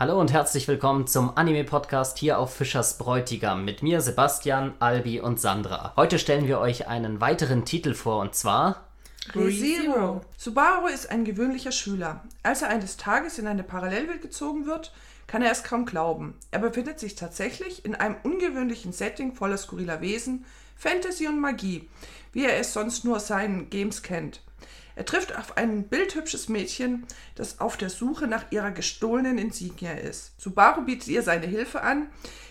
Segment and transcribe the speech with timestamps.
[0.00, 5.40] Hallo und herzlich willkommen zum Anime-Podcast hier auf Fischers Bräutigam mit mir Sebastian, Albi und
[5.40, 5.92] Sandra.
[5.96, 8.86] Heute stellen wir euch einen weiteren Titel vor und zwar
[9.34, 10.20] ReZero.
[10.36, 12.22] Subaru ist ein gewöhnlicher Schüler.
[12.44, 14.92] Als er eines Tages in eine Parallelwelt gezogen wird,
[15.26, 16.36] kann er es kaum glauben.
[16.52, 20.44] Er befindet sich tatsächlich in einem ungewöhnlichen Setting voller skurriler Wesen,
[20.76, 21.88] Fantasy und Magie,
[22.32, 24.42] wie er es sonst nur aus seinen Games kennt.
[24.98, 27.06] Er trifft auf ein bildhübsches Mädchen,
[27.36, 30.32] das auf der Suche nach ihrer gestohlenen Insignia ist.
[30.40, 32.08] Subaru bietet ihr seine Hilfe an,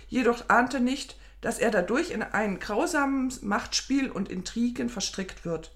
[0.08, 5.73] jedoch ahnt er nicht, dass er dadurch in ein grausames Machtspiel und Intrigen verstrickt wird.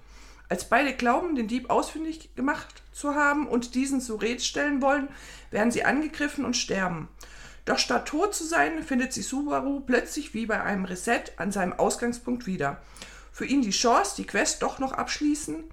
[0.48, 5.10] Als beide glauben, den Dieb ausfindig gemacht zu haben und diesen zu Red stellen wollen,
[5.50, 7.10] werden sie angegriffen und sterben.
[7.66, 11.74] Doch statt tot zu sein, findet sich Subaru plötzlich wie bei einem Reset an seinem
[11.74, 12.82] Ausgangspunkt wieder.
[13.34, 15.66] Für ihn die Chance, die Quest doch noch abschließen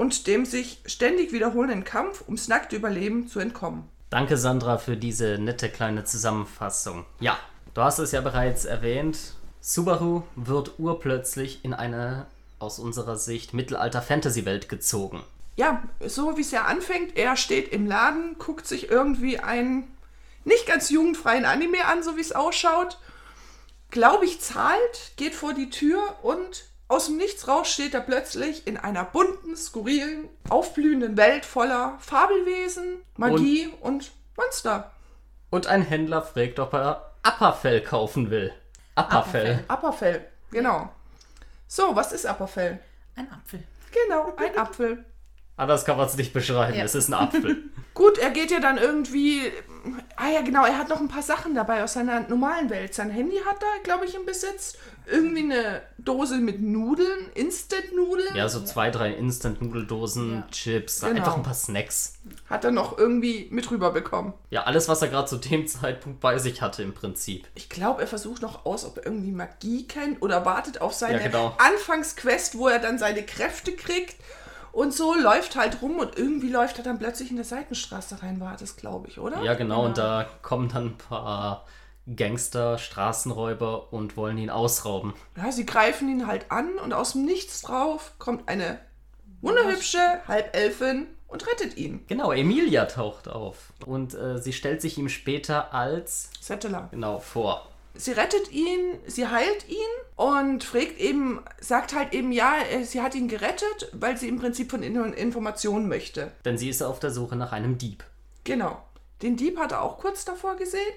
[0.00, 3.86] und dem sich ständig wiederholenden Kampf ums nackte Überleben zu entkommen.
[4.08, 7.04] Danke Sandra für diese nette kleine Zusammenfassung.
[7.18, 7.38] Ja,
[7.74, 9.34] du hast es ja bereits erwähnt.
[9.60, 12.24] Subaru wird urplötzlich in eine
[12.58, 15.22] aus unserer Sicht Mittelalter-Fantasy-Welt gezogen.
[15.56, 19.86] Ja, so wie es ja anfängt, er steht im Laden, guckt sich irgendwie einen
[20.46, 22.98] nicht ganz jugendfreien Anime an, so wie es ausschaut.
[23.90, 28.66] Glaube ich, zahlt, geht vor die Tür und aus dem Nichts raus steht er plötzlich
[28.66, 34.90] in einer bunten, skurrilen, aufblühenden Welt voller Fabelwesen, Magie und, und Monster.
[35.50, 38.52] Und ein Händler fragt, ob er Apperfell kaufen will.
[38.96, 39.64] Apperfell.
[39.68, 40.92] Apperfell, genau.
[41.68, 42.80] So, was ist Apperfell?
[43.14, 43.62] Ein Apfel.
[43.92, 45.04] Genau, ein Apfel.
[45.56, 46.76] Anders kann man es nicht beschreiben.
[46.76, 46.84] Ja.
[46.84, 47.70] Es ist ein Apfel.
[47.94, 49.52] Gut, er geht ja dann irgendwie.
[50.16, 52.94] Ah ja, genau, er hat noch ein paar Sachen dabei aus seiner normalen Welt.
[52.94, 54.76] Sein Handy hat er, glaube ich, im Besitz.
[55.06, 58.36] Irgendwie eine Dose mit Nudeln, Instant-Nudeln.
[58.36, 60.46] ja, so zwei, drei Instant-Nudeldosen, Ja.
[60.50, 61.16] Chips, Genau.
[61.16, 62.14] einfach ein paar Snacks.
[62.48, 64.34] Hat er noch irgendwie mit rüberbekommen.
[64.50, 67.48] Ja, alles, was er gerade zu dem Zeitpunkt bei sich hatte im Prinzip.
[67.54, 71.18] Ich glaube, er versucht noch aus, ob er irgendwie Magie kennt oder wartet auf seine
[71.18, 71.56] Ja, genau.
[71.58, 74.14] Anfangsquest, wo er dann seine Kräfte kriegt.
[74.72, 78.40] Und so läuft halt rum und irgendwie läuft er dann plötzlich in der Seitenstraße rein,
[78.40, 79.42] war das, glaube ich, oder?
[79.42, 81.64] Ja, genau, und da kommen dann ein paar
[82.16, 85.14] Gangster, Straßenräuber und wollen ihn ausrauben.
[85.36, 88.78] Ja, sie greifen ihn halt an und aus dem Nichts drauf kommt eine
[89.40, 92.04] wunderhübsche Halbelfin und rettet ihn.
[92.08, 93.72] Genau, Emilia taucht auf.
[93.86, 96.88] Und äh, sie stellt sich ihm später als, Settler.
[96.90, 97.69] genau, vor.
[97.94, 99.76] Sie rettet ihn, sie heilt ihn
[100.16, 104.38] und fragt eben, sagt halt eben, ja, äh, sie hat ihn gerettet, weil sie im
[104.38, 106.30] Prinzip von Ihnen Informationen möchte.
[106.44, 108.04] Denn sie ist auf der Suche nach einem Dieb.
[108.44, 108.82] Genau.
[109.22, 110.92] Den Dieb hat er auch kurz davor gesehen.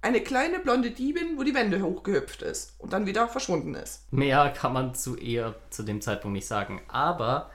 [0.00, 4.12] Eine kleine blonde Diebin, wo die Wände hochgehüpft ist und dann wieder verschwunden ist.
[4.12, 6.80] Mehr kann man zu ihr zu dem Zeitpunkt nicht sagen.
[6.88, 7.50] Aber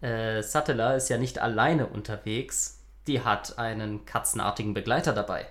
[0.00, 2.78] äh, Sattler ist ja nicht alleine unterwegs.
[3.06, 5.46] Die hat einen katzenartigen Begleiter dabei.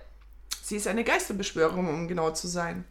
[0.72, 2.86] Sie ist eine Geisterbeschwörung, um genau zu sein.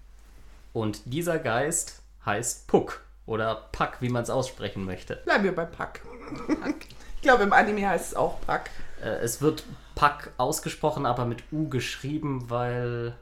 [0.72, 3.02] Und dieser Geist heißt Puck.
[3.26, 5.16] Oder Puck, wie man es aussprechen möchte.
[5.26, 6.02] Bleiben wir bei Pack.
[7.16, 8.70] ich glaube, im Anime heißt es auch Pack.
[9.02, 9.64] Äh, es wird
[9.96, 13.16] Puck ausgesprochen, aber mit U geschrieben, weil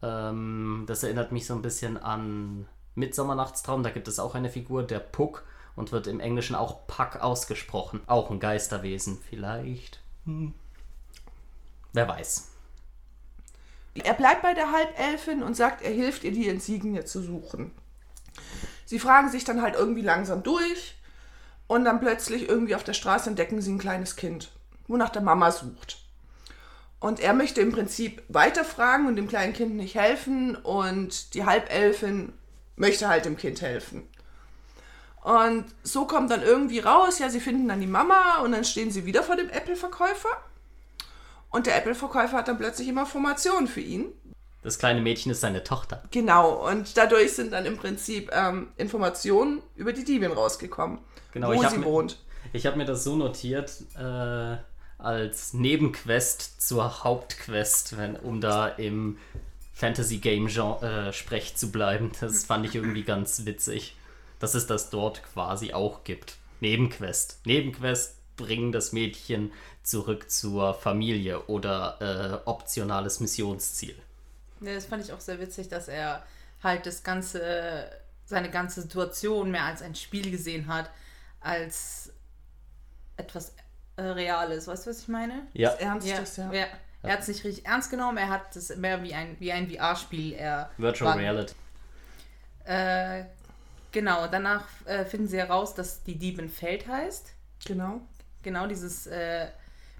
[0.00, 3.82] ähm, das erinnert mich so ein bisschen an Mittsommernachtstraum.
[3.82, 5.44] Da gibt es auch eine Figur, der Puck,
[5.76, 8.00] und wird im Englischen auch Puck ausgesprochen.
[8.06, 10.00] Auch ein Geisterwesen, vielleicht.
[10.24, 10.54] Hm.
[11.92, 12.52] Wer weiß.
[14.00, 17.72] Er bleibt bei der Halbelfin und sagt, er hilft ihr, die Insignie zu suchen.
[18.84, 20.96] Sie fragen sich dann halt irgendwie langsam durch
[21.66, 24.50] und dann plötzlich irgendwie auf der Straße entdecken sie ein kleines Kind,
[24.86, 25.98] wonach der Mama sucht.
[27.00, 32.32] Und er möchte im Prinzip weiterfragen und dem kleinen Kind nicht helfen und die Halbelfin
[32.76, 34.08] möchte halt dem Kind helfen.
[35.22, 38.90] Und so kommt dann irgendwie raus, ja, sie finden dann die Mama und dann stehen
[38.90, 40.30] sie wieder vor dem Apple-Verkäufer.
[41.50, 44.06] Und der Apple-Verkäufer hat dann plötzlich immer Informationen für ihn.
[44.62, 46.02] Das kleine Mädchen ist seine Tochter.
[46.10, 50.98] Genau, und dadurch sind dann im Prinzip ähm, Informationen über die Diebin rausgekommen,
[51.32, 52.18] Genau, wo sie mir- wohnt.
[52.52, 54.56] Ich habe mir das so notiert, äh,
[54.98, 59.18] als Nebenquest zur Hauptquest, wenn, um da im
[59.74, 61.12] Fantasy-Game-Genre äh,
[61.56, 62.10] zu bleiben.
[62.20, 63.96] Das fand ich irgendwie ganz witzig,
[64.40, 66.36] dass es das dort quasi auch gibt.
[66.60, 67.40] Nebenquest.
[67.44, 69.52] Nebenquest bringen das Mädchen
[69.82, 73.94] zurück zur Familie oder äh, optionales Missionsziel.
[74.62, 76.24] Ja, das fand ich auch sehr witzig, dass er
[76.62, 77.90] halt das ganze,
[78.24, 80.90] seine ganze Situation mehr als ein Spiel gesehen hat,
[81.40, 82.10] als
[83.18, 83.52] etwas
[83.96, 84.66] äh, Reales.
[84.66, 85.46] Weißt du, was ich meine?
[85.52, 86.50] Ja, Ernstes, ja.
[86.52, 86.66] ja.
[87.02, 89.70] Er hat es nicht richtig ernst genommen, er hat es mehr wie ein, wie ein
[89.70, 90.36] VR-Spiel.
[90.78, 91.54] Virtual war- Reality.
[92.64, 93.24] Äh,
[93.92, 97.32] genau, danach äh, finden sie heraus, dass die Diebin Feld heißt.
[97.66, 98.00] Genau.
[98.42, 99.48] Genau, dieses äh,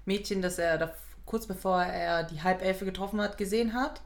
[0.05, 0.93] Mädchen, das er da
[1.25, 4.01] kurz bevor er die Halbelfe getroffen hat, gesehen hat.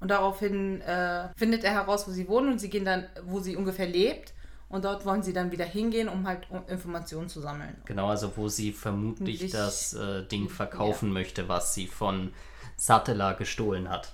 [0.00, 3.56] Und daraufhin äh, findet er heraus, wo sie wohnen und sie gehen dann, wo sie
[3.56, 4.32] ungefähr lebt.
[4.68, 7.74] Und dort wollen sie dann wieder hingehen, um halt um Informationen zu sammeln.
[7.86, 12.32] Genau, also wo sie vermutlich Nicht- das äh, Ding verkaufen möchte, was sie von
[12.76, 14.12] Satella gestohlen hat.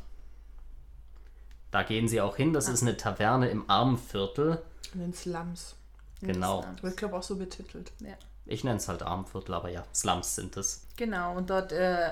[1.73, 2.53] Da gehen sie auch hin.
[2.53, 4.63] Das ist eine Taverne im Armviertel.
[4.95, 5.75] In den Slums.
[6.21, 6.65] Genau.
[6.75, 7.91] Das, Wird, glaube ich, auch so betitelt.
[7.99, 8.15] Ja.
[8.46, 10.87] Ich nenne es halt Armviertel, aber ja, Slums sind es.
[10.96, 12.11] Genau, und dort äh,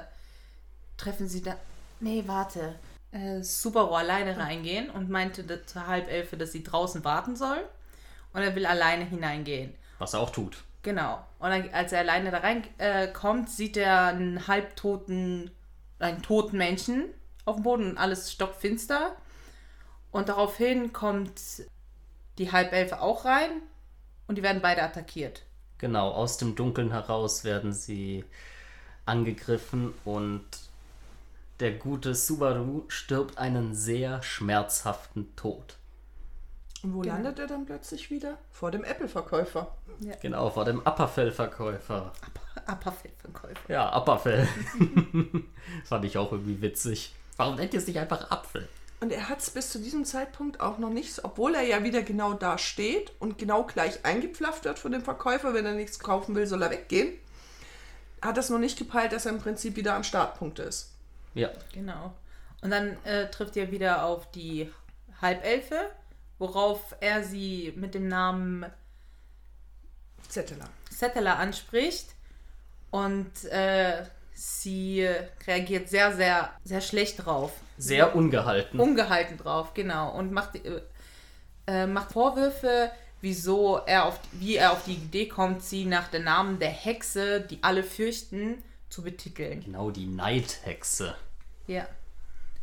[0.96, 1.56] treffen sie dann.
[2.00, 2.74] Nee, warte.
[3.10, 7.62] Äh, Subaru alleine reingehen und meinte da- zur Halbelfe, dass sie draußen warten soll.
[8.32, 9.74] Und er will alleine hineingehen.
[9.98, 10.64] Was er auch tut.
[10.82, 11.22] Genau.
[11.38, 15.50] Und dann, als er alleine da reinkommt, äh, sieht er einen halbtoten,
[15.98, 17.04] einen toten Menschen
[17.44, 19.14] auf dem Boden und alles stockfinster.
[20.10, 21.40] Und daraufhin kommt
[22.38, 23.50] die Halbelfe auch rein
[24.26, 25.42] und die werden beide attackiert.
[25.82, 28.24] Genau, aus dem Dunkeln heraus werden sie
[29.04, 30.44] angegriffen und
[31.58, 35.76] der gute Subaru stirbt einen sehr schmerzhaften Tod.
[36.84, 37.14] Und wo Genau.
[37.14, 38.38] landet er dann plötzlich wieder?
[38.52, 39.76] Vor dem Apple-Verkäufer.
[40.20, 42.12] Genau, vor dem Upperfell-Verkäufer.
[42.66, 43.68] Apfelverkäufer.
[43.72, 44.46] Ja, Upperfell.
[45.84, 47.12] Fand ich auch irgendwie witzig.
[47.36, 48.68] Warum nennt ihr es nicht einfach Apfel?
[49.02, 52.02] Und er hat es bis zu diesem Zeitpunkt auch noch nicht, obwohl er ja wieder
[52.02, 56.36] genau da steht und genau gleich eingepflafft wird von dem Verkäufer, wenn er nichts kaufen
[56.36, 57.12] will, soll er weggehen.
[58.22, 60.92] Hat das noch nicht gepeilt, dass er im Prinzip wieder am Startpunkt ist.
[61.34, 62.14] Ja, Genau.
[62.60, 64.70] Und dann äh, trifft er wieder auf die
[65.20, 65.90] Halbelfe,
[66.38, 68.66] worauf er sie mit dem Namen
[70.28, 70.68] Zetteler.
[70.88, 72.06] Settler anspricht.
[72.92, 75.08] Und äh, sie
[75.44, 77.50] reagiert sehr, sehr, sehr schlecht drauf.
[77.82, 78.80] Sehr ungehalten.
[78.80, 80.16] Ungehalten drauf, genau.
[80.16, 80.82] Und macht, äh,
[81.66, 82.90] äh, macht Vorwürfe,
[83.20, 87.40] wieso er auf, wie er auf die Idee kommt, sie nach dem Namen der Hexe,
[87.40, 89.62] die alle fürchten, zu betiteln.
[89.64, 91.14] Genau, die Neidhexe.
[91.66, 91.86] Ja.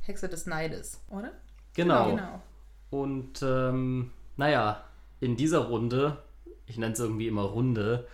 [0.02, 1.32] Hexe des Neides, oder?
[1.74, 2.12] Genau.
[2.12, 2.42] Genau.
[2.92, 4.84] Und ähm, naja,
[5.20, 6.18] in dieser Runde,
[6.66, 8.08] ich nenne es irgendwie immer Runde,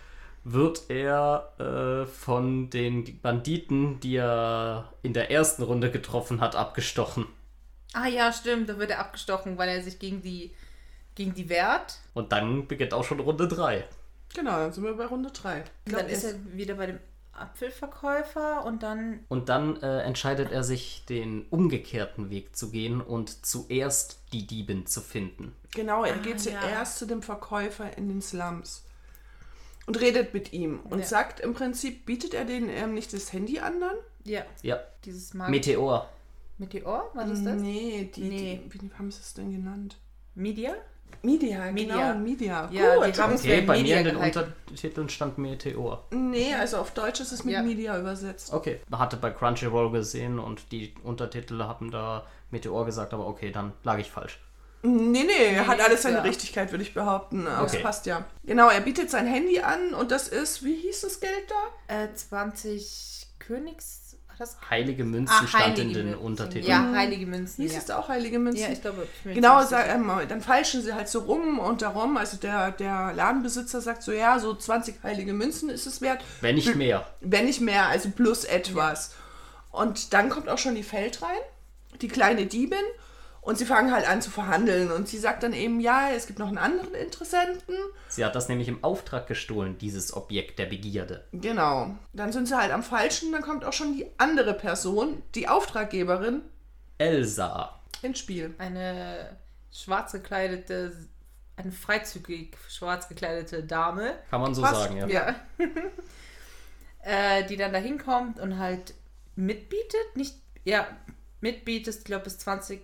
[0.48, 7.26] wird er äh, von den Banditen, die er in der ersten Runde getroffen hat, abgestochen.
[7.92, 10.54] Ah ja, stimmt, da wird er abgestochen, weil er sich gegen die,
[11.16, 11.98] gegen die wehrt.
[12.14, 13.84] Und dann beginnt auch schon Runde 3.
[14.34, 15.64] Genau, dann sind wir bei Runde 3.
[15.86, 17.00] Dann ist er wieder bei dem
[17.32, 19.20] Apfelverkäufer und dann.
[19.28, 24.86] Und dann äh, entscheidet er sich, den umgekehrten Weg zu gehen und zuerst die Diebin
[24.86, 25.54] zu finden.
[25.74, 26.60] Genau, er Ah, geht ja.
[26.60, 28.84] zuerst zu dem Verkäufer in den Slums
[29.86, 31.04] und redet mit ihm und Ja.
[31.04, 33.96] sagt im Prinzip, bietet er denen ähm, nicht das Handy an dann?
[34.24, 36.08] Ja, Ja, dieses Mag Meteor.
[36.58, 37.54] Meteor, was ist das?
[37.60, 38.60] Nee, die, Nee.
[38.72, 39.96] Die, wie haben sie es denn genannt?
[40.34, 40.74] Media?
[41.22, 42.12] Media, Media.
[42.12, 42.68] genau, Media.
[42.72, 43.16] Ja, Gut.
[43.16, 44.16] die haben- Okay, bei Media mir in den.
[44.16, 46.04] Untertiteln stand Meteor.
[46.10, 47.62] Nee, also auf Deutsch ist es mit Ja.
[47.62, 48.52] Media übersetzt.
[48.52, 53.72] Okay, hatte bei Crunchyroll gesehen und die Untertitel haben da Meteor gesagt, aber okay, dann
[53.84, 54.40] lag ich falsch.
[54.82, 56.22] Nee, nee, hat alles seine ja.
[56.22, 57.46] Richtigkeit, würde ich behaupten.
[57.48, 57.78] Aber Okay.
[57.78, 58.24] es passt ja.
[58.44, 61.44] Genau, er bietet sein Handy an und das ist, wie hieß das Geld
[61.88, 62.02] da?
[62.04, 64.16] Äh, 20 Königs.
[64.28, 64.56] War das?
[64.70, 66.24] Heilige Münzen Ah, stand in heilige den Münzen.
[66.24, 66.66] Untertiteln.
[66.66, 67.62] Ja, heilige Münzen.
[67.62, 67.78] Hieß Ja.
[67.78, 68.62] es da auch Heilige Münzen?
[68.62, 69.08] ja, ich glaube.
[69.24, 73.12] ich Genau, sag, ähm, dann falschen sie halt so rum und darum, also der, der
[73.14, 77.06] Ladenbesitzer sagt so, ja, so 20 heilige Münzen ist es wert, Wenn nicht mehr.
[77.22, 79.14] wenn nicht mehr, also plus etwas.
[79.70, 81.38] Und dann kommt auch schon die Feld rein,
[82.00, 82.78] die kleine Diebin,
[83.46, 84.90] und sie fangen halt an zu verhandeln.
[84.90, 87.76] Und sie sagt dann eben, ja, es gibt noch einen anderen Interessenten.
[88.08, 91.24] Sie hat das nämlich im Auftrag gestohlen, dieses Objekt der Begierde.
[91.30, 91.94] Genau.
[92.12, 96.42] Dann sind sie halt am Falschen, dann kommt auch schon die andere Person, die Auftraggeberin,
[96.98, 97.78] Elsa.
[98.02, 98.52] ins Spiel.
[98.58, 99.36] Eine
[99.70, 100.96] schwarz gekleidete,
[101.54, 104.82] eine freizügig schwarz gekleidete Dame, Kann man so Passt.
[104.82, 105.06] sagen, ja.
[105.06, 105.34] Ja.
[107.04, 108.92] äh, die dann da hinkommt und halt
[109.36, 110.16] mitbietet.
[110.16, 110.34] Nicht,
[110.64, 110.88] ja,
[111.40, 112.80] mitbietet, ich glaube, bis 20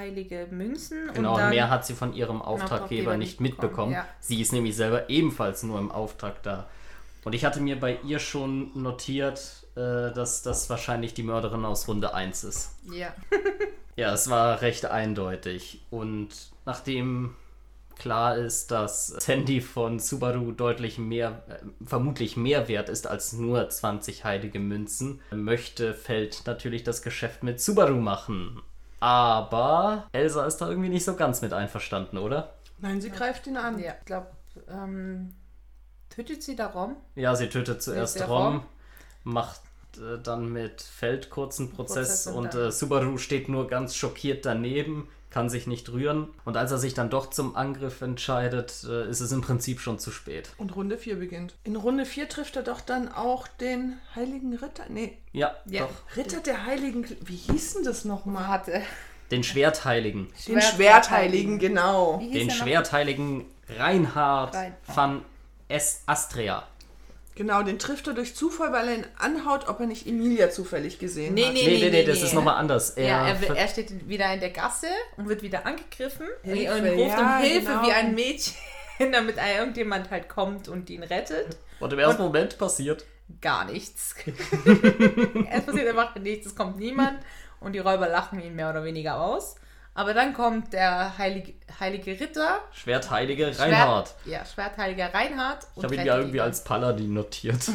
[0.00, 1.10] heilige Münzen.
[1.14, 3.92] Genau, und dann, mehr hat sie von ihrem Auftraggeber Auftraggeber nicht nicht bekommen, mitbekommen.
[3.92, 4.08] ja.
[4.20, 6.68] Sie ist nämlich selber ebenfalls nur im Auftrag da.
[7.24, 11.86] Und ich hatte mir bei ihr schon notiert, äh, dass das wahrscheinlich die Mörderin aus
[11.86, 12.76] Runde 1 ist.
[12.90, 13.14] Ja.
[13.96, 15.82] Ja, es war recht eindeutig.
[15.90, 16.28] Und
[16.64, 17.34] nachdem
[17.98, 23.68] klar ist, dass Sandy von Subaru deutlich mehr, äh, vermutlich mehr wert ist als nur
[23.68, 28.62] 20 heilige Münzen, möchte Feld natürlich das Geschäft mit Subaru machen.
[29.00, 32.54] Aber Elsa ist da irgendwie nicht so ganz mit einverstanden, oder?
[32.78, 33.78] Nein, sie greift ihn an.
[33.78, 34.28] Ja, ich glaube,
[34.68, 35.34] ähm,
[36.08, 36.96] tötet sie darum?
[37.14, 38.62] Ja, sie tötet zuerst Rom, Rom?
[39.24, 39.60] macht
[39.96, 44.44] äh, dann mit Feld kurzen Prozess, Prozess und und äh, Subaru steht nur ganz schockiert
[44.44, 46.28] daneben, kann sich nicht rühren.
[46.44, 49.98] Und als er sich dann doch zum Angriff entscheidet, äh, ist es im Prinzip schon
[49.98, 50.50] zu spät.
[50.58, 51.54] Und Runde 4 beginnt.
[51.64, 54.84] In Runde 4 trifft er doch dann auch den Heiligen Ritter.
[54.88, 55.82] Nee, Ja, Ja.
[55.82, 56.16] doch.
[56.16, 57.04] Ritter der Heiligen.
[57.24, 58.48] Wie hieß denn das nochmal?
[58.48, 58.82] Hatte.
[59.30, 60.28] Den Schwertheiligen.
[60.48, 62.18] Den Schwertheiligen, genau.
[62.18, 62.50] Den?
[62.50, 64.72] Schwertheiligen Reinhard Reinhard.
[64.96, 65.22] van
[65.68, 66.64] es Astrea.
[67.40, 70.98] Genau, den trifft er durch Zufall, weil er ihn anhaut, ob er nicht Emilia zufällig
[70.98, 71.52] gesehen Nee, hat.
[71.54, 72.24] nee, Nee, nee, nee, das nee.
[72.26, 72.90] ist nochmal anders.
[72.90, 76.86] Er, Ja, er, er steht wieder in der Gasse und wird wieder angegriffen Hilfe, und
[76.98, 77.86] ruft ja, um Hilfe genau.
[77.86, 78.54] wie ein Mädchen,
[79.12, 81.56] damit irgendjemand halt kommt und ihn rettet.
[81.78, 83.06] und im ersten Moment passiert.
[83.40, 84.14] Gar nichts.
[85.50, 87.20] es passiert einfach nichts, es kommt niemand
[87.60, 89.56] und die Räuber lachen ihn mehr oder weniger aus.
[89.94, 94.08] Aber dann kommt der heilige, heilige Ritter, Schwertheilige Reinhard.
[94.08, 95.66] Schwert, ja, Schwertheiliger Reinhard.
[95.76, 97.58] Ich habe ihn ja irgendwie als Paladin notiert.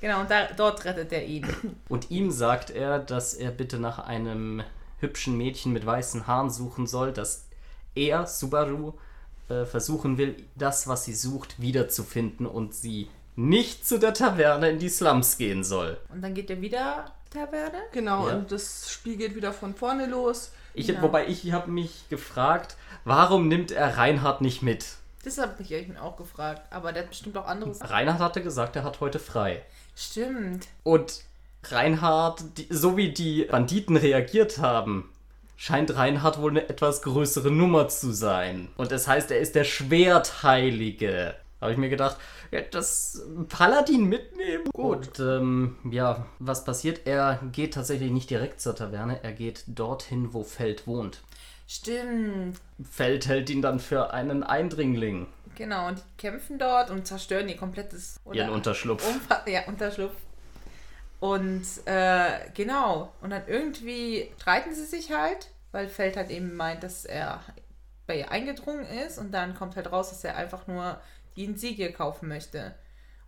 [0.00, 1.46] Genau, und da, dort rettet er ihn.
[1.88, 4.64] Und ihm sagt er, dass er bitte nach einem
[4.98, 7.44] hübschen Mädchen mit weißen Haaren suchen soll, dass
[7.94, 8.94] er, Subaru,
[9.48, 14.80] äh, versuchen will, das, was sie sucht, wiederzufinden und sie nicht zu der Taverne in
[14.80, 15.96] die Slums gehen soll.
[16.08, 17.78] Und dann geht er wieder Taverne.
[17.92, 18.34] Genau, Ja.
[18.34, 20.50] und das Spiel geht wieder von vorne los.
[20.74, 21.02] Ich, Ja.
[21.02, 24.86] Wobei ich habe mich gefragt, warum nimmt er Reinhard nicht mit?
[25.24, 26.62] Das habe ich euch mir auch gefragt.
[26.70, 27.78] Aber der hat bestimmt auch anderes.
[27.80, 29.62] Reinhard hatte gesagt, er hat heute frei.
[29.94, 30.66] Stimmt.
[30.82, 31.22] Und
[31.64, 35.10] Reinhard, die, so wie die Banditen reagiert haben,
[35.56, 38.68] scheint Reinhard wohl eine etwas größere Nummer zu sein.
[38.76, 41.36] Und das heißt, er ist der Schwertheilige.
[41.62, 42.16] Habe ich mir gedacht,
[42.50, 44.64] ja, das Paladin mitnehmen.
[44.72, 45.18] Gut.
[45.18, 47.06] Und ähm, ja, was passiert?
[47.06, 51.22] Er geht tatsächlich nicht direkt zur Taverne, er geht dorthin, wo Feld wohnt.
[51.68, 52.58] Stimmt.
[52.90, 55.28] Feld hält ihn dann für einen Eindringling.
[55.54, 58.18] Genau, und die kämpfen dort und zerstören ihr komplettes.
[58.32, 59.06] Ihren Unterschlupf.
[59.06, 60.14] Umfa ja, Unterschlupf.
[61.20, 63.12] Und äh, genau.
[63.20, 67.40] Und dann irgendwie streiten sie sich halt, weil Feld halt eben meint, dass er
[68.06, 69.18] bei ihr eingedrungen ist.
[69.18, 70.98] Und dann kommt halt raus, dass er einfach nur
[71.36, 72.74] die Insigie kaufen möchte.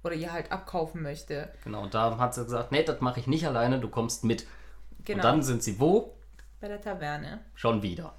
[0.02, 1.50] Oder ihr halt abkaufen möchte.
[1.64, 4.46] Genau, und da hat sie gesagt, nee, das mache ich nicht alleine, du kommst mit.
[5.04, 5.18] Genau.
[5.18, 6.14] Und dann sind sie wo?
[6.64, 7.40] bei der Taverne.
[7.54, 8.14] Schon wieder.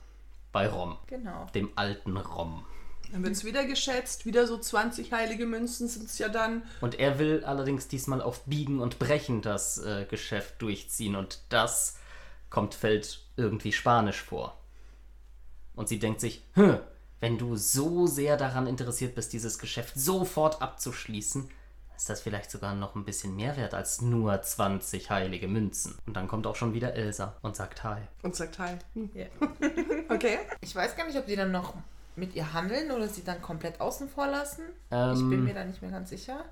[0.52, 0.98] Bei Rom.
[1.08, 1.48] Genau.
[1.56, 2.64] Dem alten Rom.
[3.12, 6.62] Dann wird es wieder geschätzt, wieder so 20 heilige Münzen sind es ja dann.
[6.80, 11.16] Und er will allerdings diesmal auf Biegen und Brechen das äh, Geschäft durchziehen.
[11.16, 11.98] Und das
[12.52, 14.56] kommt Feld irgendwie spanisch vor.
[15.74, 16.78] Und sie denkt sich, hm,
[17.26, 21.50] wenn du so sehr daran interessiert bist, dieses Geschäft sofort abzuschließen,
[21.98, 25.98] ist das vielleicht sogar noch ein bisschen mehr wert als nur 20 heilige Münzen.
[26.06, 28.02] Und dann kommt auch schon wieder Elsa und sagt Hi.
[28.22, 28.78] Und sagt Hi.
[28.94, 29.10] Hm.
[29.16, 29.26] Ja.
[30.08, 30.38] Okay.
[30.62, 31.74] Ich weiß gar nicht, ob sie dann noch
[32.16, 34.62] mit ihr handeln oder sie dann komplett außen vor lassen.
[34.92, 36.46] ich Ähm, bin mir da nicht mehr ganz sicher.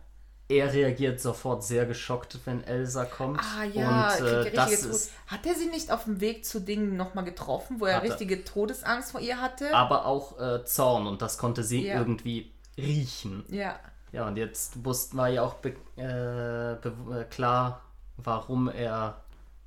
[0.58, 3.40] Er reagiert sofort sehr geschockt, wenn Elsa kommt.
[3.40, 6.96] Ah ja, und äh, das ist Hat er sie nicht auf dem Weg zu Dingen
[6.96, 9.74] nochmal getroffen, wo er richtige Todesangst vor ihr hatte?
[9.74, 11.96] aber auch äh, Zorn und das konnte sie Ja.
[11.98, 13.44] irgendwie riechen.
[13.50, 13.80] Ja.
[14.12, 15.56] Ja, und jetzt wussten wir ja auch
[15.98, 17.82] äh, äh, klar,
[18.18, 19.18] warum er,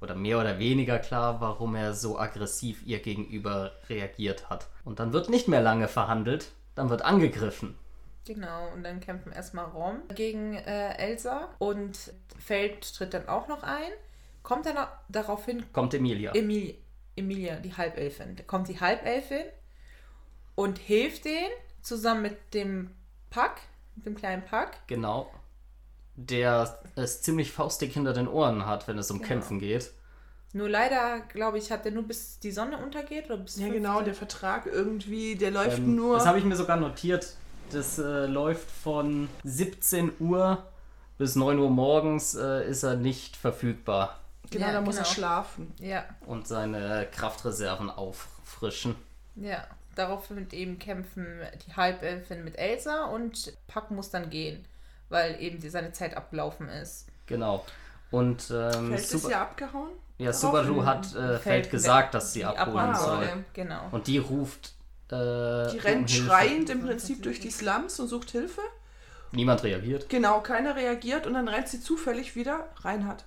[0.00, 4.68] oder mehr oder weniger klar, warum er so aggressiv ihr gegenüber reagiert hat.
[4.84, 7.76] Und dann wird nicht mehr lange verhandelt, dann wird angegriffen.
[8.26, 11.96] Genau, und dann kämpfen erstmal Rom gegen äh, Elsa und
[12.38, 13.90] Feld tritt dann auch noch ein.
[14.42, 14.76] Kommt dann
[15.08, 16.32] daraufhin Kommt Emilia.
[16.34, 16.74] Emilia,
[17.16, 18.36] Emilia, die Halbelfin.
[18.36, 19.44] Da kommt die Halbelfin
[20.54, 21.50] und hilft denen
[21.82, 22.90] zusammen mit dem
[23.30, 23.60] Pack,
[23.94, 24.78] mit dem kleinen Pack.
[24.86, 25.30] genau.
[26.18, 29.28] Der es ziemlich faustig hinter den Ohren hat, wenn es um Genau.
[29.28, 29.92] Kämpfen geht.
[30.54, 33.82] Nur leider, glaube ich, hat er nur bis die Sonne untergeht oder bis Ja, 15.
[33.82, 36.14] genau, der Vertrag irgendwie, der läuft Ähm, nur.
[36.16, 37.36] Das habe ich mir sogar notiert.
[37.72, 40.62] Das äh, läuft von 17 Uhr
[41.18, 44.20] bis 9 Uhr morgens äh, ist er nicht verfügbar
[44.50, 45.14] genau, Ja, da muss er genau.
[45.14, 45.74] schlafen.
[45.80, 48.94] Ja, und seine Kraftreserven auffrischen.
[49.36, 49.66] ja.
[49.94, 54.62] Daraufhin eben kämpfen die Halbelfin mit Elsa und Pack muss dann gehen,
[55.08, 57.06] weil eben die, seine Zeit abgelaufen ist.
[57.24, 57.64] Genau.
[58.10, 59.88] Und ähm, Fällt es Suba- ja abgehauen?
[60.18, 60.34] ja?
[60.34, 63.16] Subaru hat äh, Feld gesagt, dass sie abholen soll.
[63.24, 63.44] okay.
[63.54, 63.88] Genau.
[63.90, 64.74] Und die ruft.
[65.10, 68.60] Äh, Die rennt schreiend im Prinzip durch die Slums und sucht Hilfe.
[69.32, 70.08] Niemand reagiert.
[70.08, 73.24] Genau, keiner reagiert und dann rennt sie zufällig wieder Reinhard,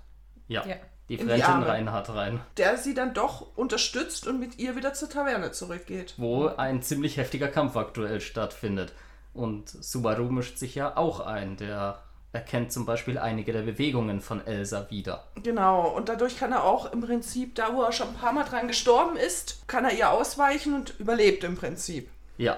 [0.47, 0.65] Ja.
[0.65, 0.75] Ja.
[1.09, 1.67] Die In die Fremde in Arme.
[1.67, 2.41] Reinhard rein.
[2.57, 6.13] der sie dann doch unterstützt und mit ihr wieder zur Taverne zurückgeht.
[6.17, 8.93] Wo ein ziemlich heftiger Kampf aktuell stattfindet.
[9.33, 11.57] Und Subaru mischt sich ja auch ein.
[11.57, 15.25] Der erkennt zum Beispiel einige der Bewegungen von Elsa wieder.
[15.41, 18.43] Genau, und dadurch kann er auch im Prinzip, da wo er schon ein paar Mal
[18.43, 22.09] dran gestorben ist, kann er ihr ausweichen und überlebt im Prinzip.
[22.37, 22.57] Ja,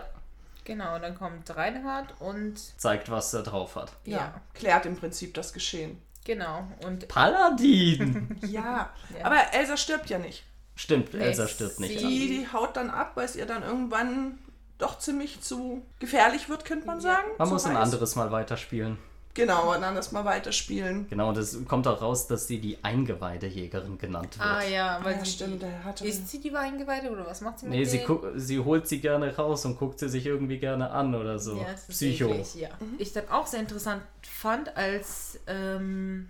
[0.64, 3.92] Genau, dann kommt Reinhard und zeigt, was er drauf hat.
[4.06, 4.42] Ja, Ja.
[4.54, 6.00] klärt im Prinzip das Geschehen.
[6.24, 6.68] Genau.
[6.86, 8.38] Und Paladin!
[8.48, 9.26] Ja, Ja.
[9.26, 10.44] aber Elsa stirbt ja nicht.
[10.76, 12.00] Stimmt, Nee, Elsa stirbt nicht.
[12.00, 14.38] sie- Die, die haut dann ab, weil es ihr dann irgendwann
[14.78, 17.02] doch ziemlich zu gefährlich wird, könnte man Ja.
[17.02, 17.28] sagen.
[17.40, 17.84] Man muss ein heiß.
[17.86, 19.00] anderes Mal weiterspielen.
[19.34, 21.08] Genau, und dann das mal weiterspielen.
[21.10, 24.48] Genau, und es kommt auch raus, dass sie die Eingeweidejägerin genannt wird.
[24.50, 27.60] Ah ja, weil Ja, sie stimmt, der hatte- Ist sie die Weingeweide oder was macht
[27.60, 30.92] sie mit Nee, sie, sie holt sie gerne raus und guckt sie sich irgendwie gerne
[30.92, 31.58] an oder so.
[31.58, 32.30] Ja, ist Psycho.
[32.30, 32.70] eklig, ja.
[32.98, 36.28] Ich dann auch sehr interessant fand, als ähm,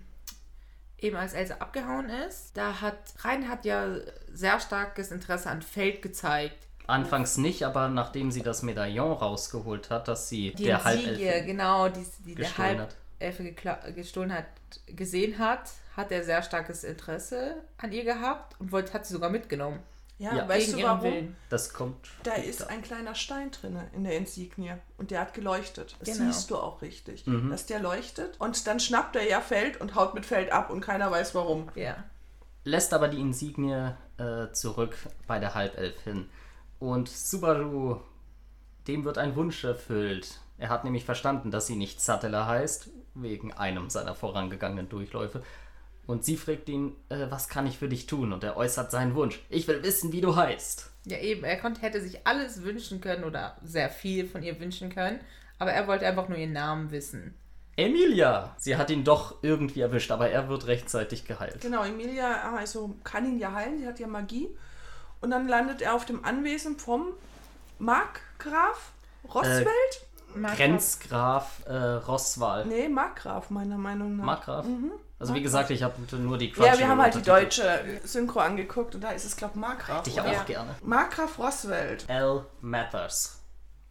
[0.98, 3.96] eben als Elsa abgehauen ist, da hat Rein hat ja
[4.32, 6.56] sehr starkes Interesse an Feld gezeigt.
[6.86, 11.46] Anfangs nicht, aber nachdem sie das Medaillon rausgeholt hat, dass sie Die der Insigie, Halbelfe
[11.46, 12.96] genau, die, die der gestohlen hat.
[13.20, 14.46] Halbelfe gestohlen hat,
[14.86, 19.30] gesehen hat, hat er sehr starkes Interesse an ihr gehabt und wollte, hat sie sogar
[19.30, 19.78] mitgenommen.
[20.18, 20.48] Ja, Ja.
[20.48, 21.02] weißt du warum?
[21.02, 21.36] Willen.
[21.48, 22.08] Das kommt.
[22.22, 25.96] Da ist ein kleiner Stein drin in der Insignie und der hat geleuchtet.
[26.00, 26.30] Das Genau.
[26.30, 27.50] siehst du auch richtig, Mhm.
[27.50, 30.80] dass der leuchtet und dann schnappt er ja Feld und haut mit Feld ab und
[30.80, 31.70] keiner weiß warum.
[31.74, 31.96] Ja.
[32.64, 34.96] lässt aber die Insignie äh, zurück
[35.26, 36.28] bei der Halbelfin.
[36.82, 38.00] Und Subaru,
[38.88, 40.40] dem wird ein Wunsch erfüllt.
[40.58, 45.44] Er hat nämlich verstanden, dass sie nicht Sattler heißt, wegen einem seiner vorangegangenen Durchläufe.
[46.08, 48.32] Und sie fragt ihn, äh, was kann ich für dich tun?
[48.32, 49.40] Und er äußert seinen Wunsch.
[49.48, 50.90] Ich will wissen, wie du heißt.
[51.04, 54.92] Ja, eben, er konnte, hätte sich alles wünschen können oder sehr viel von ihr wünschen
[54.92, 55.20] können,
[55.60, 57.36] aber er wollte einfach nur ihren Namen wissen.
[57.76, 58.56] Emilia!
[58.58, 61.60] Sie hat ihn doch irgendwie erwischt, aber er wird rechtzeitig geheilt.
[61.60, 64.48] Genau, Emilia also kann ihn ja heilen, sie hat ja Magie.
[65.22, 67.12] Und dann landet er auf dem Anwesen vom
[67.78, 68.92] Markgraf
[69.32, 69.66] Rosswelt?
[70.34, 72.64] Mark- Grenzgraf äh, Rosswal.
[72.66, 74.24] Nee, Markgraf, meiner Meinung nach.
[74.24, 74.66] Markgraf?
[75.18, 78.94] Also wie gesagt, ich habe nur die ja, wir haben halt die deutsche Synchro angeguckt
[78.94, 79.98] und da ist es, glaube ich, Markgraf.
[79.98, 80.42] Hätte ich auch Ja.
[80.44, 80.74] gerne.
[80.82, 82.04] Markgraf Rosswelt.
[82.08, 82.44] L.
[82.60, 83.38] Mathers.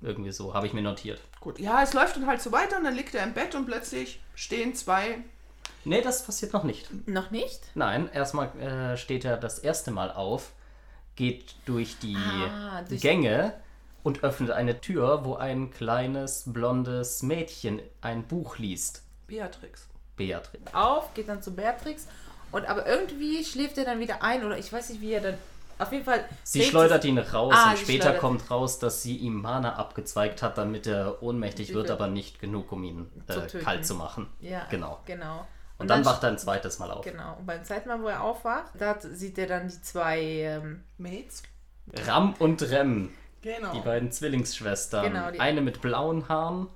[0.01, 1.21] Irgendwie so, habe ich mir notiert.
[1.39, 3.65] Gut, ja, es läuft dann halt so weiter und dann liegt er im Bett und
[3.67, 5.19] plötzlich stehen zwei.
[5.85, 6.89] Nee, das passiert noch nicht.
[7.07, 7.61] Noch nicht?
[7.75, 10.51] Nein, erstmal äh, steht er das erste Mal auf,
[11.21, 13.53] geht durch die Ah, durch- Gänge
[14.01, 19.03] und öffnet eine Tür, wo ein kleines blondes Mädchen ein Buch liest.
[19.27, 19.87] Beatrix.
[20.17, 20.73] Beatrix.
[20.73, 22.07] Auf, geht dann zu Beatrix
[22.51, 25.33] und aber irgendwie schläft er dann wieder ein oder ich weiß nicht, wie er dann.
[25.77, 26.25] Auf jeden Fall.
[26.43, 30.57] Sie schleudert ihn raus Ah, und später kommt raus, dass sie ihm Mana abgezweigt hat,
[30.57, 34.27] damit er ohnmächtig wird, aber nicht genug, um ihn äh, kalt zu machen.
[34.41, 34.99] Ja, Genau.
[35.05, 35.47] genau.
[35.81, 37.03] Und, dann, wacht er ein zweites Mal auf.
[37.03, 37.35] Genau.
[37.39, 40.19] Und beim zweiten Mal, wo er aufwacht, da sieht er dann die zwei.
[40.21, 41.43] Ähm, Mates.
[42.05, 43.09] Ram und Rem,
[43.41, 43.71] Genau.
[43.73, 45.05] die beiden Zwillingsschwestern.
[45.11, 46.67] Genau, die- Eine mit blauen Haaren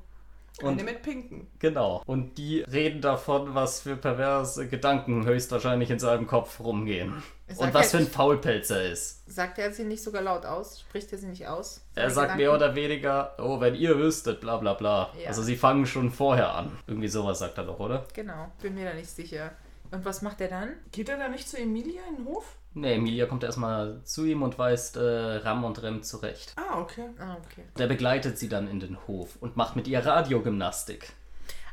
[0.61, 1.47] und Eine mit pinken.
[1.59, 2.01] Genau.
[2.05, 7.21] Und die reden davon, was für perverse Gedanken höchstwahrscheinlich in seinem Kopf rumgehen.
[7.57, 9.29] Und was für ein Faulpelz er ist.
[9.31, 10.79] sagt er sie nicht sogar laut aus?
[10.79, 11.85] Spricht er sie nicht aus?
[11.93, 12.65] Er sagt mehr Gedanken?
[12.65, 15.11] oder weniger, oh, wenn ihr wüsstet, bla bla bla.
[15.21, 15.27] Ja.
[15.27, 16.71] Also sie fangen schon vorher an.
[16.87, 18.05] Irgendwie sowas sagt er doch, oder?
[18.13, 19.51] Genau, bin mir da nicht sicher.
[19.91, 20.69] Und was macht er dann?
[20.91, 22.57] Geht er da nicht zu Emilia in den Hof?
[22.73, 24.99] Ne, Emilia kommt erstmal zu ihm und weist äh,
[25.37, 26.53] Ram und Rem zurecht.
[26.57, 27.09] Ah, okay.
[27.19, 27.63] Ah, okay.
[27.77, 31.13] Der begleitet sie dann in den Hof und macht mit ihr Radiogymnastik.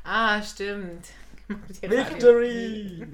[0.05, 1.07] Ah, stimmt.
[1.83, 3.07] Victory!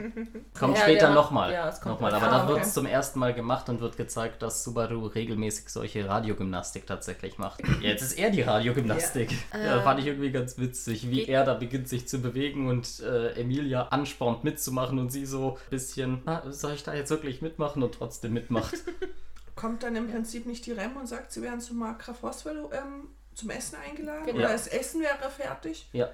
[0.59, 1.53] Kommt Ja, später nochmal.
[1.53, 2.12] ja, es kommt nochmal.
[2.14, 2.38] Aber öfter.
[2.38, 2.66] da Ah, wird okay.
[2.66, 7.62] es zum ersten Mal gemacht und wird gezeigt, dass Subaru regelmäßig solche Radiogymnastik tatsächlich macht.
[7.81, 9.31] Jetzt ist er die Radiogymnastik.
[9.53, 13.33] Ja, fand ich irgendwie ganz witzig, wie er da beginnt sich zu bewegen und äh,
[13.40, 17.83] Emilia anspornt mitzumachen und sie so ein bisschen, "Ah, soll ich da jetzt wirklich mitmachen
[17.83, 18.74] und trotzdem mitmacht.
[19.57, 23.09] Kommt dann im Prinzip nicht die Rem und sagt, sie wären zu Markgraf Rosswell ähm,
[23.35, 24.24] zum Essen eingeladen?
[24.27, 24.38] Genau.
[24.38, 25.88] Oder das Essen wäre fertig?
[25.92, 26.09] ja.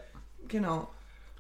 [0.49, 0.89] Genau.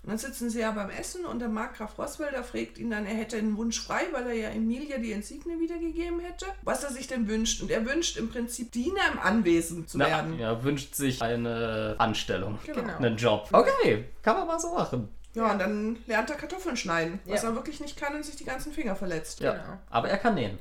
[0.04, 3.14] Und dann sitzen sie ja beim Essen und der Markgraf Rosswell, fragt ihn dann, er
[3.14, 7.06] hätte einen Wunsch frei, weil er ja Emilia die Insigne wiedergegeben hätte, was er sich
[7.06, 7.62] denn wünscht.
[7.62, 10.38] Und er wünscht im Prinzip Diener im Anwesen zu Na, werden.
[10.38, 12.58] er wünscht sich eine Anstellung.
[12.66, 12.96] Genau.
[12.98, 13.48] Einen Job.
[13.50, 15.08] Okay, kann man mal so machen.
[15.32, 17.48] Ja, und dann lernt er Kartoffeln schneiden, was Ja.
[17.48, 19.40] er wirklich nicht kann und sich die ganzen Finger verletzt.
[19.40, 19.52] Ja.
[19.54, 19.78] Genau.
[19.90, 20.58] Aber er kann nähen.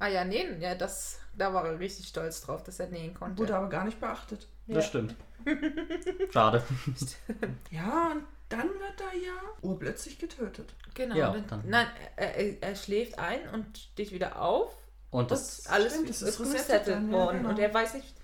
[0.00, 3.38] Ah ja, nähen, ja, das, da war er richtig stolz drauf, dass er nähen konnte.
[3.38, 4.48] Wurde aber gar nicht beachtet.
[4.66, 4.76] Ja.
[4.76, 5.14] Das stimmt.
[6.32, 6.62] Schade.
[7.70, 9.32] Ja, und dann wird er ja
[9.62, 10.74] urplötzlich getötet.
[10.94, 11.14] Genau.
[11.16, 14.72] Ja, dann, dann- Nein, er, er, er schläft ein und steht wieder auf
[15.10, 17.38] Und und das alles stimmt, das ist ist resettet dann, ja, worden.
[17.38, 17.50] genau.
[17.50, 18.14] Und er weiß nicht,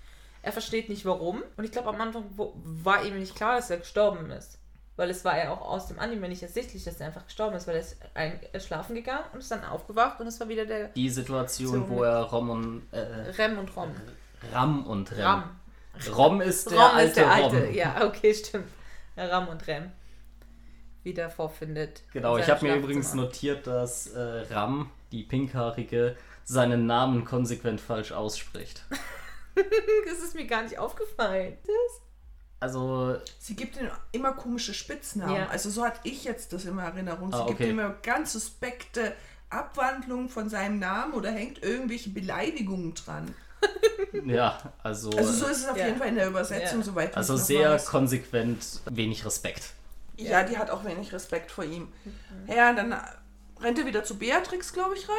[0.41, 1.43] er versteht nicht warum.
[1.57, 4.59] Und ich glaube, am Anfang war ihm nicht klar, dass er gestorben ist.
[4.97, 7.67] Weil es war ja auch aus dem Anime nicht ersichtlich, dass er einfach gestorben ist,
[7.67, 10.65] weil er ist, ein, er schlafen gegangen und ist dann aufgewacht und es war wieder
[10.65, 13.91] der die Situation, So wo er Rom und äh, Rem und Rom.
[14.53, 15.19] Ram und Rem.
[15.25, 15.59] Ram.
[16.15, 17.55] Rom ist der Rom alte ist der Rom.
[17.55, 17.69] alte.
[17.71, 18.69] Ja, okay, stimmt.
[19.17, 19.91] Ram und Rem
[21.05, 22.01] wieder vorfindet.
[22.11, 24.19] Genau, ich habe mir übrigens notiert, dass äh,
[24.51, 28.83] Ram, die Pinkhaarige, seinen Namen konsequent falsch ausspricht.
[29.55, 31.57] Das ist mir gar nicht aufgefallen.
[32.59, 35.33] Also, Sie gibt ihm immer komische Spitznamen.
[35.33, 35.47] Ja.
[35.47, 37.31] Also so hatte ich jetzt das in Erinnerung.
[37.31, 37.69] Sie Ah, gibt okay.
[37.69, 39.13] ihm immer ganz suspekte
[39.49, 43.33] Abwandlungen von seinem Namen oder hängt irgendwelche Beleidigungen dran.
[44.25, 45.85] ja, also, Also so ist es auf Ja.
[45.87, 46.85] jeden Fall in der Übersetzung, Ja.
[46.85, 47.85] soweit ich also sehr weiß.
[47.85, 49.69] konsequent wenig Respekt.
[50.17, 51.87] Ja, die hat auch wenig Respekt vor ihm.
[52.47, 52.93] Ja, dann
[53.61, 55.15] rennt er wieder zu Beatrix, glaube ich, rein.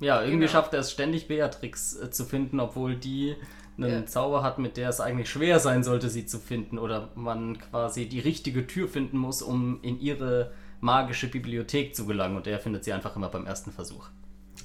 [0.00, 0.52] Ja, irgendwie Genau.
[0.52, 3.36] schafft er es ständig, Beatrix äh, zu finden, obwohl die
[3.76, 4.06] einen Ja.
[4.06, 6.78] Zauber hat, mit der es eigentlich schwer sein sollte, sie zu finden.
[6.78, 12.36] Oder man quasi die richtige Tür finden muss, um in ihre magische Bibliothek zu gelangen.
[12.36, 14.08] Und er findet sie einfach immer beim ersten Versuch.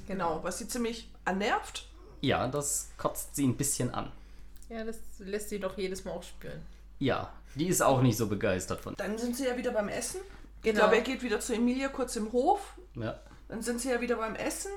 [0.08, 1.88] Genau, was sie ziemlich annervt.
[2.22, 4.12] Ja, das kotzt sie ein bisschen an.
[4.70, 6.62] Ja, das lässt sie doch jedes Mal auch spüren.
[7.00, 8.96] Ja, die ist auch nicht so begeistert von.
[8.96, 10.22] Dann sind sie ja wieder beim Essen.
[10.58, 10.80] Ich Genau.
[10.82, 12.74] glaube, er geht wieder zu Emilia kurz im Hof.
[12.96, 13.20] Ja.
[13.48, 14.72] Dann sind sie ja wieder beim Essen.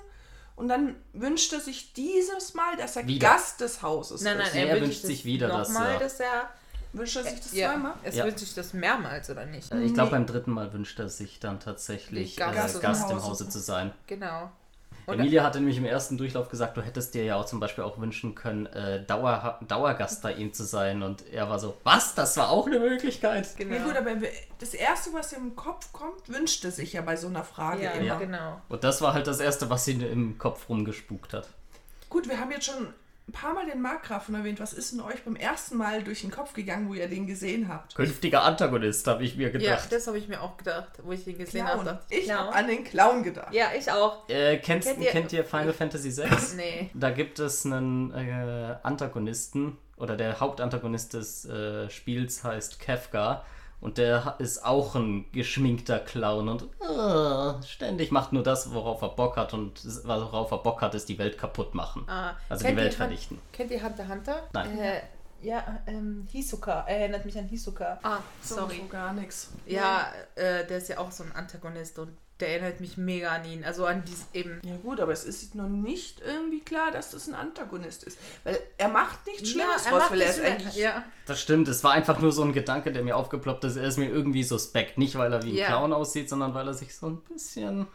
[0.56, 3.28] Und dann wünscht er sich dieses Mal, dass er Wieder.
[3.28, 4.54] Gast des Hauses Nein, nein, ist.
[4.54, 6.50] Nee, er, er wünscht sich wieder, dass nochmal, er- dass er.
[6.94, 7.94] Wünscht er sich das Ja, zweimal?
[8.02, 8.24] es Ja.
[8.24, 9.72] wünscht sich das mehrmals, oder nicht?
[9.72, 13.16] Ich glaube, beim dritten Mal wünscht er sich dann tatsächlich Gast im äh, Gast im
[13.16, 13.26] Hause.
[13.28, 13.92] Hause zu sein.
[14.06, 14.50] Genau.
[15.08, 17.82] Und Emilia hatte nämlich im ersten Durchlauf gesagt, du hättest dir ja auch zum Beispiel
[17.82, 21.02] auch wünschen können, äh, Dauer, Dauergast bei ihm zu sein.
[21.02, 22.14] Und er war so, was?
[22.14, 23.48] Das war auch eine Möglichkeit?
[23.56, 23.74] genau.
[23.76, 24.10] Ja gut, aber
[24.58, 27.84] das Erste, was ihm im Kopf kommt, wünscht er sich ja bei so einer Frage
[27.84, 28.04] ja, immer.
[28.04, 28.60] ja, genau.
[28.68, 31.48] Und das war halt das Erste, was ihn im Kopf rumgespukt hat.
[32.10, 32.92] Gut, wir haben jetzt schon
[33.28, 34.58] ein paar Mal den Markgrafen erwähnt.
[34.58, 37.68] Was ist denn euch beim ersten Mal durch den Kopf gegangen, wo ihr den gesehen
[37.68, 37.94] habt?
[37.94, 39.92] Künftiger Antagonist, habe ich mir Ja, gedacht.
[39.92, 41.82] das habe ich mir auch gedacht, wo ich ihn gesehen habe.
[41.82, 41.98] Clown.
[42.08, 43.52] Ich habe an den Clown gedacht.
[43.52, 44.28] Ja, ich auch.
[44.30, 46.22] Äh, kennst, Kennt kennt, ihr- ihr, Final Fantasy VI?
[46.56, 46.90] Nee.
[46.94, 53.44] Da gibt es einen äh, Antagonisten oder der Hauptantagonist des äh, Spiels heißt Kefka
[53.80, 59.02] und der ha- ist auch ein geschminkter Clown und äh, ständig macht nur das, worauf
[59.02, 62.04] er Bock hat und worauf er Bock hat, ist die Welt kaputt machen.
[62.08, 63.38] Ah, Also die Welt Han- vernichten.
[63.52, 64.42] Kennt ihr Hunter Hunter?
[64.52, 64.78] Nein.
[64.78, 65.00] Äh,
[65.40, 66.84] ja, ähm, Hisoka.
[66.88, 67.98] Er erinnert mich an Hisoka.
[68.02, 68.78] Ah, sorry.
[68.82, 69.52] So gar nichts.
[69.66, 73.44] Ja, äh, der ist ja auch so ein Antagonist und der erinnert mich mega an
[73.44, 73.64] ihn.
[73.64, 74.60] Also an dieses eben.
[74.64, 78.18] Ja gut, aber es ist noch nicht irgendwie klar, dass das ein Antagonist ist.
[78.44, 80.76] Weil er macht nichts Schlimmes er raus, macht weil er ist das- eigentlich...
[80.76, 83.76] Ja, Das stimmt, es war einfach nur so ein Gedanke, der mir aufgeploppt ist.
[83.76, 84.98] Er ist mir irgendwie suspekt.
[84.98, 85.66] Nicht, weil er wie ein Ja.
[85.66, 87.86] Clown aussieht, sondern weil er sich so ein bisschen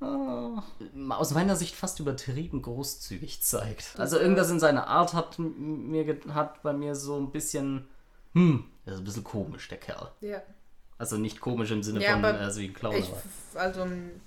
[0.00, 3.94] äh, aus meiner Sicht fast übertrieben großzügig zeigt.
[3.98, 7.88] Also irgendwas in seiner Art hat mir hat bei mir so ein bisschen
[8.32, 10.10] hm, er ist ein bisschen komisch der Kerl.
[10.20, 10.40] ja.
[11.02, 13.60] Also nicht komisch im Sinne Ja, von aber äh, so wie ein Clown, Ich, aber
[13.60, 14.20] also im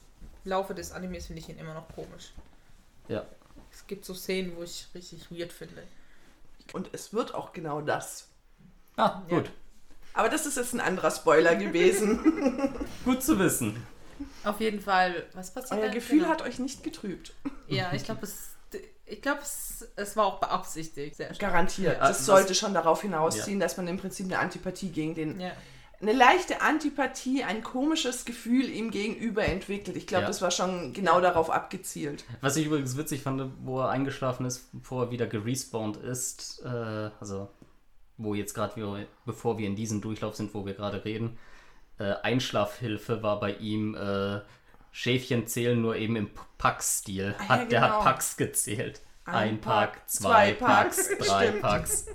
[0.44, 2.34] Laufe des Animes finde ich ihn immer noch komisch.
[3.08, 3.26] ja.
[3.72, 5.84] Es gibt so Szenen, wo ich richtig weird finde.
[6.74, 8.28] Und es wird auch genau das.
[8.98, 9.38] Ah, Ja.
[9.38, 9.52] gut.
[10.14, 12.74] Aber das ist jetzt ein anderer Spoiler gewesen.
[13.06, 13.86] Gut zu wissen.
[14.46, 15.90] Auf jeden Fall, was passiert Euer?
[15.90, 16.30] Gefühl Genau.
[16.32, 17.34] hat euch nicht getrübt.
[17.68, 18.52] Ja, ich glaube, es,
[19.06, 21.18] ich glaube, es, es war auch beabsichtigt.
[21.40, 21.98] Garantiert.
[21.98, 25.52] Ja, das sollte schon darauf hinausziehen, dass man im Prinzip eine Antipathie gegen den Ja.
[26.08, 29.98] Eine leichte Antipathie, ein komisches Gefühl ihm gegenüber entwickelt.
[29.98, 30.28] Ich glaube, Ja.
[30.28, 32.24] das war schon genau darauf abgezielt.
[32.41, 37.10] Was ich übrigens witzig fand, wo er eingeschlafen ist, bevor er wieder gerespawnt ist, äh,
[37.20, 37.50] also
[38.18, 41.38] wo jetzt gerade wir, bevor wir in diesem Durchlauf sind, wo wir gerade reden,
[41.98, 44.41] äh, Einschlafhilfe war bei ihm äh,
[44.91, 47.36] Schäfchen zählen nur eben im Pack-Stil.
[47.38, 47.94] Ah, ja, Hat, Der genau.
[47.98, 49.02] hat Packs gezählt.
[49.26, 51.18] Ein Ein, Pack, Pack, zwei zwei Packs, Packs.
[51.28, 51.52] drei.
[51.52, 52.06] Packs.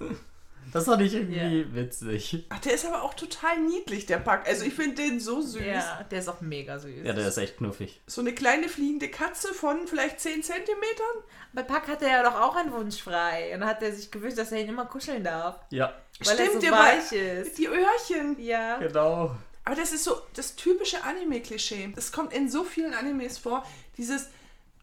[0.72, 2.46] Das fand ich irgendwie witzig.
[2.48, 4.46] Ach, der ist aber auch total niedlich, der Pack.
[4.46, 5.61] Also ich finde den so süß.
[5.64, 7.04] ja, der ist auch mega süß.
[7.04, 8.00] Ja, der ist echt knuffig.
[8.06, 11.24] So eine kleine fliegende Katze von vielleicht 10 Zentimetern.
[11.52, 13.52] Bei Pack hatte er doch auch einen Wunsch frei.
[13.54, 15.61] Und dann hat er sich gewünscht, dass er ihn immer kuscheln darf.
[15.70, 17.59] Ja, Weil er so weich ist.
[17.59, 18.37] Die Öhrchen.
[18.40, 18.78] Ja.
[18.78, 19.37] genau.
[19.64, 21.92] Aber das ist so das typische Anime-Klischee.
[21.94, 23.64] Das kommt in so vielen Animes vor.
[23.98, 24.28] Dieses,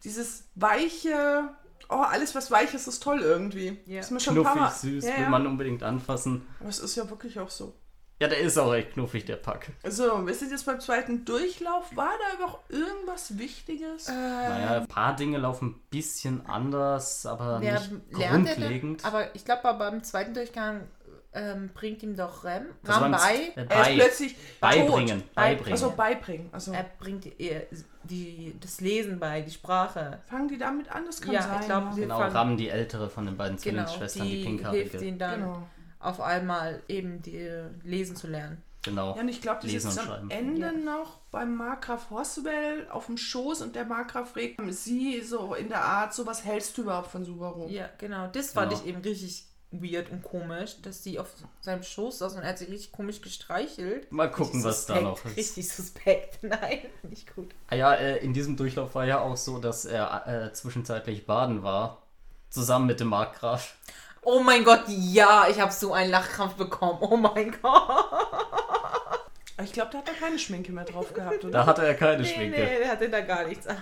[0.04, 1.48] dieses weiche,
[1.88, 3.78] oh, alles was weich ist, ist toll irgendwie.
[3.86, 3.96] Ja.
[3.98, 4.90] Das ist mir schon ein paar Knuffig, Mal.
[5.00, 5.30] süß, ja, will ja.
[5.30, 6.46] man unbedingt anfassen.
[6.60, 7.74] Aber es ist ja wirklich auch so.
[8.20, 9.70] Ja, der ist auch echt knuffig, der Pack.
[9.88, 11.94] So, wir sind jetzt beim zweiten Durchlauf.
[11.94, 14.08] War da noch irgendwas Wichtiges?
[14.08, 19.04] Äh, Naja, ein paar Dinge laufen ein bisschen anders, aber Der nicht er grundlegend.
[19.04, 20.88] dann, aber ich glaube, beim zweiten Durchgang
[21.34, 23.34] ähm, bringt ihm doch Rem, Also Ram beim- bei.
[23.34, 25.34] äh, er ist bei, plötzlich beibringen, tot.
[25.34, 25.72] beibringen.
[25.72, 26.48] Also beibringen.
[26.52, 27.66] Also Er bringt ihr
[28.04, 30.20] die, das Lesen bei, die Sprache.
[30.26, 31.58] fangen die damit an, das kann Ja, sein.
[31.60, 31.92] ich glaube, ja.
[31.92, 34.90] sie genau, fangen- Ram, die ältere von den beiden Genau, Zwillingsschwestern, die, die pinkhaarige.
[34.90, 35.68] hilft ihm dann Genau.
[36.00, 37.48] auf einmal eben die
[37.84, 38.62] Lesen zu lernen.
[38.82, 39.14] Genau.
[39.16, 40.30] Ja, und ich glaube, Lesen sitzt und am.
[40.30, 40.72] Ende Ja.
[40.72, 45.84] noch beim Markgraf Horswell auf dem Schoß und der Markgraf fragt sie so in der
[45.84, 47.68] Art, so was hältst du überhaupt von Subaru?
[47.68, 48.28] Ja, genau.
[48.28, 48.80] Das fand Genau.
[48.82, 51.28] ich eben richtig weird und komisch, dass sie auf
[51.60, 54.10] seinem Schoß saß und er hat sie richtig komisch gestreichelt.
[54.10, 55.36] Mal gucken, Richtig was da noch ist.
[55.36, 56.38] Richtig suspekt.
[56.42, 57.50] Nein, nicht gut.
[57.68, 61.62] Ah ja, äh, in diesem Durchlauf war ja auch so, dass er äh, zwischenzeitlich baden
[61.62, 62.02] war.
[62.50, 63.76] Zusammen mit dem Markgraf.
[64.22, 66.98] Oh mein Gott, ja, ich habe so einen Lachkrampf bekommen.
[67.02, 68.57] Oh mein Gott.
[69.64, 71.50] Ich glaube, da hat er keine Schminke mehr drauf gehabt, oder?
[71.52, 72.60] Da hatte er keine Nee, Schminke.
[72.60, 73.76] nee, der hatte da gar nichts an.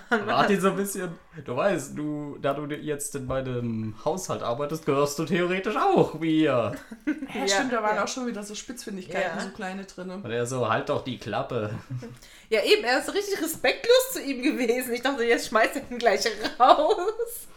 [0.51, 1.11] Ihn so ein bisschen,
[1.45, 6.33] du weißt, du, da du jetzt in meinem Haushalt arbeitest, gehörst du theoretisch auch mir.
[6.43, 6.73] Ja,
[7.35, 8.05] Ja, stimmt, da waren ja.
[8.05, 9.43] auch schon wieder so Spitzfindigkeiten, Ja.
[9.43, 10.11] so kleine drin.
[10.11, 11.71] Und er so, halt doch die Klappe.
[12.49, 14.95] Ja, eben, er ist richtig respektlos zu ihm gewesen.
[14.95, 16.25] Ich dachte, jetzt schmeißt er ihn gleich
[16.59, 17.49] raus.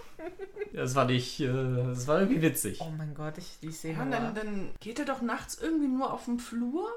[0.73, 1.47] Das war nicht, äh,
[1.88, 2.79] das war irgendwie witzig.
[2.82, 4.32] Oh mein Gott, ich, die Szene Ja, dann, war...
[4.34, 6.89] dann geht er doch nachts irgendwie nur auf den Flur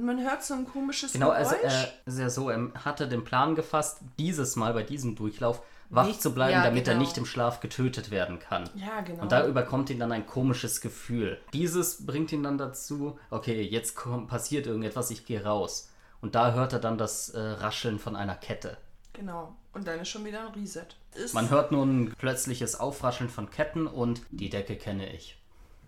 [0.00, 1.72] und man hört so ein komisches Genau, also Geräusch.
[1.72, 6.06] er ist ja so, er hatte den Plan gefasst, dieses Mal bei diesem Durchlauf wach
[6.06, 7.04] Nicht- zu bleiben, ja, damit er genau.
[7.04, 8.68] nicht im Schlaf getötet werden kann.
[8.76, 9.22] ja, genau.
[9.22, 11.38] Und da überkommt ihn dann ein komisches Gefühl.
[11.52, 13.96] Dieses bringt ihn dann dazu, okay, jetzt
[14.28, 15.90] passiert irgendetwas, ich gehe raus.
[16.20, 18.76] Und da hört er dann das äh, Rascheln von einer Kette.
[19.12, 19.54] genau.
[19.72, 20.86] Und dann ist schon wieder ein Reset.
[21.14, 25.39] Ist Man hört nun ein plötzliches Aufrascheln von Ketten und die Decke kenne ich.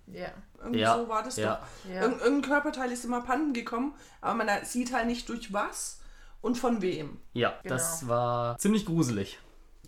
[0.06, 0.30] Ja.
[0.58, 1.56] irgendwie Ja, so war das ja.
[1.56, 1.90] doch.
[1.90, 2.02] Ja.
[2.02, 6.00] Irg irgendein Körperteil ist immer Panden gekommen, aber man sieht halt nicht durch was
[6.40, 7.20] und von wem.
[7.32, 9.38] Ja, das war ziemlich gruselig.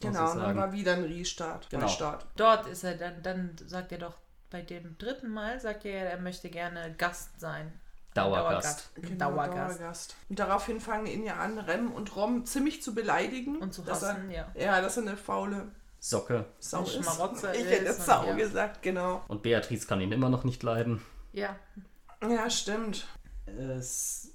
[0.01, 1.71] Genau, und dann war wieder ein Restart.
[1.71, 1.87] Genau.
[1.87, 2.27] Neustart.
[2.37, 4.15] Dort ist er dann, dann sagt er doch,
[4.51, 7.67] bei dem dritten Mal sagt er, er möchte gerne Gast sein.
[7.67, 7.81] Ein
[8.15, 8.91] Dauergast.
[8.97, 9.81] Ein Genau, Dauergast.
[9.81, 10.17] Dauergast.
[10.29, 13.57] Und daraufhin fangen ihn ja an, Rem und Rom ziemlich zu beleidigen.
[13.59, 14.67] Und zu dass hassen, er, ja.
[14.67, 15.73] Ja, dass er eine faule
[16.05, 16.45] Socke.
[16.59, 16.97] Sau ist.
[16.97, 18.35] Schmarotzer ich ist hätte und Sau ja.
[18.35, 19.23] gesagt, genau.
[19.27, 21.01] Und Beatrice kann ihn immer noch nicht leiden.
[21.33, 21.57] Ja.
[22.23, 23.07] Ja, stimmt.
[23.47, 24.35] Es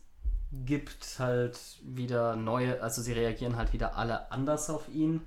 [0.52, 5.22] gibt halt wieder neue, also sie reagieren halt wieder alle anders auf ihn.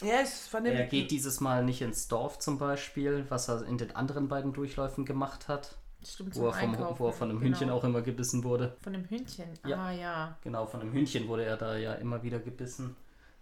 [0.00, 0.74] Ja, es von dem.
[0.74, 4.54] Er geht dieses Mal nicht ins Dorf zum Beispiel, was er in den anderen beiden
[4.54, 7.50] Durchläufen gemacht hat, Stimmt, wo er, vom, wo er von einem genau.
[7.50, 8.78] Hühnchen auch immer gebissen wurde.
[8.80, 9.50] Von dem Hühnchen.
[9.66, 9.76] Ja.
[9.76, 10.38] Ah ja.
[10.42, 12.96] Genau, von einem Hühnchen wurde er da ja immer wieder gebissen.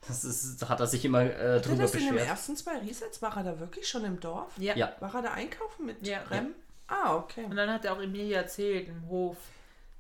[0.08, 2.78] Das ist, hat er sich immer äh, Hat er drüber das in den ersten zwei
[2.78, 3.20] Resets?
[3.22, 4.50] War er da wirklich schon im Dorf?
[4.58, 4.74] Ja.
[4.76, 4.92] Ja.
[5.00, 6.20] War er da einkaufen mit Ja.
[6.30, 6.54] Rem?
[6.88, 7.44] Ah, okay.
[7.44, 9.36] Und dann hat er auch Emilia erzählt im Hof,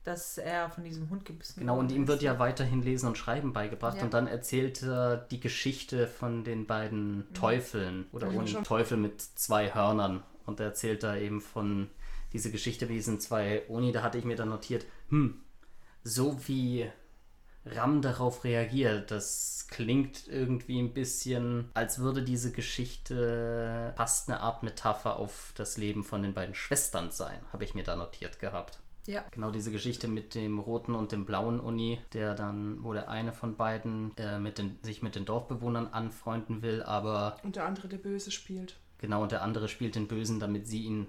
[0.02, 3.52] dass er von diesem Hund gebissen Genau, und ihm wird ja weiterhin Lesen und Schreiben
[3.52, 4.02] beigebracht Ja.
[4.04, 8.38] und dann erzählt er die Geschichte von den beiden Teufeln oder Mhm.
[8.38, 8.62] ohne.
[8.62, 10.22] Teufel mit zwei Hörnern.
[10.46, 11.90] Und er erzählt da eben von
[12.32, 15.42] diese Geschichte mit diesen zwei Oni, da hatte ich mir dann notiert, hm,
[16.02, 16.90] so wie
[17.66, 24.62] Ram darauf reagiert, das klingt irgendwie ein bisschen, als würde diese Geschichte fast eine Art
[24.62, 28.78] Metapher auf das Leben von den beiden Schwestern sein, habe ich mir da notiert gehabt.
[29.06, 29.24] Ja.
[29.30, 33.32] Genau diese Geschichte mit dem roten und dem blauen Uni, der dann, wo der eine
[33.32, 37.88] von beiden äh, mit den, sich mit den Dorfbewohnern anfreunden will, aber Und der andere,
[37.88, 38.76] der Böse spielt.
[38.98, 41.06] genau und der andere spielt den Bösen, damit sie ihn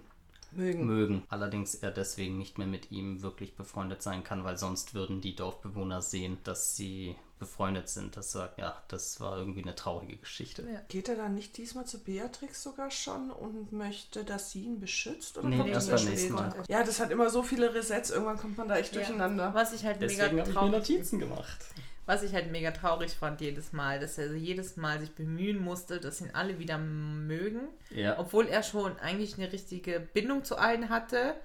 [0.51, 0.85] Mögen.
[0.85, 1.23] mögen.
[1.29, 5.35] Allerdings er deswegen nicht mehr mit ihm wirklich befreundet sein kann, weil sonst würden die
[5.35, 8.15] Dorfbewohner sehen, dass sie befreundet sind.
[8.17, 10.61] Das sagt, ja, das war irgendwie eine traurige Geschichte.
[10.61, 10.79] Ja.
[10.89, 15.37] Geht er dann nicht diesmal zu Beatrix sogar schon und möchte, dass sie ihn beschützt?
[15.39, 16.33] Oder Nee, kommt erst das beim nächsten?
[16.33, 16.53] Mal.
[16.69, 18.99] Ja, das hat immer so viele Resets, irgendwann kommt man da echt Ja.
[19.01, 19.53] durcheinander.
[19.55, 21.65] Was ich halt Deswegen mega habe ich mir traurig Notizen gemacht.
[22.11, 26.01] Was ich halt mega traurig fand jedes Mal, dass er jedes Mal sich bemühen musste,
[26.01, 27.69] dass ihn alle wieder mögen.
[27.89, 28.19] Ja.
[28.19, 31.35] Obwohl er schon eigentlich eine richtige Bindung zu allen hatte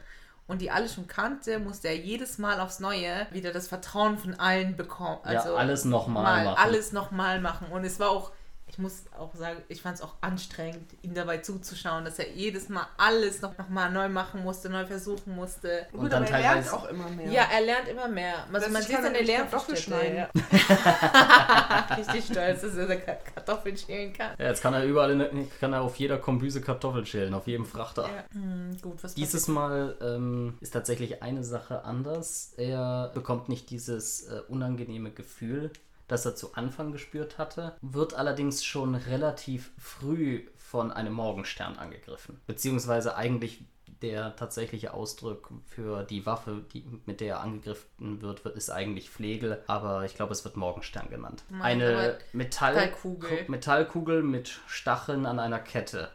[0.48, 4.34] und die alle schon kannte, musste er jedes Mal aufs Neue wieder das Vertrauen von
[4.40, 5.20] allen bekommen.
[5.22, 6.58] Also ja, alles nochmal mal machen.
[6.58, 7.68] alles nochmal machen.
[7.68, 8.32] Und es war auch,
[8.68, 12.68] ich muss auch sagen, ich fand es auch anstrengend, ihm dabei zuzuschauen, dass er jedes
[12.68, 15.86] Mal alles noch, noch mal neu machen musste, neu versuchen musste.
[15.92, 17.30] Gut, dann aber er lernt auch immer mehr.
[17.30, 18.44] Ja, er lernt immer mehr.
[18.52, 20.14] Also man sieht seine er Lernfortschritte.
[20.16, 20.28] Ja.
[21.96, 24.32] Richtig stolz, dass er Ka- Kartoffeln schälen kann.
[24.38, 27.66] Ja, jetzt kann er überall, in, kann er auf jeder Kombüse Kartoffeln schälen, auf jedem
[27.66, 28.02] Frachter.
[28.08, 28.24] Ja.
[28.32, 32.52] Hm, gut, was Dieses Mal ähm, ist tatsächlich eine Sache anders.
[32.56, 35.70] Er bekommt nicht dieses äh, unangenehme Gefühl,
[36.08, 42.40] das er zu Anfang gespürt hatte, wird allerdings schon relativ früh von einem Morgenstern angegriffen.
[42.46, 43.64] Beziehungsweise eigentlich
[44.02, 49.62] der tatsächliche Ausdruck für die Waffe, die, mit der er angegriffen wird, ist eigentlich Flegel,
[49.66, 51.44] aber ich glaube, es wird Morgenstern genannt.
[51.48, 53.44] Mein, Eine Metall Metallkugel.
[53.48, 56.10] Metallkugel mit Stacheln an einer Kette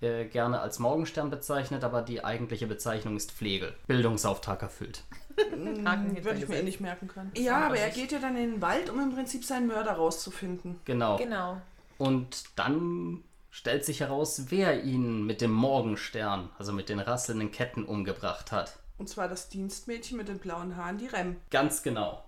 [0.00, 3.74] äh, gerne als Morgenstern bezeichnet, aber die eigentliche Bezeichnung ist Flegel.
[3.86, 5.02] Bildungsauftrag erfüllt.
[5.36, 7.30] Haken Würde ich mir eh nicht merken können.
[7.36, 9.92] Ja, war aber er geht ja dann in den Wald, um im Prinzip seinen Mörder
[9.92, 10.80] rauszufinden.
[10.84, 11.16] Genau.
[11.16, 11.60] Genau.
[11.98, 17.84] Und dann stellt sich heraus, wer ihn mit dem Morgenstern, also mit den rasselnden Ketten,
[17.84, 18.78] umgebracht hat.
[18.98, 21.36] Und zwar das Dienstmädchen mit den blauen Haaren, die Rem.
[21.50, 22.24] Ganz genau.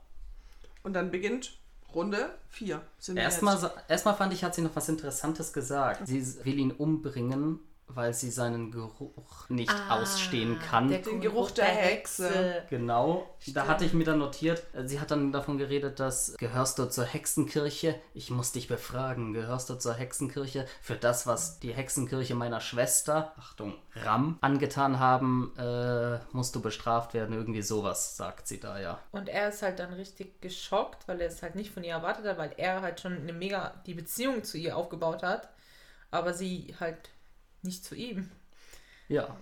[0.83, 1.59] Und dann beginnt
[1.95, 2.81] Runde 4.
[3.15, 6.07] Erstmal, erstmal fand ich, hat sie noch was Interessantes gesagt.
[6.07, 10.89] Sie will ihn umbringen, weil sie seinen Geruch nicht Ah, ausstehen kann.
[10.89, 12.63] der Den Geruch der Hexe.
[12.71, 16.87] Genau, da hatte ich mir dann notiert, sie hat dann davon geredet, dass gehörst du
[16.87, 17.95] zur Hexenkirche?
[18.15, 20.67] Ich muss dich befragen, gehörst du zur Hexenkirche?
[20.83, 27.15] Für das, was die Hexenkirche meiner Schwester, Achtung, Ram, angetan haben, äh, musst du bestraft
[27.15, 27.35] werden.
[27.35, 28.99] Irgendwie sowas, sagt sie da ja.
[29.13, 32.27] Und er ist halt dann richtig geschockt, weil er es halt nicht von ihr erwartet
[32.27, 35.49] hat, weil er halt schon eine mega die Beziehung zu ihr aufgebaut hat,
[36.11, 37.11] aber sie halt
[37.63, 38.31] nicht zu ihm.
[39.09, 39.37] Ja,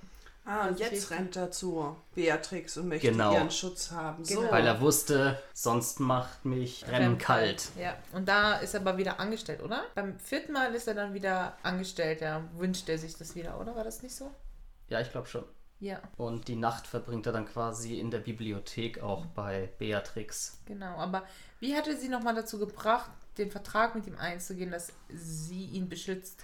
[0.48, 3.34] Ah, und jetzt rennt er zu Beatrix und möchte Genau.
[3.34, 4.24] ihren Schutz haben.
[4.24, 4.38] So.
[4.42, 4.52] Genau.
[4.52, 7.70] weil er wusste, sonst macht mich Rem kalt.
[7.76, 9.82] Ja, und da ist er aber wieder angestellt, oder?
[9.96, 13.74] Beim vierten Mal ist er dann wieder angestellt, ja, wünscht er sich das wieder, oder?
[13.74, 14.30] War das nicht so?
[14.88, 15.42] Ja, ich glaube schon.
[15.80, 20.58] Ja, Und die Nacht verbringt er dann quasi in der Bibliothek auch bei Beatrix.
[20.64, 20.94] genau.
[20.96, 21.24] Aber
[21.58, 26.40] wie hatte sie nochmal dazu gebracht, den Vertrag mit ihm einzugehen, dass sie ihn beschützt?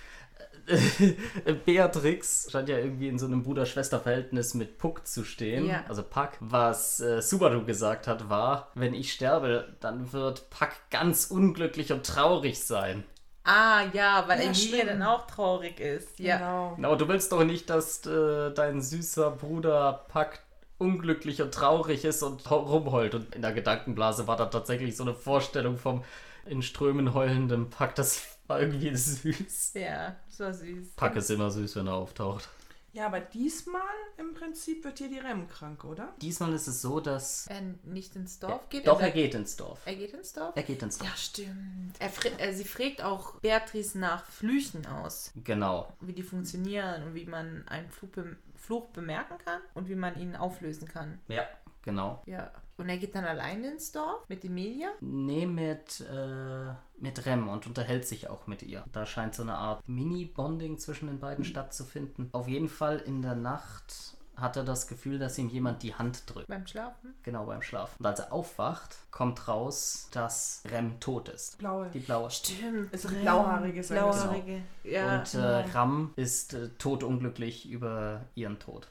[1.64, 5.66] Beatrix scheint ja irgendwie in so einem Bruder-Schwester-Verhältnis mit Puck zu stehen.
[5.66, 5.84] Ja.
[5.88, 6.30] Also Puck.
[6.40, 12.06] Was äh, Subaru gesagt hat, war, wenn ich sterbe, dann wird Puck ganz unglücklich und
[12.06, 13.04] traurig sein.
[13.44, 16.18] Ah, ja, weil Ja, Emilia dann auch traurig ist.
[16.20, 16.88] Ja, Genau.
[16.88, 20.38] Aber du willst doch nicht, dass äh, dein süßer Bruder Puck
[20.78, 23.14] unglücklich und traurig ist und rumheult.
[23.14, 26.04] Und in der Gedankenblase war da tatsächlich so eine Vorstellung vom
[26.46, 27.94] in Strömen heulenden Puck.
[27.94, 29.72] Das war irgendwie süß.
[29.74, 30.90] ja, das war süß.
[30.96, 32.48] Puck ist immer süß, wenn er auftaucht.
[32.94, 33.80] Ja, aber diesmal
[34.18, 36.12] im Prinzip wird hier die Rem krank, oder?
[36.20, 37.46] Diesmal ist es so, dass.
[37.46, 38.86] Er nicht ins Dorf geht?
[38.86, 39.80] Doch, er er geht ins Dorf.
[39.86, 40.54] Er geht ins Dorf?
[40.54, 41.08] Er geht ins Dorf.
[41.08, 41.94] Ja, stimmt.
[41.98, 45.90] Er äh, sie fragt auch Beatrice nach Flüchen aus, Genau.
[46.00, 50.20] wie die funktionieren und wie man einen Fluch, bem Fluch bemerken kann und wie man
[50.20, 51.18] ihn auflösen kann.
[51.28, 51.46] Ja,
[51.82, 52.22] genau.
[52.26, 52.50] Ja.
[52.78, 54.88] Und er geht dann alleine ins Dorf mit Emilia?
[55.00, 58.84] Nee, mit, äh, mit Rem und unterhält sich auch mit ihr.
[58.92, 62.30] Da scheint so eine Art Mini-Bonding zwischen den beiden stattzufinden.
[62.32, 66.22] Auf jeden Fall in der Nacht hat er das Gefühl, dass ihm jemand die Hand
[66.26, 66.48] drückt.
[66.48, 67.14] Beim Schlafen?
[67.22, 67.94] Genau beim Schlafen.
[67.98, 71.58] Und als er aufwacht, kommt raus, dass Rem tot ist.
[71.58, 71.88] Blaue.
[71.92, 72.30] Die blaue.
[72.30, 72.88] Stimmt.
[72.92, 73.82] Es ist Blauhaarige.
[73.82, 74.62] Blauhaarige.
[74.84, 78.88] Ja, und äh, Ram ist äh, totunglücklich über ihren Tod.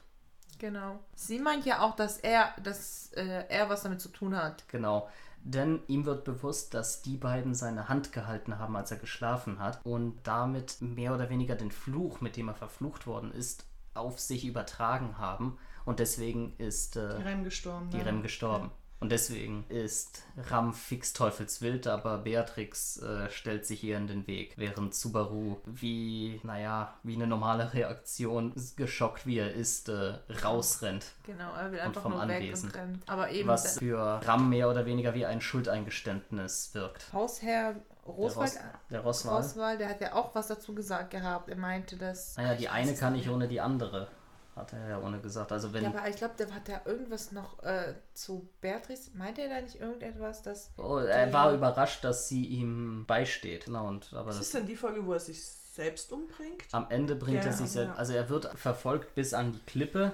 [0.62, 1.00] Genau.
[1.14, 4.66] Sie meint ja auch, dass er, dass äh, er was damit zu tun hat.
[4.68, 5.08] Genau.
[5.44, 9.84] Denn ihm wird bewusst, dass die beiden seine Hand gehalten haben, als er geschlafen hat
[9.84, 14.46] und damit mehr oder weniger den Fluch, mit dem er verflucht worden ist, auf sich
[14.46, 15.58] übertragen haben.
[15.84, 17.90] Und deswegen ist äh, Die Rem gestorben.
[17.90, 18.06] die ne?
[18.06, 18.70] Rem gestorben.
[19.02, 24.54] Und deswegen ist Ram fix teufelswild, aber Beatrix äh, stellt sich ihr in den Weg,
[24.56, 31.04] während Subaru wie, naja, wie eine normale Reaktion, geschockt wie er ist, äh, rausrennt.
[31.24, 32.68] Genau, er will einfach vom nur weg Anwesen.
[32.68, 33.08] und rennt.
[33.08, 37.12] Aber eben Was der für Ram mehr oder weniger wie ein Schuldeingeständnis wirkt.
[37.12, 37.74] Hausherr
[38.06, 38.52] Der, Roswald,
[38.90, 39.36] der Rosswal.
[39.36, 41.48] Roswald, der hat ja auch was dazu gesagt gehabt.
[41.48, 42.36] Er meinte, dass.
[42.36, 44.08] Naja, die eine kann nicht ohne die andere,
[44.56, 45.50] hat er ja ohne gesagt.
[45.52, 49.10] Also wenn Ja, aber ich glaube, der hat ja irgendwas noch äh, zu Beatrice.
[49.14, 50.70] Meinte er da nicht irgendetwas, dass.
[50.76, 53.64] oh, er war überrascht, dass sie ihm beisteht.
[53.66, 56.64] Genau, und aber Das das ist dann die Folge, wo er sich selbst umbringt.
[56.72, 57.98] Am Ende bringt Ja, er sich selbst, ja.
[57.98, 60.12] also er wird verfolgt bis an die Klippe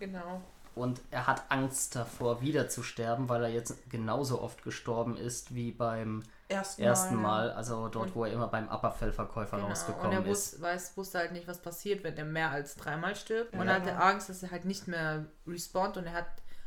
[0.00, 0.40] Genau.
[0.74, 5.54] und er hat Angst davor, wieder zu sterben, weil er jetzt genauso oft gestorben ist
[5.54, 7.48] wie beim Ersten, ersten Mal.
[7.48, 9.66] Mal, also dort, Und- wo er immer beim Upperfell-Verkäufer genau.
[9.66, 10.60] Und rausgekommen er ist.
[10.62, 13.52] weiß, wusste halt nicht, was passiert, wenn er mehr als dreimal stirbt.
[13.54, 13.66] Und Ja.
[13.66, 15.96] er hatte Angst, dass er halt nicht mehr respawnt.
[15.96, 16.26] Und er hat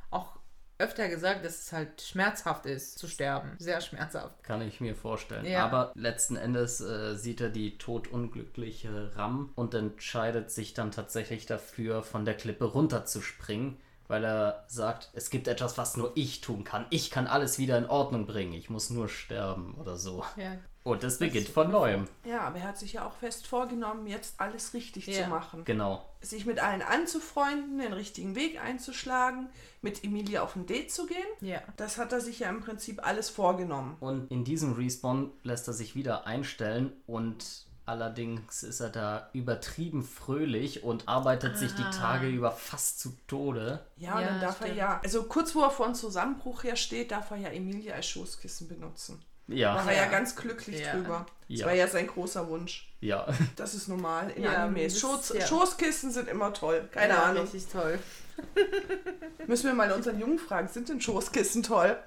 [0.10, 0.38] auch
[0.80, 3.52] öfter gesagt, dass es halt schmerzhaft ist, zu sterben.
[3.60, 4.44] Sehr schmerzhaft.
[4.44, 5.46] Kann ich mir vorstellen.
[5.46, 5.66] Ja.
[5.66, 12.04] Aber letzten Endes äh, sieht er die todunglückliche Ram und entscheidet sich dann tatsächlich dafür,
[12.04, 13.78] von der Klippe runterzuspringen,
[14.10, 16.86] weil er sagt, es gibt etwas, was nur ich tun kann.
[16.90, 18.54] Ich kann alles wieder in Ordnung bringen.
[18.54, 20.26] Ich muss nur sterben oder so.
[20.36, 20.58] Ja.
[20.84, 22.08] Und es beginnt von neuem.
[22.26, 25.24] Ja, aber er hat sich ja auch fest vorgenommen, jetzt alles richtig Ja.
[25.24, 25.64] zu machen.
[25.64, 26.04] Genau.
[26.22, 29.50] Sich mit allen anzufreunden, den richtigen Weg einzuschlagen,
[29.82, 31.18] mit Emilia auf ein Date zu gehen.
[31.42, 31.62] Ja.
[31.78, 33.98] Das hat er sich ja im Prinzip alles vorgenommen.
[34.00, 40.04] Und in diesem Respawn lässt er sich wieder einstellen und allerdings ist er da übertrieben
[40.04, 43.80] fröhlich und arbeitet sich die Tage über fast zu Tode.
[43.98, 44.70] Ja, und Ja, dann darf stimmt.
[44.72, 47.96] er ja, also kurz wo er vor einem Zusammenbruch her steht, darf er ja Emilia
[47.96, 49.22] als Schoßkissen benutzen.
[49.48, 50.10] Ja, War er ja Ja.
[50.10, 50.94] ganz glücklich Ja.
[50.94, 51.26] drüber.
[51.50, 51.66] Das Ja.
[51.66, 52.94] war ja sein großer Wunsch.
[53.02, 53.26] ja.
[53.56, 55.00] Das ist normal in Ja, Animes.
[55.00, 55.46] Schoß, ja.
[55.46, 56.88] Schoßkissen sind immer toll.
[56.92, 57.44] Keine ja, Ahnung.
[57.44, 57.98] Richtig toll.
[59.48, 61.98] Müssen wir mal unseren Jungen fragen, sind denn Schoßkissen toll?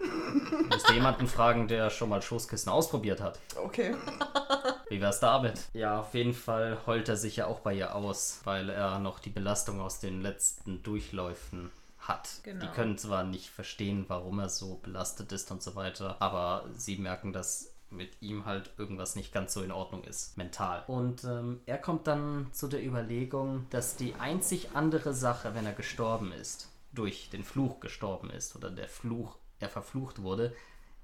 [0.70, 3.38] Müsste jemanden fragen, der schon mal Schoßkissen ausprobiert hat.
[3.56, 3.94] Okay.
[4.92, 5.70] Wie wär's damit?
[5.72, 9.20] Ja, auf jeden Fall heult er sich ja auch bei ihr aus, weil er noch
[9.20, 12.28] die Belastung aus den letzten Durchläufen hat.
[12.42, 12.60] Genau.
[12.62, 16.98] Die können zwar nicht verstehen, warum er so belastet ist und so weiter, aber sie
[16.98, 20.84] merken, dass mit ihm halt irgendwas nicht ganz so in Ordnung ist, mental.
[20.86, 25.72] Und ähm, er kommt dann zu der Überlegung, dass die einzig andere Sache, wenn er
[25.72, 30.54] gestorben ist, durch den Fluch gestorben ist oder der Fluch, er verflucht wurde,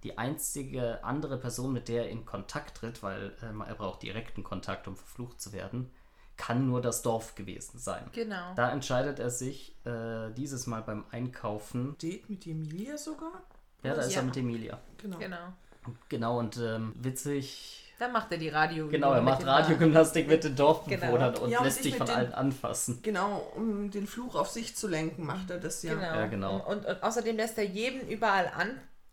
[0.04, 4.44] die einzige andere Person, mit der er in Kontakt tritt, weil ähm, er braucht direkten
[4.44, 5.90] Kontakt, um verflucht zu werden,
[6.36, 8.04] kann nur das Dorf gewesen sein.
[8.12, 8.54] Genau.
[8.54, 11.96] Da entscheidet er sich äh, dieses Mal beim Einkaufen.
[12.00, 13.32] Date mit Emilia sogar?
[13.82, 14.20] Ja, da ist Ja.
[14.20, 14.78] er mit Emilia.
[14.98, 15.18] Genau.
[15.18, 15.52] Genau.
[16.08, 17.84] Genau, und ähm, witzig.
[17.98, 18.86] Dann macht er die Radio.
[18.88, 21.44] Genau, er mit macht den Radiogymnastik mit den Dorfbewohnern Genau.
[21.44, 23.00] und Ja, und lässt sich von den- allen anfassen.
[23.02, 25.94] Genau, um den Fluch auf sich zu lenken, macht er das ja.
[25.94, 26.04] Genau.
[26.06, 26.56] Ja, genau.
[26.68, 28.70] Und, und außerdem lässt er jeden überall an,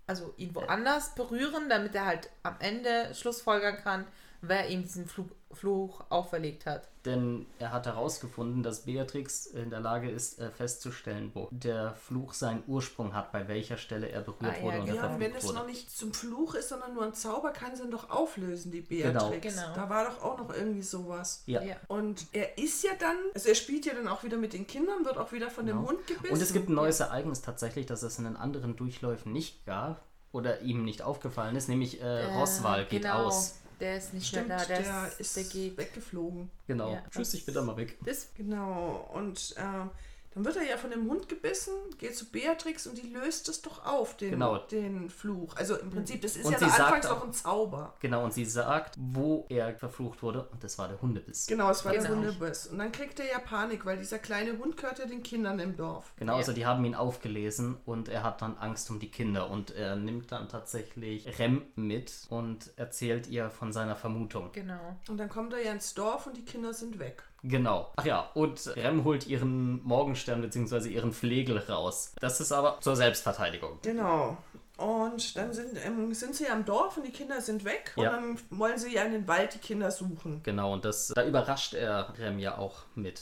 [0.08, 4.06] also ihn woanders berühren, damit er halt am Ende schlussfolgern kann,
[4.42, 6.90] wer ihm diesen Fluch, Fluch auferlegt hat.
[7.06, 12.34] Denn er hat herausgefunden, dass Beatrix in der Lage ist, äh, festzustellen, wo der Fluch
[12.34, 14.98] seinen Ursprung hat, bei welcher Stelle er berührt Ah, ja, wurde und genau.
[14.98, 15.60] er Ja, und wenn verflucht es wurde.
[15.60, 18.82] noch nicht zum Fluch ist, sondern nur ein Zauber, kann sie ihn doch auflösen, die
[18.82, 19.56] Beatrix.
[19.56, 19.76] Genau.
[19.76, 21.44] Da war doch auch noch irgendwie sowas.
[21.46, 21.62] Ja.
[21.62, 21.76] Ja.
[21.88, 25.06] Und er ist ja dann, also er spielt ja dann auch wieder mit den Kindern,
[25.06, 25.90] wird auch wieder von dem Genau.
[25.90, 26.34] Hund gebissen.
[26.34, 30.02] Und es gibt ein neues Ereignis tatsächlich, das es in den anderen Durchläufen nicht gab
[30.32, 33.26] oder ihm nicht aufgefallen ist, nämlich äh, Äh, Roswal geht genau.
[33.28, 33.56] aus.
[33.80, 35.78] Der ist nicht Stimmt, mehr da, der, der, ist der geht.
[35.78, 36.50] weggeflogen.
[36.68, 36.94] Genau.
[36.94, 37.98] Ja, Tschüss, ich bin da mal weg.
[38.02, 39.10] Bis Genau.
[39.14, 39.88] Und äh,
[40.36, 43.62] dann wird er ja von dem Hund gebissen, geht zu Beatrix und die löst es
[43.62, 44.58] doch auf, den, Genau.
[44.58, 45.56] den Fluch.
[45.56, 47.94] Also im Prinzip, das ist Und ja anfangs auch- noch ein Zauber.
[48.02, 51.48] Genau, und sie sagt, wo er verflucht wurde, und das war der Hundebiss.
[51.48, 52.16] Genau, es war der Genau.
[52.16, 52.68] Hundebiss.
[52.68, 55.76] Und dann kriegt er ja Panik, weil dieser kleine Hund gehört ja den Kindern im
[55.78, 56.14] Dorf.
[56.18, 56.38] Genau, Ja.
[56.40, 59.96] also die haben ihn aufgelesen und er hat dann Angst um die Kinder und er
[59.96, 64.52] nimmt dann tatsächlich Rem mit und erzählt ihr von seiner Vermutung.
[64.52, 64.96] genau.
[65.08, 67.24] Und dann kommt er ja ins Dorf und die Kinder sind weg.
[67.48, 67.92] Genau.
[67.96, 70.90] Ach ja, und Rem holt ihren Morgenstern bzw.
[70.90, 72.14] ihren Flegel raus.
[72.20, 73.80] Das ist aber zur Selbstverteidigung.
[73.84, 74.38] Genau.
[74.78, 77.94] Und dann sind, ähm, sind sie am Dorf und die Kinder sind weg.
[77.96, 78.10] Ja.
[78.10, 80.42] Und dann wollen sie ja in den Wald die Kinder suchen.
[80.44, 83.22] Genau, und das, da überrascht er Rem ja auch mit,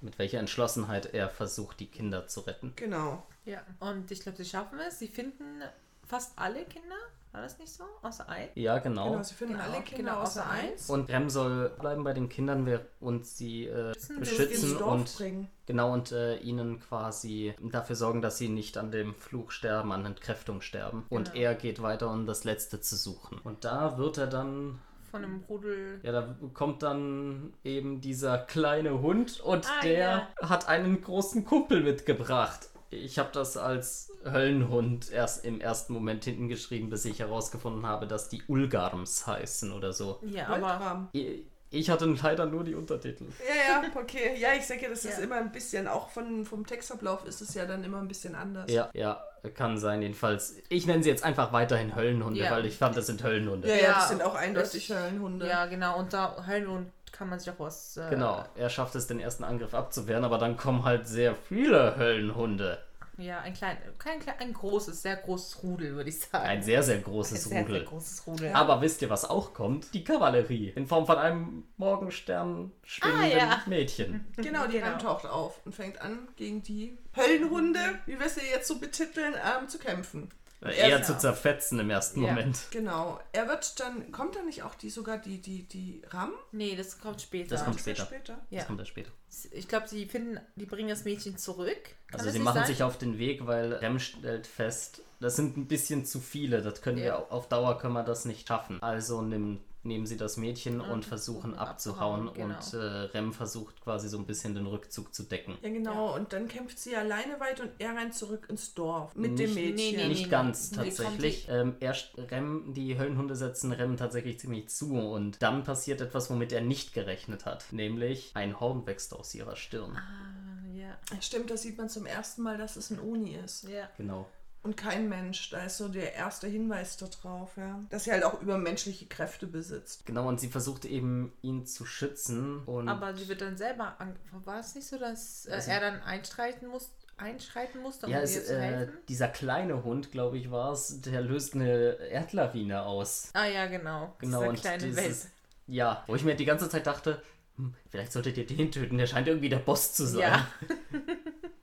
[0.00, 2.72] mit welcher Entschlossenheit er versucht, die Kinder zu retten.
[2.76, 3.22] Genau.
[3.44, 3.62] Ja.
[3.80, 4.98] Und ich glaube, sie schaffen es.
[4.98, 5.62] Sie finden
[6.06, 6.96] fast alle Kinder.
[7.32, 7.84] War das nicht so?
[8.02, 8.48] Außer ein.
[8.54, 9.10] Ja, genau.
[9.10, 10.88] Genau, sie finden Genau, alle Kinder genau, außer außer eins.
[10.90, 15.48] Und Rem soll bleiben bei den Kindern wer- und sie äh, Beschützen, und bringen.
[15.66, 20.06] genau und äh, ihnen quasi dafür sorgen, dass sie nicht an dem Fluch sterben, an
[20.06, 21.04] Entkräftung sterben.
[21.10, 21.44] Und Genau.
[21.44, 23.38] er geht weiter, um das Letzte zu suchen.
[23.44, 24.78] Und da wird er dann,
[25.10, 26.00] Von einem Rudel.
[26.02, 31.82] ja, da kommt dann eben dieser kleine Hund und Ah, der hat einen großen Kumpel
[31.82, 32.68] mitgebracht.
[32.90, 38.06] Ich habe das als Höllenhund erst im ersten Moment hinten geschrieben, bis ich herausgefunden habe,
[38.06, 40.18] dass die Ulgarms heißen oder so.
[40.22, 41.08] Ja, aber.
[41.12, 43.26] Ich- Ich hatte leider nur die Untertitel.
[43.46, 44.34] Ja, ja, okay.
[44.38, 45.24] Ja, ich sage, das ist Ja.
[45.24, 48.70] immer ein bisschen, auch von, vom Textablauf ist es ja dann immer ein bisschen anders.
[48.72, 50.56] Ja, ja, kann sein, jedenfalls.
[50.70, 52.52] Ich nenne sie jetzt einfach weiterhin Höllenhunde, Ja.
[52.52, 53.68] weil ich fand, das sind Höllenhunde.
[53.68, 55.46] Ja, ja, Ja, das sind auch eindeutig ich- Höllenhunde.
[55.46, 55.98] Ja, genau.
[55.98, 57.98] Und da Höllenhund kann man sich auch was.
[57.98, 61.96] Äh, Genau, er schafft es, den ersten Angriff abzuwehren, aber dann kommen halt sehr viele
[61.98, 62.78] Höllenhunde.
[63.18, 66.44] Ja, ein klein, kein klein, ein großes, sehr großes Rudel, würde ich sagen.
[66.46, 67.74] Ein sehr, sehr Ein großes sehr, Rudel.
[67.80, 68.52] sehr großes Rudel.
[68.54, 69.92] Aber wisst ihr, was auch kommt?
[69.92, 70.72] Die Kavallerie.
[70.76, 73.62] In Form von einem Morgenstern schwingenden Ah, ja.
[73.66, 74.24] Mädchen.
[74.36, 74.98] Genau, die Genau.
[74.98, 79.68] Taucht auf und fängt an, gegen die Höllenhunde, wie wir sie jetzt so betiteln, ähm,
[79.68, 80.30] zu kämpfen.
[80.60, 82.28] Eher zu zerfetzen im ersten Ja.
[82.30, 82.58] Moment.
[82.72, 83.20] Genau.
[83.32, 86.32] Er wird dann, kommt dann nicht auch die sogar die, die, die Ram?
[86.50, 87.50] Nee, das kommt später.
[87.50, 88.06] Das kommt Ist das Später.
[88.06, 88.38] später?
[88.50, 88.58] Ja.
[88.58, 89.10] Das kommt erst später.
[89.52, 91.94] Ich glaube, sie finden, die bringen das Mädchen zurück.
[92.08, 92.66] Kann Also sie machen sein?
[92.66, 96.60] sich auf den Weg, weil Rem stellt fest, das sind ein bisschen zu viele.
[96.62, 97.04] Das können Ja.
[97.04, 98.82] wir auf Dauer können wir das nicht schaffen.
[98.82, 103.32] Also nimm, nehmen sie das Mädchen und, Und versuchen versuchen abzuhauen abzuhauen, und äh, Rem
[103.32, 105.56] versucht quasi so ein bisschen den Rückzug zu decken.
[105.62, 106.14] Ja, genau.
[106.14, 109.54] Und dann kämpft sie alleine weit und er rennt zurück ins Dorf mit dem Nicht-
[109.54, 109.74] Mädchen.
[109.76, 110.28] nee, nee, Nicht nee.
[110.30, 111.48] ganz Nee, tatsächlich.
[111.48, 116.52] Ähm, erst Rem, die Höllenhunde setzen Rem tatsächlich ziemlich zu und dann passiert etwas, womit
[116.52, 117.66] er nicht gerechnet hat.
[117.72, 119.96] Nämlich ein Horn wächst aus ihrer Stirn.
[119.96, 120.88] Ah, ja.
[121.12, 123.64] Ja, Stimmt, da sieht man zum ersten Mal, dass es ein Uni ist.
[123.68, 123.88] Ja.
[123.96, 124.26] Genau.
[124.62, 125.50] Und kein Mensch.
[125.50, 127.80] Da ist so der erste Hinweis darauf, ja.
[127.90, 130.04] Dass sie halt auch übermenschliche Kräfte besitzt.
[130.04, 132.64] Genau, und sie versucht eben, ihn zu schützen.
[132.64, 134.44] Und Aber sie wird dann selber angegriffen.
[134.44, 138.18] War es nicht so, dass äh, Also- er dann einschreiten, muss, einschreiten musste, um ja,
[138.18, 138.98] ihr es, zu äh, helfen?
[139.08, 143.30] dieser kleine Hund, glaube ich, war es, der löst eine Erdlawine aus.
[143.34, 144.14] Ah ja, genau.
[144.18, 145.32] Genau, Dieser und kleine dieses, Welt.
[145.68, 147.22] ja, wo ich mir die ganze Zeit dachte,
[147.58, 150.20] hm, vielleicht solltet ihr den töten, der scheint irgendwie der Boss zu sein.
[150.20, 150.48] Ja.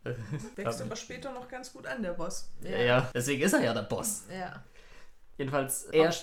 [0.56, 2.52] Wächst aber später noch ganz gut an, der Boss.
[2.62, 3.12] ja, ja.
[3.14, 4.26] deswegen ist er ja der Boss.
[4.32, 4.64] Ja.
[5.38, 6.14] Jedenfalls, er,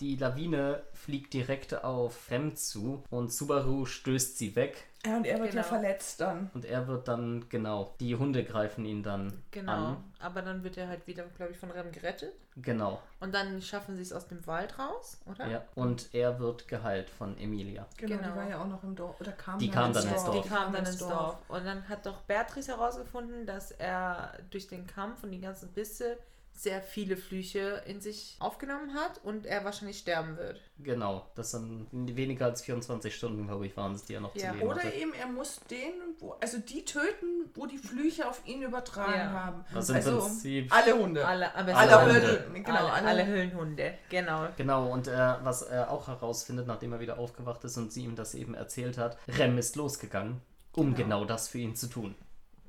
[0.00, 5.38] die Lawine fliegt direkt auf Rem zu und Subaru stößt sie weg Ja, und er
[5.40, 5.74] wird ja Genau.
[5.74, 6.50] verletzt dann.
[6.52, 9.72] und er wird dann, genau, die Hunde greifen ihn dann Genau.
[9.72, 10.04] an.
[10.18, 12.34] Aber dann wird er halt wieder, glaube ich, von Rem gerettet.
[12.56, 15.46] Genau, Und dann schaffen sie es aus dem Wald raus, oder?
[15.48, 15.62] ja.
[15.74, 17.86] Und er wird geheilt von Emilia.
[17.96, 18.28] Genau, Genau.
[18.30, 19.18] die war ja auch noch im Dorf.
[19.20, 20.42] Oder kam Die kam dann ins Dorf.
[20.42, 21.38] Die kam dann ins Dorf.
[21.48, 26.18] Und dann hat doch Beatrice herausgefunden, dass er durch den Kampf und die ganzen Bisse
[26.60, 30.60] sehr viele Flüche in sich aufgenommen hat und er wahrscheinlich sterben wird.
[30.78, 34.50] Genau, das sind weniger als 24 Stunden, glaube ich, waren es, die er noch Ja.
[34.50, 34.90] zu leben Oder hatte.
[34.94, 39.30] eben, er muss den, wo, also die töten, wo die Flüche auf ihn übertragen Ja.
[39.30, 39.64] haben.
[39.74, 41.26] Also im also Prinzip- alle Hunde.
[41.26, 42.44] Alle, aber Alle alle, Hunde.
[42.46, 42.60] Hunde.
[42.62, 43.94] Genau, alle, alle- alle Höllenhunde.
[44.10, 44.48] Genau.
[44.58, 48.16] Genau, und äh, was er auch herausfindet, nachdem er wieder aufgewacht ist und sie ihm
[48.16, 50.42] das eben erzählt hat, Rem ist losgegangen,
[50.76, 52.14] um genau, das für ihn zu tun.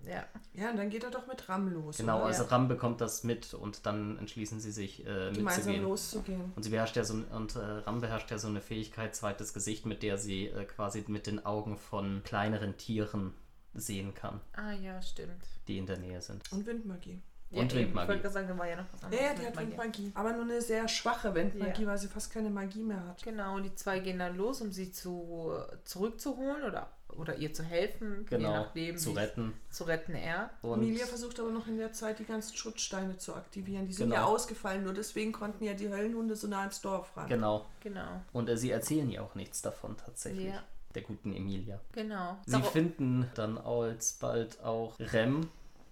[0.06, 0.26] Ja.
[0.54, 1.97] Ja, und dann geht er doch mit Ram los.
[1.97, 2.26] Genau, oder?
[2.26, 5.84] also Ram bekommt das mit und dann entschließen sie sich äh, gemeinsam mitzugehen.
[5.84, 6.54] loszugehen.
[6.56, 9.86] Und sie beherrscht ja so und äh, Ram beherrscht ja so eine Fähigkeit, zweites Gesicht,
[9.86, 13.34] mit der sie äh, quasi mit den Augen von kleineren Tieren
[13.74, 15.45] sehen kann, Ah ja, stimmt.
[15.68, 16.52] die in der Nähe sind.
[16.52, 17.22] Und Windmagie.
[17.52, 17.82] Ja, Und eben.
[17.86, 18.04] Windmagie.
[18.04, 19.24] Ich wollte gerade sagen, da war ja noch was Ja, anderes.
[19.26, 19.72] ja, die hat Windmagie.
[19.97, 20.12] Windmagie.
[20.16, 21.88] Aber nur eine sehr schwache Windmagie, Ja.
[21.88, 23.24] weil sie fast keine Magie mehr hat.
[23.24, 25.54] Genau, und die zwei gehen dann los, um sie zu,
[25.86, 29.53] zurückzuholen oder, oder ihr zu helfen, je Genau, nachdem, zu retten.
[29.70, 30.49] zu retten er.
[30.62, 33.88] Und Emilia versucht aber noch in der Zeit, die ganzen Schutzsteine zu aktivieren.
[33.88, 34.22] Die sind Genau.
[34.22, 37.28] ja ausgefallen, nur deswegen konnten ja die Höllenhunde so nah ins Dorf ran.
[37.30, 37.66] genau.
[37.82, 38.22] Genau.
[38.34, 40.47] Und äh, sie erzählen ihr auch nichts davon tatsächlich.
[40.47, 40.64] Ja.
[40.95, 41.80] Der guten Emilia.
[41.93, 42.38] Genau.
[42.45, 45.47] Sie Darauf- finden dann alsbald auch Rem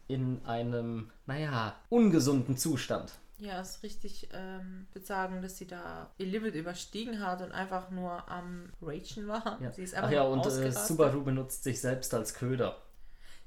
[0.08, 3.12] in einem, naja, ungesunden Zustand.
[3.40, 8.30] Ja, ist richtig ähm, bezagen, dass sie da ihr Limit überstiegen hat und einfach nur
[8.30, 9.58] am Ragen war.
[9.62, 9.72] Ja.
[9.72, 10.72] Sie ist Ach einfach ja, nur und äh.
[10.72, 12.82] Subaru benutzt sich selbst als Köder.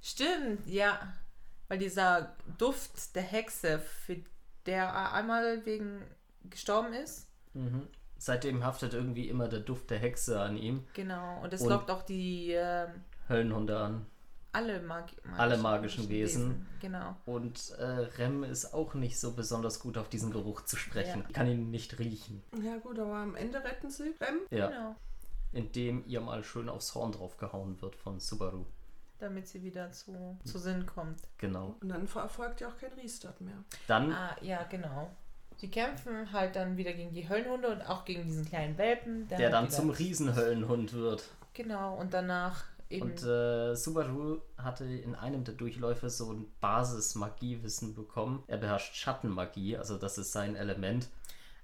[0.00, 1.12] Stimmt, ja.
[1.68, 4.16] Weil dieser Duft der Hexe, für
[4.66, 6.02] der er einmal wegen
[6.50, 7.86] gestorben ist, Mhm.
[8.16, 10.86] Seitdem haftet irgendwie immer der Duft der Hexe an ihm.
[10.94, 11.42] genau.
[11.42, 12.88] Und es Und- lockt auch die ähm,
[13.28, 14.06] Höllenhunde an.
[14.52, 16.66] Alle, Mag magischen, Alle magischen Wesen.
[16.80, 17.16] Genau.
[17.26, 21.22] Und äh, Rem ist auch nicht so besonders gut auf diesen Geruch zu sprechen.
[21.26, 21.32] Ja.
[21.32, 22.42] Kann ihn nicht riechen.
[22.62, 24.40] Ja gut, aber am Ende retten sie Rem.
[24.50, 24.68] Ja.
[24.68, 24.96] Genau.
[25.52, 28.64] Indem ihr mal schön aufs Horn draufgehauen wird von Subaru.
[29.18, 31.20] Damit sie wieder zu, zu Sinn kommt.
[31.38, 31.76] Genau.
[31.80, 33.54] Und dann erfolgt ja auch kein Restart mehr.
[33.86, 35.10] Dann Ah, ja, genau.
[35.60, 39.28] Die kämpfen halt dann wieder gegen die Höllenhunde und auch gegen diesen kleinen Welpen.
[39.28, 41.22] der halt dann zum Riesenhöllenhund wird.
[41.54, 43.10] Genau, und danach eben.
[43.10, 48.42] Und äh, Subaru hatte in einem der Durchläufe so ein Basis-Magiewissen bekommen.
[48.46, 51.08] Er beherrscht Schattenmagie, also das ist sein Element.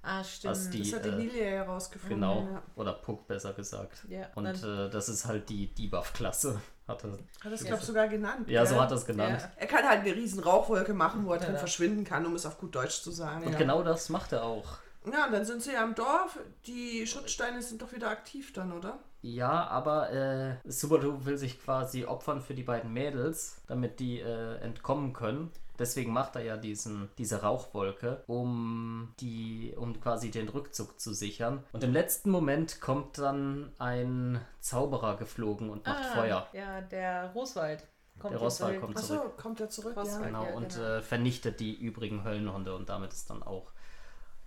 [0.03, 0.53] ah, stimmt.
[0.53, 2.21] was die- Das hat äh, Emilia herausgefunden.
[2.21, 2.49] Genau.
[2.53, 2.63] Ja.
[2.77, 4.05] Oder Puck besser gesagt.
[4.09, 6.61] Ja, Und äh, das ist halt die Debuff-Klasse.
[6.87, 7.13] Hat er.
[7.13, 7.67] Hat das, Ja.
[7.67, 8.49] glaube ich, sogar genannt.
[8.49, 8.83] Ja, so gell?
[8.83, 9.41] hat er es genannt.
[9.43, 9.51] Ja.
[9.57, 11.59] Er kann halt eine riesen Rauchwolke machen, wo er drin Ja.
[11.59, 13.45] verschwinden kann, um es auf gut Deutsch zu sagen.
[13.45, 13.59] Und ja.
[13.59, 14.79] genau das macht er auch.
[15.13, 16.39] ja, und dann sind sie ja im Dorf.
[16.67, 18.99] Die Schutzsteine sind doch wieder aktiv dann, oder?
[19.21, 24.57] Ja, aber äh, Subaru will sich quasi opfern für die beiden Mädels, damit die äh,
[24.59, 25.51] entkommen können.
[25.79, 31.65] Deswegen macht er ja diesen, diese Rauchwolke, um, die, um quasi den Rückzug zu sichern.
[31.73, 36.49] Und im letzten Moment kommt dann ein Zauberer geflogen und macht ah, Feuer.
[36.53, 37.87] Ja, der Roswald.
[38.19, 38.85] Kommt Der Roswald zurück.
[38.85, 39.37] kommt Achso, zurück.
[39.37, 39.97] kommt er zurück?
[39.97, 40.21] Roswald.
[40.21, 40.27] Ja.
[40.27, 40.87] Genau, Ja, und genau.
[40.97, 43.71] Äh, vernichtet die übrigen Höllenhunde und damit ist dann auch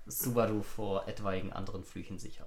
[0.07, 2.45] Subaru vor etwaigen anderen Flüchen sicher.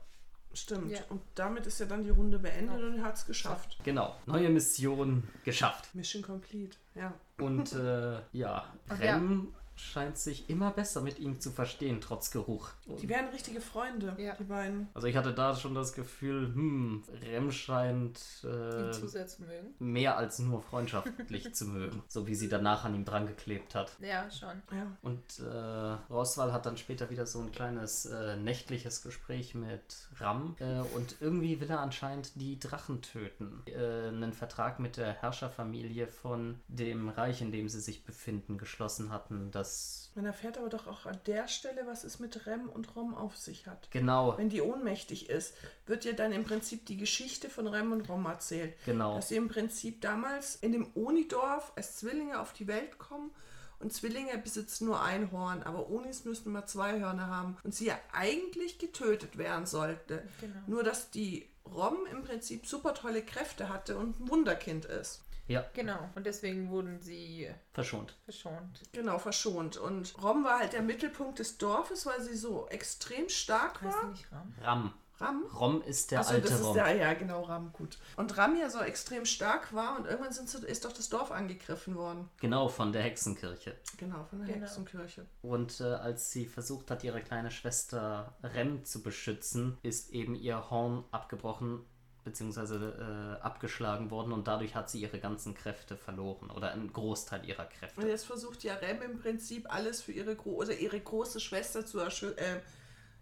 [0.54, 0.92] Stimmt.
[0.92, 1.00] Ja.
[1.08, 3.78] Und damit ist ja dann die Runde beendet und er hat es geschafft.
[3.84, 5.94] Genau, neue Mission geschafft.
[5.94, 6.76] Mission complete.
[6.94, 7.12] Ja.
[7.38, 12.70] Und äh, ja, Und Rem scheint sich immer besser mit ihm zu verstehen, trotz Geruch.
[13.00, 14.34] Die wären richtige Freunde, Ja.
[14.34, 14.88] die beiden.
[14.94, 19.74] Also ich hatte da schon das Gefühl, hm, Rem scheint äh, zu sehr zu mögen.
[19.78, 22.02] mehr als nur freundschaftlich zu mögen.
[22.08, 23.92] So wie sie danach an ihm dran geklebt hat.
[24.00, 24.62] Ja, schon.
[24.72, 24.86] Ja.
[25.02, 30.56] Und äh, Roswal hat dann später wieder so ein kleines äh, nächtliches Gespräch mit Ram.
[30.60, 33.62] Äh, und irgendwie will er anscheinend die Drachen töten.
[33.66, 39.10] Äh, einen Vertrag mit der Herrscherfamilie von dem Reich, in dem sie sich befinden, geschlossen
[39.12, 39.50] hatten.
[39.74, 43.16] Das Man erfährt aber doch auch an der Stelle, was es mit Rem und Rom
[43.16, 43.90] auf sich hat.
[43.90, 45.54] genau, Wenn die ohnmächtig ist,
[45.86, 48.74] wird ihr dann im Prinzip die Geschichte von Rem und Rom erzählt.
[48.84, 49.16] genau.
[49.16, 53.32] Dass sie im Prinzip damals in dem Onidorf als Zwillinge auf die Welt kommen
[53.80, 57.86] und Zwillinge besitzen nur ein Horn, aber Onis müssen immer zwei Hörner haben und sie
[57.86, 60.22] ja eigentlich getötet werden sollte.
[60.40, 60.60] Genau.
[60.68, 65.23] Nur dass die Rom im Prinzip super tolle Kräfte hatte und ein Wunderkind ist.
[65.46, 65.98] Ja, Genau.
[66.14, 68.16] Und deswegen wurden sie verschont.
[68.24, 68.80] verschont.
[68.92, 69.76] Genau, verschont.
[69.76, 74.02] Und Rom war halt der Mittelpunkt des Dorfes, weil sie so extrem stark Heißt war.
[74.04, 74.54] die nicht Ram?
[74.62, 74.94] Ram.
[75.20, 75.44] Ram?
[75.54, 76.74] Rom ist der Achso, alte das ist Rom.
[76.74, 77.98] der, ja genau, Ram, gut.
[78.16, 81.30] Und Ram ja so extrem stark war und irgendwann sind sie, ist doch das Dorf
[81.30, 82.28] angegriffen worden.
[82.40, 83.76] Genau, von der Hexenkirche.
[83.96, 84.66] Genau, von der Genau.
[84.66, 85.24] Hexenkirche.
[85.42, 90.68] Und äh, als sie versucht hat, ihre kleine Schwester Rem zu beschützen, ist eben ihr
[90.70, 91.84] Horn abgebrochen
[92.24, 92.74] bzw.
[92.74, 97.64] Äh, abgeschlagen worden und dadurch hat sie ihre ganzen Kräfte verloren oder einen Großteil ihrer
[97.64, 98.08] Und Kräfte.
[98.08, 102.00] jetzt versucht ja Rem im Prinzip alles für ihre, Gro oder ihre große Schwester zu
[102.00, 102.60] äh,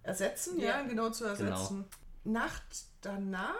[0.02, 0.80] ersetzen, ja.
[0.80, 0.82] Ja.
[0.82, 1.84] genau zu ersetzen.
[2.24, 2.62] Nacht
[3.00, 3.54] danach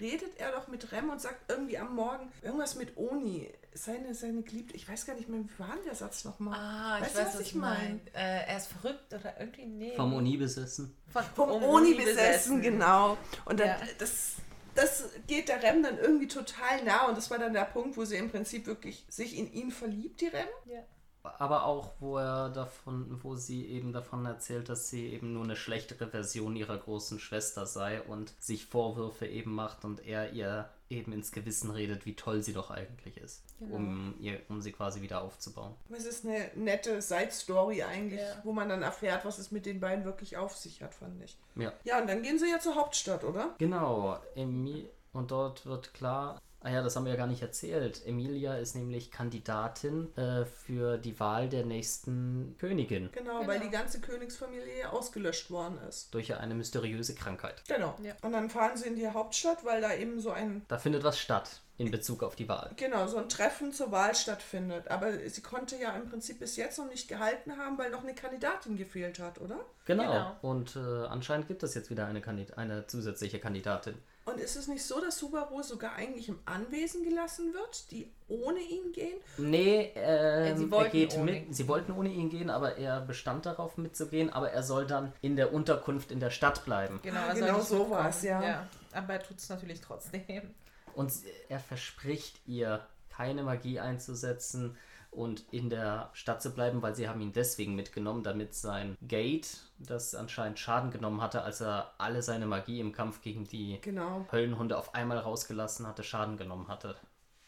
[0.00, 3.52] redet er doch mit Rem und sagt irgendwie am Morgen irgendwas mit Oni.
[3.74, 6.58] Seine, seine Geliebte, ich weiß gar nicht mehr, wie war denn der Satz nochmal?
[6.58, 7.78] Ah, ich Weißt du, weiß, was was ich ich meine.
[7.88, 8.06] mein?
[8.14, 9.96] Äh, er ist verrückt oder irgendwie, nee.
[9.96, 10.96] Vom Uni besessen.
[11.12, 13.16] Von, Vom um Oni besessen, genau.
[13.44, 13.78] Und dann, Ja.
[13.98, 14.36] das,
[14.78, 18.04] das geht der Rem dann irgendwie total nah und das war dann der Punkt, wo
[18.04, 20.46] sie im Prinzip wirklich sich in ihn verliebt, die Rem.
[20.66, 20.84] Ja.
[21.22, 25.56] Aber auch, wo er davon, wo sie eben davon erzählt, dass sie eben nur eine
[25.56, 31.12] schlechtere Version ihrer großen Schwester sei und sich Vorwürfe eben macht und er ihr eben
[31.12, 33.76] ins Gewissen redet, wie toll sie doch eigentlich ist, Genau.
[33.76, 35.74] um, ihr, um sie quasi wieder aufzubauen.
[35.90, 38.40] Es ist eine nette Side-Story eigentlich, Ja.
[38.44, 41.36] wo man dann erfährt, was es mit den beiden wirklich auf sich hat, fand ich.
[41.56, 41.72] Ja.
[41.84, 43.54] Ja, und dann gehen sie ja zur Hauptstadt, oder?
[43.58, 48.04] Genau, Emi und dort wird klar, ah ja, das haben wir ja gar nicht erzählt.
[48.06, 54.00] Emilia ist nämlich Kandidatin äh, für die Wahl der nächsten Königin Genau, weil die ganze
[54.00, 56.12] Königsfamilie ausgelöscht worden ist.
[56.14, 57.62] durch eine mysteriöse Krankheit.
[57.68, 57.94] Genau.
[58.02, 58.14] Ja.
[58.22, 61.18] Und dann fahren sie in die Hauptstadt, weil da eben so ein, Da findet was
[61.18, 62.72] statt in Bezug auf die Wahl.
[62.76, 64.88] genau, so ein Treffen zur Wahl stattfindet.
[64.88, 68.14] Aber sie konnte ja im Prinzip bis jetzt noch nicht gehalten haben, weil noch eine
[68.16, 69.60] Kandidatin gefehlt hat, oder?
[69.84, 70.02] Genau.
[70.02, 70.36] Genau.
[70.42, 73.94] Und äh, anscheinend gibt es jetzt wieder eine, Kandid eine zusätzliche Kandidatin.
[74.28, 78.58] Und ist es nicht so, dass Subaru sogar eigentlich im Anwesen gelassen wird, die ohne
[78.58, 79.18] ihn gehen?
[79.38, 81.46] Nee, ähm, sie er wollten geht ohne mit.
[81.46, 81.54] ihn.
[81.54, 84.30] Sie wollten ohne ihn gehen, aber er bestand darauf mitzugehen.
[84.30, 87.00] Aber er soll dann in der Unterkunft in der Stadt bleiben.
[87.02, 87.90] Genau, soll genau so mitkommen.
[87.90, 88.42] war's, ja.
[88.42, 88.68] ja.
[88.92, 90.54] Aber er tut es natürlich trotzdem.
[90.94, 91.12] Und
[91.48, 94.76] er verspricht ihr, keine Magie einzusetzen
[95.18, 99.48] und in der Stadt zu bleiben, weil sie haben ihn deswegen mitgenommen, damit sein Gate,
[99.78, 104.24] das anscheinend Schaden genommen hatte, als er alle seine Magie im Kampf gegen die Genau.
[104.30, 106.94] Höllenhunde auf einmal rausgelassen hatte, Schaden genommen hatte.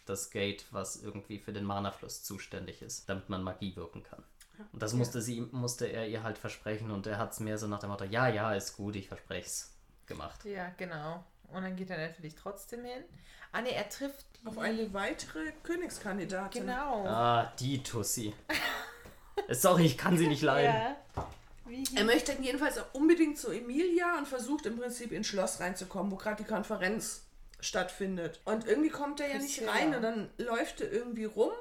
[0.05, 4.25] Das Gate, was irgendwie für den Mana-Fluss zuständig ist, damit man Magie wirken kann.
[4.73, 7.68] Und das musste, sie, musste er ihr halt versprechen und er hat es mehr so
[7.68, 9.73] nach dem Motto, ja, ja, ist gut, ich verspreche es,
[10.07, 10.45] gemacht.
[10.45, 11.25] Ja, genau.
[11.53, 13.03] Und dann geht er natürlich trotzdem hin.
[13.53, 14.26] Ah, nee, er trifft.
[14.44, 16.62] Auf eine weitere Königskandidatin.
[16.66, 17.05] Genau.
[17.07, 18.32] Ah, die Tussi.
[19.48, 20.74] Sorry, ich kann sie nicht leiden.
[20.74, 21.26] Ja.
[21.66, 25.61] Wie Er möchte dann jedenfalls auch unbedingt zu Emilia und versucht im Prinzip ins Schloss
[25.61, 27.24] reinzukommen, wo gerade die Konferenz
[27.61, 28.40] stattfindet.
[28.44, 31.53] Und irgendwie kommt er ja nicht rein und dann läuft er irgendwie rum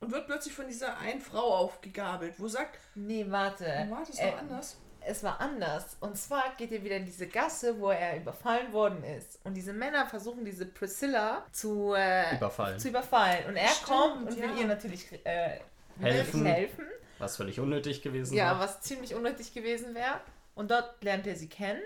[0.00, 3.64] und wird plötzlich von dieser einen Frau aufgegabelt, wo sagt, Nee, warte.
[3.90, 4.76] war das Äh, noch anders?
[5.06, 5.96] Es war anders.
[6.00, 9.38] Und zwar geht er wieder in diese Gasse, wo er überfallen worden ist.
[9.44, 12.78] Und diese Männer versuchen, diese Priscilla zu, äh, Überfallen.
[12.78, 13.46] zu überfallen.
[13.48, 14.42] Und er Stimmt, kommt und ja.
[14.44, 15.60] will ihr natürlich äh,
[16.00, 16.44] Helfen.
[16.46, 16.84] helfen.
[17.18, 18.60] Was völlig unnötig gewesen Ja, war.
[18.60, 20.20] was ziemlich unnötig gewesen wäre.
[20.54, 21.82] Und dort lernt er sie kennen.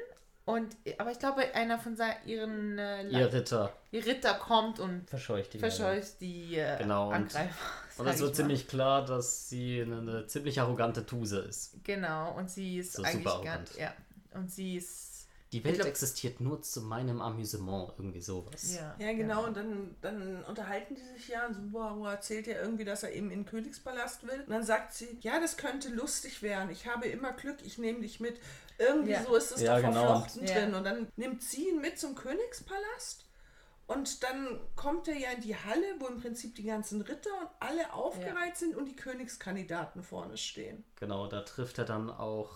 [0.46, 5.54] Und, aber ich glaube, einer von ihren äh, Ihr Ritter ihr Ritter kommt und verscheucht
[5.54, 7.54] die verscheucht die äh, Genau, und- Angreifer.
[7.96, 11.74] Und es wird ziemlich klar, dass sie eine, eine ziemlich arrogante Tuse ist.
[11.84, 13.70] Genau, und sie ist So eigentlich super ganz.
[13.70, 13.78] arrogant.
[13.78, 13.94] Ja.
[14.36, 15.13] Und sie ist.
[15.54, 18.74] Die Welt glaub- existiert nur zu meinem Amüsement, irgendwie sowas.
[18.74, 22.84] Ja, Ja, genau, und dann, dann unterhalten die sich ja und Subaru erzählt ja irgendwie,
[22.84, 24.40] dass er eben in den Königspalast will.
[24.40, 26.70] Und dann sagt sie, ja, das könnte lustig werden.
[26.70, 28.38] Ich habe immer Glück, ich nehme dich mit.
[28.78, 29.22] Irgendwie Ja.
[29.22, 30.00] so ist es Ja, da genau.
[30.06, 30.54] verflochten Ja.
[30.54, 30.74] drin.
[30.74, 33.24] Und dann nimmt sie ihn mit zum Königspalast.
[33.86, 37.48] Und dann kommt er ja in die Halle, wo im Prinzip die ganzen Ritter und
[37.60, 40.84] alle aufgereiht sind und die Königskandidaten vorne stehen.
[40.96, 42.50] Genau, da trifft er dann auch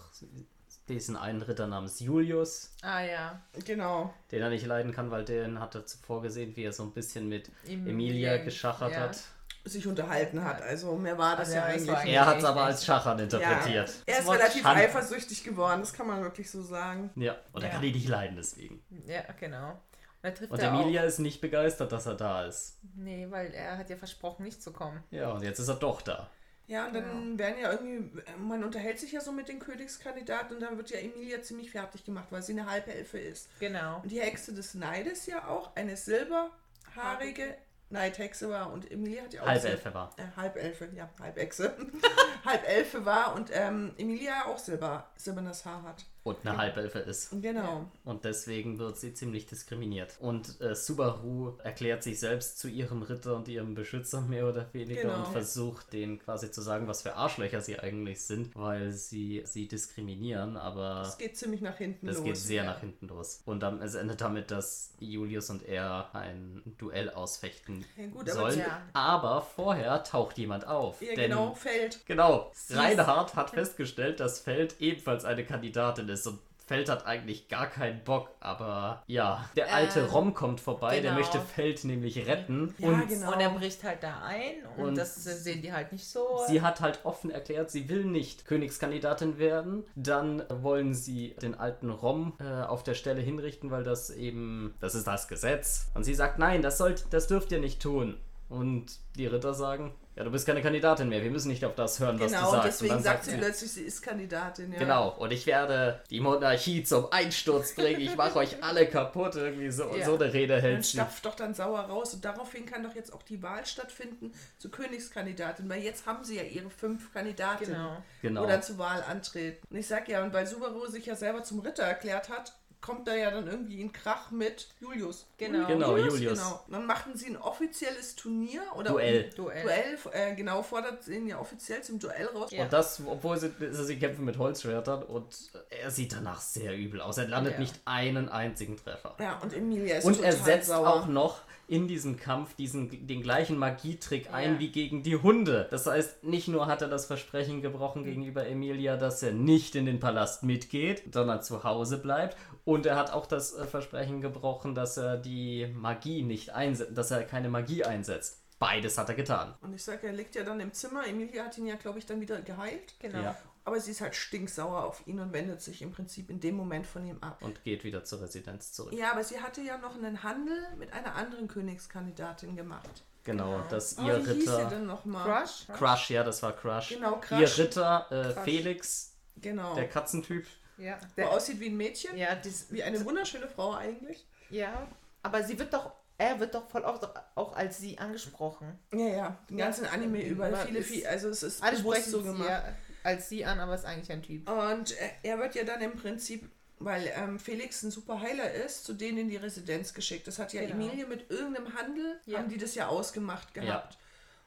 [0.88, 3.40] diesen einen Ritter namens Julius, Ah ja.
[3.64, 4.12] Genau.
[4.30, 6.92] den er nicht leiden kann, weil den hat er zuvor gesehen, wie er so ein
[6.92, 9.00] bisschen mit Emilia- Emilia geschachert ja.
[9.00, 9.18] hat.
[9.64, 10.62] Sich unterhalten hat.
[10.62, 12.14] Also mehr war das Also ja ja, eigentlich nicht.
[12.14, 13.24] Er hat es aber als Schachern Ja.
[13.24, 13.92] interpretiert.
[14.06, 14.82] Er ist relativ Schande.
[14.84, 17.10] eifersüchtig geworden, das kann man wirklich so sagen.
[17.16, 17.74] Ja, und er Ja.
[17.74, 18.82] kann ihn nicht leiden deswegen.
[19.06, 19.78] Ja, genau.
[20.22, 22.78] Und, Und Emilia ist nicht begeistert, dass er da ist.
[22.82, 25.02] Auch, nee, weil er hat ja versprochen, nicht zu kommen.
[25.10, 26.28] Ja, und jetzt ist er doch da.
[26.68, 30.62] Ja, und dann werden ja irgendwie, man unterhält sich ja so mit den Königskandidaten und
[30.62, 33.48] dann wird ja Emilia ziemlich fertig gemacht, weil sie eine Halbelfe ist.
[33.58, 34.00] Genau.
[34.02, 37.56] Und die Hexe des Neides ja auch, eine silberhaarige
[37.88, 40.14] Neidhexe war und Emilia hat ja auch Halbelfe war.
[40.18, 41.74] Äh, Halbelfe, ja, Halbechse.
[42.44, 46.04] Halbelfe war und ähm, Emilia auch Silber, silbernes Haar hat.
[46.28, 47.30] Und eine Halbelfe ist.
[47.42, 47.84] Genau.
[48.04, 50.16] Und deswegen wird sie ziemlich diskriminiert.
[50.20, 55.02] Und äh, Subaru erklärt sich selbst zu ihrem Ritter und ihrem Beschützer mehr oder weniger
[55.02, 55.18] Genau.
[55.18, 59.68] und versucht denen quasi zu sagen, was für Arschlöcher sie eigentlich sind, weil sie sie
[59.68, 62.24] diskriminieren, aber Es geht ziemlich nach hinten das los.
[62.24, 62.70] geht sehr ja.
[62.70, 63.42] nach hinten los.
[63.44, 68.32] Und dann, es endet damit, dass Julius und er ein Duell ausfechten Ja, gut, aber
[68.50, 68.58] sollen.
[68.60, 68.82] ja.
[68.92, 71.00] Aber vorher taucht jemand auf.
[71.02, 72.04] Ja, denn genau, fällt.
[72.06, 72.50] Genau.
[72.70, 76.38] Reinhard hat festgestellt, dass Feld ebenfalls eine Kandidatin ist und
[76.68, 81.12] Feld hat eigentlich gar keinen Bock, aber ja, der alte Ähm, Rom kommt vorbei, der
[81.12, 81.14] genau.
[81.14, 83.32] möchte Feld nämlich retten Ja, und genau.
[83.32, 86.40] Und er bricht halt da ein und, Und das sehen die halt nicht so.
[86.46, 89.84] sie hat halt offen erklärt, sie will nicht Königskandidatin werden.
[89.94, 94.94] Dann wollen sie den alten Rom äh, auf der Stelle hinrichten, weil das eben, das
[94.94, 95.86] ist das Gesetz.
[95.94, 98.18] Und sie sagt, nein, das sollt, das dürft ihr nicht tun.
[98.50, 102.00] Und die Ritter sagen, ja, du bist keine Kandidatin mehr, wir müssen nicht auf das
[102.00, 102.66] hören, was du Genau, sagst.
[102.66, 104.72] deswegen und dann sagt sie plötzlich, sie ist Kandidatin.
[104.72, 104.78] Ja.
[104.80, 108.00] Genau, und ich werde die Monarchie zum Einsturz bringen.
[108.00, 109.36] Ich mache euch alle kaputt.
[109.36, 110.04] Irgendwie so, Ja.
[110.04, 110.96] so eine Rede Dann hält sie.
[110.96, 114.72] stapft doch dann sauer raus und daraufhin kann doch jetzt auch die Wahl stattfinden zur
[114.72, 118.02] Königskandidatin, weil jetzt haben sie ja ihre fünf Kandidatinnen, Genau.
[118.22, 118.42] Genau.
[118.42, 119.64] wo dann zur Wahl antreten.
[119.70, 123.08] Und ich sag ja, und weil Subaru sich ja selber zum Ritter erklärt hat, kommt
[123.08, 125.26] da ja dann irgendwie ein Krach mit Julius.
[125.36, 125.66] Genau.
[125.66, 126.38] Genau, Julius.
[126.38, 126.64] Genau.
[126.70, 129.30] Dann machten sie ein offizielles Turnier oder Duell.
[129.30, 129.62] Duell.
[129.62, 132.50] Duell, äh, genau, fordert sie ihn ja offiziell zum Duell raus.
[132.52, 132.64] Ja.
[132.64, 135.26] Und das, obwohl sie, sie kämpfen mit Holzschwertern und
[135.70, 137.18] er sieht danach sehr übel aus.
[137.18, 137.58] Er landet Ja.
[137.60, 139.16] nicht einen einzigen Treffer.
[139.18, 140.88] Ja, und Emilia ist Und total er setzt sauer.
[140.88, 144.58] auch noch in diesem Kampf diesen, den gleichen Magietrick ein Ja.
[144.58, 145.68] wie gegen die Hunde.
[145.70, 149.84] Das heißt, nicht nur hat er das Versprechen gebrochen gegenüber Emilia, dass er nicht in
[149.86, 152.36] den Palast mitgeht, sondern zu Hause bleibt.
[152.64, 157.10] Und er hat auch das äh, Versprechen gebrochen, dass er die Magie nicht einsetzt, dass
[157.10, 158.42] er keine Magie einsetzt.
[158.58, 159.54] Beides hat er getan.
[159.60, 161.06] Und ich sag, er liegt ja dann im Zimmer.
[161.06, 162.94] Emilia hat ihn ja, glaube ich, dann wieder geheilt.
[162.98, 163.20] Genau.
[163.22, 163.36] Ja.
[163.68, 166.86] Aber sie ist halt stinksauer auf ihn und wendet sich im Prinzip in dem Moment
[166.86, 167.36] von ihm ab.
[167.42, 168.94] Und geht wieder zur Residenz zurück.
[168.94, 172.88] Ja, aber sie hatte ja noch einen Handel mit einer anderen Königskandidatin gemacht.
[173.24, 174.70] Genau, dass Oh, ihr wie hieß sie Ritter.
[174.70, 175.44] denn nochmal?
[175.44, 175.66] Crush?
[175.76, 176.88] Crush, ja, das war Crush.
[176.88, 177.40] Genau, Crush.
[177.58, 178.44] Ihr Ritter, äh, Crush.
[178.44, 179.74] Felix, Genau.
[179.74, 180.46] der Katzentyp.
[180.78, 180.96] Ja.
[181.16, 182.16] Der Der, aussieht wie ein Mädchen.
[182.16, 184.26] ja, dies, Wie eine wunderschöne Frau eigentlich.
[184.50, 184.88] ja.
[185.22, 188.78] Aber sie wird doch, er wird doch voll oft auch als sie angesprochen.
[188.94, 189.38] Ja, ja.
[189.50, 189.64] Den Ja.
[189.66, 190.56] ganzen Anime über.
[190.56, 191.08] Viele, viele.
[191.08, 192.48] Also es ist Alle bewusst so sie gemacht.
[192.48, 192.64] ja
[193.02, 194.48] als sie an, aber ist eigentlich ein Typ.
[194.48, 198.84] Und äh, er wird ja dann im Prinzip, weil ähm, Felix ein super Heiler ist,
[198.84, 200.26] zu denen in die Residenz geschickt.
[200.26, 200.74] Das hat ja Genau.
[200.74, 202.38] Emilie mit irgendeinem Handel, Ja.
[202.38, 203.98] haben die das ja ausgemacht gehabt.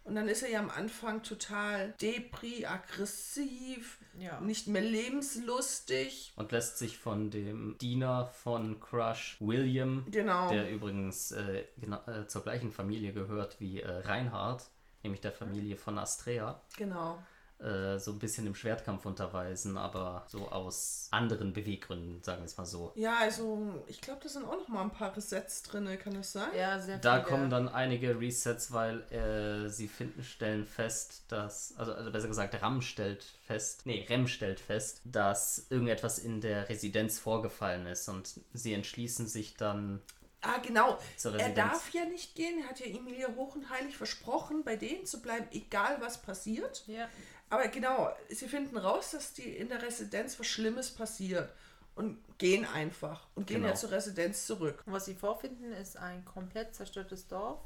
[0.03, 4.39] Und dann ist er ja am Anfang total depri, aggressiv, Ja.
[4.41, 6.33] nicht mehr lebenslustig.
[6.35, 10.49] und lässt sich von dem Diener von Crush, William, Genau.
[10.49, 14.63] der übrigens äh, genau, äh, zur gleichen Familie gehört wie äh, Reinhard,
[15.03, 17.21] nämlich der Familie von Astrea, Genau.
[17.61, 22.57] Äh, so ein bisschen im Schwertkampf unterweisen, aber so aus anderen Beweggründen, sagen wir es
[22.57, 22.91] mal so.
[22.95, 26.31] Ja, also ich glaube, da sind auch noch mal ein paar Resets drin, kann das
[26.31, 26.49] sein?
[26.57, 27.25] Ja, sehr Da viele.
[27.25, 32.61] kommen dann einige Resets, weil äh, sie finden, stellen fest, dass, also, also besser gesagt,
[32.61, 38.39] Ram stellt fest, nee, Rem stellt fest, dass irgendetwas in der Residenz vorgefallen ist und
[38.53, 40.01] sie entschließen sich dann
[40.43, 40.97] Ah, genau.
[41.37, 42.63] Er darf ja nicht gehen.
[42.63, 46.83] Er hat ja Emilia hoch und heilig versprochen, bei denen zu bleiben, egal was passiert.
[46.87, 47.07] Ja.
[47.51, 51.49] Aber genau, sie finden raus, dass die in der Residenz was Schlimmes passiert
[51.95, 53.69] und gehen einfach und gehen Genau.
[53.69, 54.81] ja zur Residenz zurück.
[54.85, 57.59] Und was sie vorfinden, ist ein komplett zerstörtes Dorf.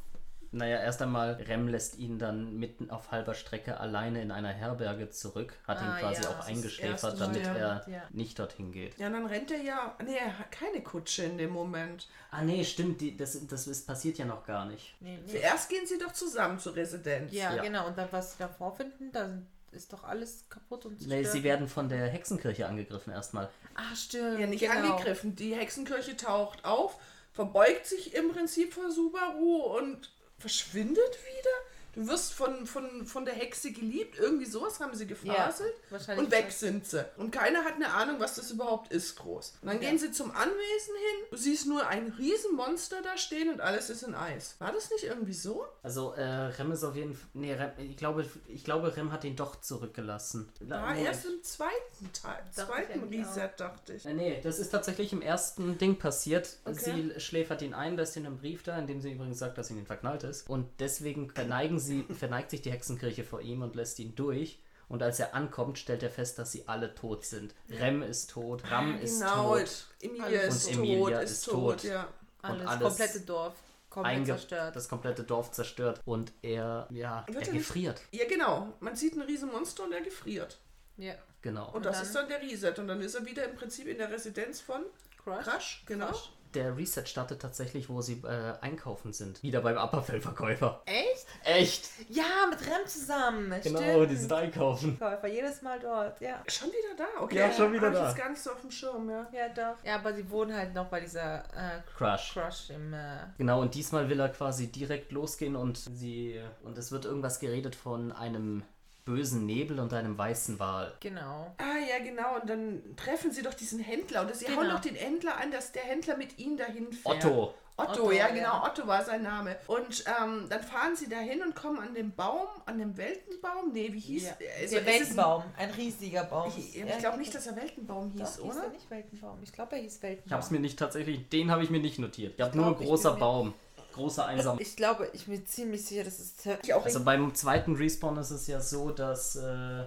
[0.51, 5.09] Naja, erst einmal, Rem lässt ihn dann mitten auf halber Strecke alleine in einer Herberge
[5.09, 8.03] zurück, hat Ah, ihn quasi ja, auch eingeschläfert, damit Mal, er ja.
[8.11, 8.97] nicht dorthin geht.
[8.97, 9.95] Ja, und dann rennt er ja.
[10.03, 12.07] Nee, er hat keine Kutsche in dem Moment.
[12.31, 14.95] Ah nee, stimmt, die, das, das ist, passiert ja noch gar nicht.
[15.01, 15.31] Nee, nee.
[15.31, 17.33] Zuerst gehen sie doch zusammen zur Residenz.
[17.33, 17.61] Ja, Ja.
[17.61, 17.87] genau.
[17.87, 21.31] Und dann, was sie da vorfinden, da sind- ist doch alles kaputt und Nee, zerstört.
[21.33, 23.49] sie werden von der Hexenkirche angegriffen erstmal.
[23.75, 24.39] Ah, stimmt.
[24.39, 24.73] Ja, nicht genau.
[24.93, 25.35] angegriffen.
[25.35, 26.97] Die Hexenkirche taucht auf,
[27.33, 31.49] verbeugt sich im Prinzip vor Subaru und verschwindet wieder.
[31.95, 34.17] Du wirst von, von, von der Hexe geliebt.
[34.19, 35.73] Irgendwie sowas haben sie gefaselt.
[35.89, 37.05] wahrscheinlich und weg sind sie.
[37.17, 39.53] Und keiner hat eine Ahnung, was das überhaupt ist, groß.
[39.61, 39.89] Und dann Ja.
[39.89, 41.25] gehen sie zum Anwesen hin.
[41.31, 44.55] Du siehst nur ein Riesenmonster da stehen und alles ist in Eis.
[44.59, 45.65] War das nicht irgendwie so?
[45.83, 47.27] Also, äh, Rem ist auf jeden Fall.
[47.33, 50.49] Nee, Rem, ich, glaube, ich glaube, Rem hat ihn doch zurückgelassen.
[50.61, 51.05] War Moment.
[51.05, 53.35] erst im zweiten Teil, Dachte ich zweiten eigentlich auch.
[53.37, 54.05] Reset, dachte ich.
[54.05, 56.57] Äh, Nee, das ist tatsächlich im ersten Ding passiert.
[56.65, 57.11] Okay.
[57.13, 59.67] Sie schläfert ihn ein, lässt ihn einen Brief da, in dem sie übrigens sagt, dass
[59.67, 60.49] sie in ihn verknallt ist.
[60.49, 61.84] Und deswegen verneigen sie,
[62.17, 64.59] verneigt sich die Hexenkirche vor ihm und lässt ihn durch.
[64.87, 67.55] Und als er ankommt, stellt er fest, dass sie alle tot sind.
[67.69, 69.87] Rem ist tot, Ram ist genau, tot.
[70.01, 71.83] Emilia Alles ist Und tot, Emilia ist, ist tot, tot.
[71.83, 72.07] ja.
[72.43, 73.53] Alles, Und alles komplette Dorf.
[73.89, 74.75] Komplett zerstört.
[74.75, 76.01] das komplette Dorf zerstört.
[76.05, 78.01] Und er, ja, Wird er er gefriert.
[78.11, 78.73] Ja, genau.
[78.81, 80.59] Man sieht ein Riesenmonster und er gefriert.
[80.97, 81.13] Ja.
[81.41, 81.71] Genau.
[81.71, 82.73] Und das dann- ist dann der Reset.
[82.79, 84.83] Und dann ist er wieder im Prinzip in der Residenz von
[85.23, 85.45] Crush.
[85.45, 85.83] Crush.
[85.87, 86.07] Genau.
[86.07, 86.29] Crush.
[86.55, 89.43] Der Reset startet tatsächlich, wo sie äh, einkaufen sind.
[89.43, 90.81] Wieder beim Upperfell-Verkäufer.
[90.85, 91.25] Echt?
[91.43, 91.89] Echt?
[92.09, 93.53] Ja, mit Rem zusammen.
[93.61, 94.11] Genau, Stimmt.
[94.11, 94.97] die sind einkaufen.
[94.97, 96.41] Käufer, jedes Mal dort, ja.
[96.47, 97.21] Schon wieder da?
[97.23, 97.37] Okay.
[97.37, 98.07] Ja, schon wieder Hab ich da.
[98.07, 99.27] jetzt gar nicht so auf dem Schirm, ja.
[99.33, 99.83] Ja, doch.
[99.83, 102.33] Ja, aber sie wohnen halt noch bei dieser äh, Crush.
[102.33, 102.93] Crush im.
[102.93, 106.39] Äh, Genau, und diesmal will er quasi direkt losgehen und sie.
[106.63, 108.63] Und es wird irgendwas geredet von einem
[109.05, 110.93] bösen Nebel und einem weißen Wal.
[110.99, 111.53] genau.
[111.57, 112.39] Ah, ja, genau.
[112.41, 114.23] Und dann treffen sie doch diesen Händler.
[114.23, 114.57] Oder sie Genau.
[114.61, 117.23] hauen doch den Händler an, dass der Händler mit ihnen dahin fährt.
[117.23, 117.53] Otto.
[117.77, 118.33] Otto, Otto, ja, ja.
[118.33, 119.57] genau, Otto war sein Name.
[119.67, 123.73] Und ähm, dann fahren sie dahin und kommen an dem Baum, an dem Weltenbaum.
[123.73, 124.31] Nee, wie hieß Ja.
[124.31, 125.43] also, der es ein- Weltenbaum.
[125.57, 126.53] Ein riesiger Baum.
[126.57, 128.63] Ich, ich glaube nicht, dass er Weltenbaum hieß, Doch, hieß oder?
[128.63, 129.39] er nicht Weltenbaum.
[129.43, 130.25] Ich glaube, er hieß Weltenbaum.
[130.27, 131.27] Ich hab's mir nicht tatsächlich.
[131.29, 132.35] Den habe ich mir nicht notiert.
[132.37, 133.53] Ich habe nur glaub, ich großer Baum.
[133.95, 134.57] Großer einsam.
[134.59, 136.33] Ich glaube, ich bin ziemlich sicher, dass es.
[136.63, 139.35] Ich auch Also beim zweiten Respawn ist es ja so, dass.
[139.35, 139.85] Äh,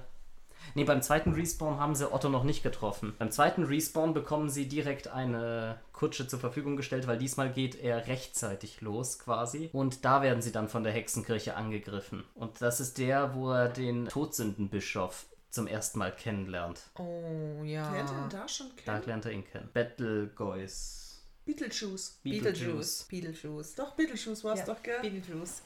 [0.75, 3.15] nee, beim zweiten Respawn haben sie Otto noch nicht getroffen.
[3.19, 8.07] Beim zweiten Respawn bekommen sie direkt eine Kutsche zur Verfügung gestellt, weil diesmal geht er
[8.07, 9.71] rechtzeitig los quasi.
[9.73, 12.25] Und da werden sie dann von der Hexenkirche angegriffen.
[12.35, 16.81] Und das ist der, wo er den Todsündenbischof zum ersten Mal kennenlernt.
[16.99, 17.91] Oh, ja.
[17.91, 19.07] Lernt er ihn da schon Da kennen?
[19.07, 19.69] lernt er ihn kennen.
[19.73, 21.08] Betelgeuse.
[21.49, 22.19] Beetlejuice.
[22.23, 23.07] Beetlejuice.
[23.09, 23.75] Beetlejuice.
[23.75, 25.01] Doch, Beetlejuice war es Ja, doch, gell?
[25.01, 25.63] Beetlejuice.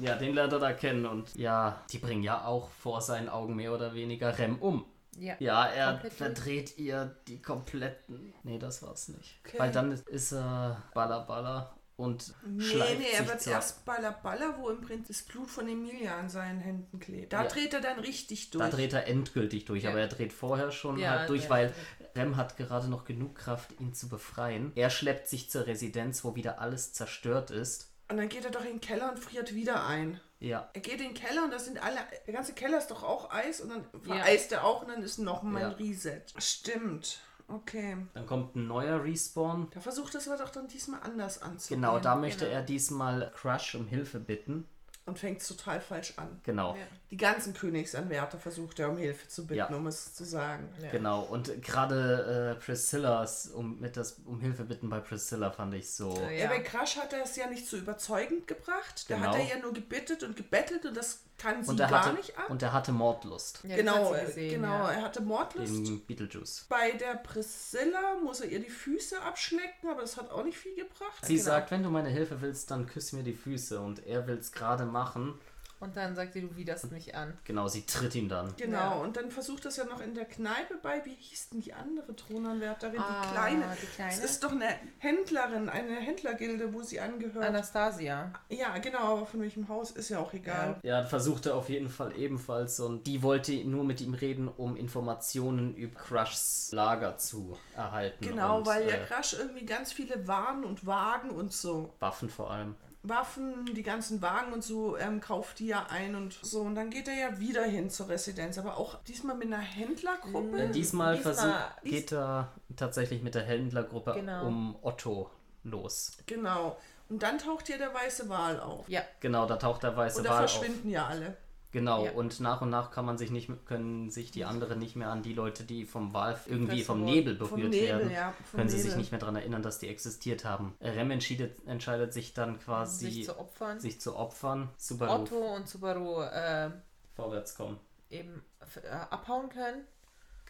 [0.00, 1.06] Ja, den lernt er da kennen.
[1.06, 4.84] Und ja, die bringen ja auch vor seinen Augen mehr oder weniger Rem um.
[5.18, 5.36] Ja.
[5.38, 8.32] Ja, er Komplett verdreht ihr die kompletten.
[8.42, 9.38] Nee, das war's nicht.
[9.44, 9.58] Okay.
[9.58, 13.84] Weil dann ist, ist er Baller Baller und Nee, schleift nee, er sich wird erst
[13.84, 17.32] Baller Baller, wo im Prinzip das Blut von Emilia an seinen Händen klebt.
[17.32, 17.48] Da Ja.
[17.48, 18.64] dreht er dann richtig durch.
[18.64, 19.90] Da dreht er endgültig durch, Ja.
[19.90, 21.72] aber er dreht vorher schon Ja, halt durch, weil
[22.16, 24.72] Rem hat gerade noch genug Kraft, ihn zu befreien.
[24.74, 27.92] Er schleppt sich zur Residenz, wo wieder alles zerstört ist.
[28.10, 30.20] Und dann geht er doch in den Keller und friert wieder ein.
[30.40, 31.98] Ja, Er geht in den Keller und da sind alle.
[32.26, 34.14] Der ganze Keller ist doch auch Eis und dann Ja.
[34.16, 35.76] vereist er auch und dann ist nochmal ein Ja.
[35.76, 36.22] Reset.
[36.38, 37.20] Stimmt.
[37.50, 37.96] Okay.
[38.14, 39.68] dann kommt ein neuer Respawn.
[39.72, 41.80] Da versucht es aber doch dann diesmal anders anzugehen.
[41.82, 42.56] Genau, da möchte genau.
[42.56, 44.66] er diesmal Crush um Hilfe bitten.
[45.06, 46.40] Und fängt total falsch an.
[46.44, 46.76] Genau.
[46.76, 46.82] Ja.
[47.10, 49.66] Die ganzen Königsanwärter versucht er um Hilfe zu bitten, Ja.
[49.74, 50.68] um es zu sagen.
[50.80, 50.90] Ja.
[50.90, 55.90] Genau, und gerade äh, Priscillas, um, mit das, um Hilfe bitten bei Priscilla fand ich
[55.90, 56.14] so.
[56.20, 56.30] Ja.
[56.30, 56.48] Ja.
[56.48, 59.06] bei Crush hat er es ja nicht so überzeugend gebracht.
[59.10, 59.28] Da Genau.
[59.30, 62.16] hat er ja nur gebittet und gebettelt und das kann sie Und er, gar hatte,
[62.16, 62.50] nicht ab.
[62.50, 63.60] und er hatte Mordlust.
[63.64, 64.68] Ja, genau, hat gesehen, genau.
[64.84, 64.92] Ja.
[64.92, 65.72] Er hatte Mordlust.
[65.72, 66.66] In Beetlejuice.
[66.68, 70.74] Bei der Priscilla muss er ihr die Füße abschlecken, aber das hat auch nicht viel
[70.74, 71.24] gebracht.
[71.24, 71.44] Sie Genau.
[71.46, 73.80] sagt, wenn du meine Hilfe willst, dann küss mir die Füße.
[73.80, 75.38] Und er will es gerade machen.
[75.80, 77.32] Und dann sagt sie, du widerst mich an.
[77.44, 78.54] Genau, sie tritt ihn dann.
[78.56, 78.90] Genau, Ja.
[78.92, 82.14] und dann versucht das ja noch in der Kneipe bei, wie hieß denn die andere
[82.14, 83.76] Thronanwärterin, Ah, die kleine.
[83.80, 84.10] die Kleine?
[84.20, 84.68] Das ist doch eine
[84.98, 87.44] Händlerin, eine Händlergilde, wo sie angehört.
[87.46, 88.30] Anastasia.
[88.50, 90.76] ja, genau, aber von welchem Haus ist ja auch egal.
[90.82, 92.78] Ja, versuchte auf jeden Fall ebenfalls.
[92.80, 98.22] Und die wollte nur mit ihm reden, um Informationen über Crushs Lager zu erhalten.
[98.24, 101.94] Genau, und, weil ja äh, Crush irgendwie ganz viele Waren und Wagen und so.
[102.00, 102.74] Waffen vor allem.
[103.02, 106.60] Waffen, die ganzen Wagen und so ähm, kauft die ja ein und so.
[106.60, 110.58] Und dann geht er ja wieder hin zur Residenz, aber auch diesmal mit einer Händlergruppe.
[110.64, 114.46] Äh, diesmal Diesmal- versucht, geht er tatsächlich mit der Händlergruppe Genau.
[114.46, 115.30] um Otto
[115.64, 116.12] los.
[116.26, 116.76] Genau.
[117.08, 118.88] Und dann taucht ja der weiße Wal auf.
[118.88, 119.00] Ja.
[119.20, 120.50] Genau, da taucht der weiße Und da Wal auf.
[120.50, 121.36] verschwinden ja alle.
[121.72, 122.12] Genau, Ja.
[122.12, 125.22] und nach und nach kann man sich nicht, können sich die anderen nicht mehr an
[125.22, 127.04] die Leute, die vom Wal irgendwie vom.
[127.04, 128.34] Nebel berührt Nebel, werden, ja.
[128.52, 128.98] Können sie sich Nebel.
[128.98, 130.74] nicht mehr daran erinnern, dass die existiert haben.
[130.80, 133.78] Rem entscheidet, entscheidet sich dann quasi sich zu opfern.
[133.78, 136.70] sich zu opfern, Subaru Otto und Subaru äh,
[137.14, 137.78] vorwärts kommen.
[138.10, 138.42] eben
[138.82, 139.84] äh, abhauen können.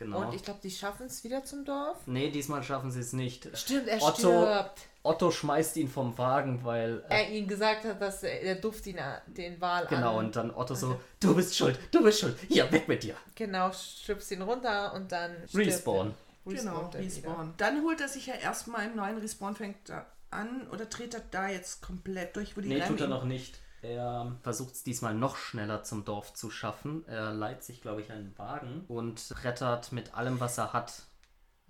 [0.01, 0.22] Genau.
[0.22, 1.98] Und ich glaube, die schaffen es wieder zum Dorf.
[2.07, 3.46] nee, diesmal schaffen sie es nicht.
[3.57, 4.80] Stimmt, er Otto, stirbt.
[5.03, 8.98] Otto schmeißt ihn vom Wagen, weil äh, Er ihm gesagt hat, dass der Duft ihn
[9.26, 10.24] den Wal genau an.
[10.26, 13.14] und dann Otto so, du bist schuld, du bist schuld, hier weg mit dir.
[13.34, 16.14] Genau, schubst ihn runter und dann Respawn.
[16.46, 16.53] er.
[16.55, 16.90] Genau.
[16.94, 17.53] Respawn.
[17.59, 21.22] Dann holt er sich ja erstmal im neuen Respawn, fängt er an oder dreht er
[21.30, 23.59] da jetzt komplett durch, wo die Nee, Rem tut er noch nicht.
[23.82, 27.04] Er versucht es diesmal noch schneller zum Dorf zu schaffen.
[27.06, 31.02] Er leiht sich, glaube ich, einen Wagen und brettert mit allem, was er hat,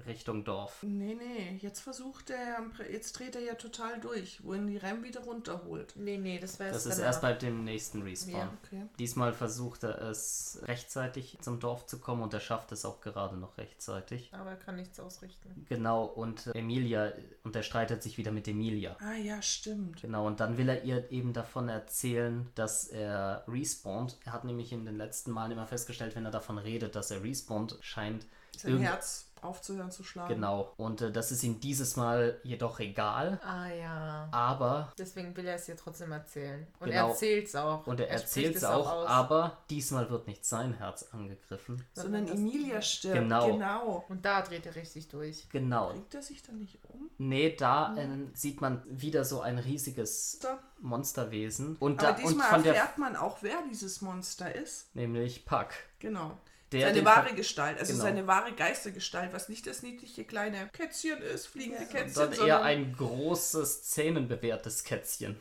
[0.06, 0.82] Richtung Dorf.
[0.82, 5.02] Nee, nee, jetzt versucht er, jetzt dreht er ja total durch, wo ihn die Rem
[5.02, 5.94] wieder runterholt.
[5.96, 8.34] Nee, nee, das wäre Das ist erst bei dem nächsten Respawn.
[8.40, 8.52] Ja.
[8.64, 8.86] Okay.
[8.98, 13.36] Diesmal versucht er es rechtzeitig zum Dorf zu kommen und er schafft es auch gerade
[13.36, 14.30] noch rechtzeitig.
[14.32, 15.66] Aber er kann nichts ausrichten.
[15.68, 17.12] Genau, und Emilia,
[17.44, 18.96] und er streitet sich wieder mit Emilia.
[19.00, 20.02] Ah ja, stimmt.
[20.02, 24.18] Genau, und dann will er ihr eben davon erzählen, dass er respawnt.
[24.24, 27.22] Er hat nämlich in den letzten Malen immer festgestellt, wenn er davon redet, dass er
[27.22, 28.26] respawnt, scheint
[28.56, 30.34] Sein irgend- Herz aufzuhören zu schlagen.
[30.34, 30.74] Genau.
[30.76, 33.40] Und äh, das ist ihm dieses Mal jedoch egal.
[33.42, 34.28] Ah ja.
[34.32, 36.66] Aber, Deswegen will er es dir trotzdem erzählen.
[36.78, 37.06] Und Genau.
[37.06, 37.86] er erzählt es auch.
[37.86, 39.06] und er, spricht erzählt es auch, aus.
[39.08, 41.82] aber diesmal wird nicht sein Herz angegriffen.
[41.94, 43.16] Sondern Emilia stirbt.
[43.16, 43.46] Genau.
[43.52, 44.04] genau.
[44.10, 45.48] Und da dreht er richtig durch.
[45.48, 45.88] Genau.
[45.88, 47.08] Bringt er sich dann nicht um?
[47.16, 50.48] Nee, da äh, sieht man wieder so ein riesiges So.
[50.80, 51.76] Monsterwesen.
[51.76, 52.74] Und, Aber da, und diesmal von der.
[52.74, 54.94] erfährt man auch, wer dieses Monster ist.
[54.94, 55.68] Nämlich Puck.
[55.98, 56.36] Genau.
[56.72, 58.04] Der seine wahre Gestalt, also Genau.
[58.04, 62.94] seine wahre Geistergestalt, was nicht das niedliche kleine Kätzchen ist, fliegende Kätzchen, Sondern eher ein
[62.96, 65.40] großes, zähnenbewehrtes Kätzchen.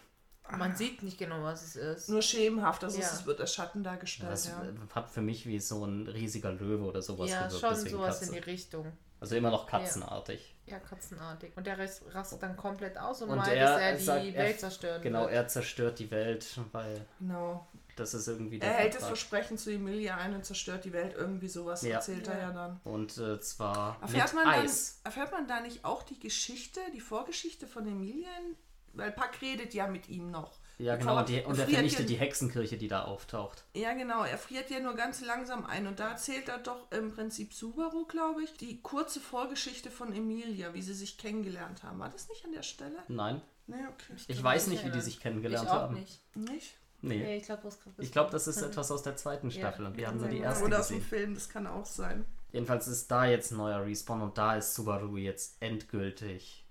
[0.57, 2.09] Man sieht nicht genau, was es ist.
[2.09, 3.05] nur schemenhaft, also Ja.
[3.05, 4.31] es wird als Schatten dargestellt.
[4.31, 4.63] Das ja.
[4.95, 7.61] hat für mich wie so ein riesiger Löwe oder sowas ja, gewirkt.
[7.61, 8.25] schon deswegen sowas Katze.
[8.35, 8.91] in die Richtung.
[9.19, 10.55] Also immer noch katzenartig.
[10.65, 11.51] Ja, katzenartig.
[11.55, 14.33] Und der Rest rastet dann komplett aus und, Und meint, er dass er die sagt,
[14.33, 15.33] Welt zerstören Genau, wird.
[15.33, 17.67] er zerstört die Welt, weil Genau.
[17.99, 19.05] Das ist irgendwie der Er hält das.
[19.05, 21.13] Versprechen zu Emilia ein und zerstört die Welt.
[21.17, 21.95] Irgendwie sowas Ja.
[21.95, 22.51] erzählt er Ja.
[22.51, 22.79] dann.
[22.83, 25.01] Und äh, zwar Erfährt mit man, dann, Eis.
[25.03, 28.27] erfährt man da nicht auch die Geschichte, die Vorgeschichte von Emilia?
[28.93, 30.57] Weil Puck redet ja mit ihm noch.
[30.79, 31.21] Ja, genau.
[31.23, 33.65] die, und er vernichtet ja- die Hexenkirche, die da auftaucht.
[33.75, 34.23] Ja, genau.
[34.23, 35.85] Er friert ja nur ganz langsam ein.
[35.87, 40.73] Und da erzählt er doch im Prinzip Subaru, glaube ich, die kurze Vorgeschichte von Emilia,
[40.73, 41.99] wie sie sich kennengelernt haben.
[41.99, 42.97] War das nicht an der Stelle?
[43.09, 44.13] Nein, Nee, okay.
[44.27, 45.95] ich kann weiß nicht, wie die sich kennengelernt ich auch haben.
[45.95, 46.21] nicht.
[46.35, 46.77] Nicht?
[47.01, 47.17] Nee.
[47.17, 47.61] Nee, ich glaube,
[48.11, 50.79] glaube, das ist etwas aus der zweiten Staffel und wir haben nur die erste Oder
[50.81, 51.09] aus dem gesehen.
[51.09, 52.25] Film, das kann auch sein.
[52.51, 56.65] Jedenfalls ist da jetzt ein neuer Respawn und da ist Subaru jetzt endgültig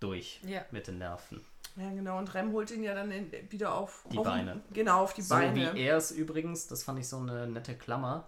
[0.00, 0.64] durch Ja.
[0.70, 1.44] mit den Nerven.
[1.76, 2.18] Ja, genau.
[2.18, 4.60] Und Rem holt ihn ja dann in, wieder auf Die auf, Beine.
[4.72, 5.74] Genau, auf die So Beine.
[5.74, 8.26] wie er es übrigens, das fand ich so eine nette Klammer.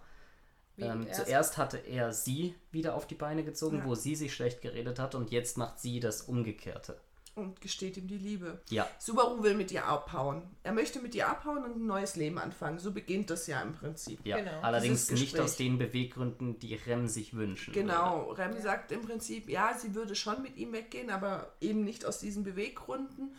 [0.77, 3.85] Ähm, erst- zuerst hatte er sie wieder auf die Beine gezogen, Ja.
[3.85, 6.99] wo sie sich schlecht geredet hat und jetzt macht sie das Umgekehrte.
[7.35, 8.61] Und gesteht ihm die Liebe.
[8.69, 10.43] Ja, Subaru will mit ihr abhauen.
[10.63, 12.79] Er möchte mit ihr abhauen und ein neues Leben anfangen.
[12.79, 14.19] So beginnt das ja im Prinzip.
[14.25, 14.37] ja.
[14.37, 14.59] Genau.
[14.61, 17.73] Allerdings nicht aus den Beweggründen, die Rem sich wünschen.
[17.73, 17.87] Würde.
[17.87, 22.05] Genau, Rem sagt im Prinzip, ja, sie würde schon mit ihm weggehen, aber eben nicht
[22.05, 23.35] aus diesen Beweggründen.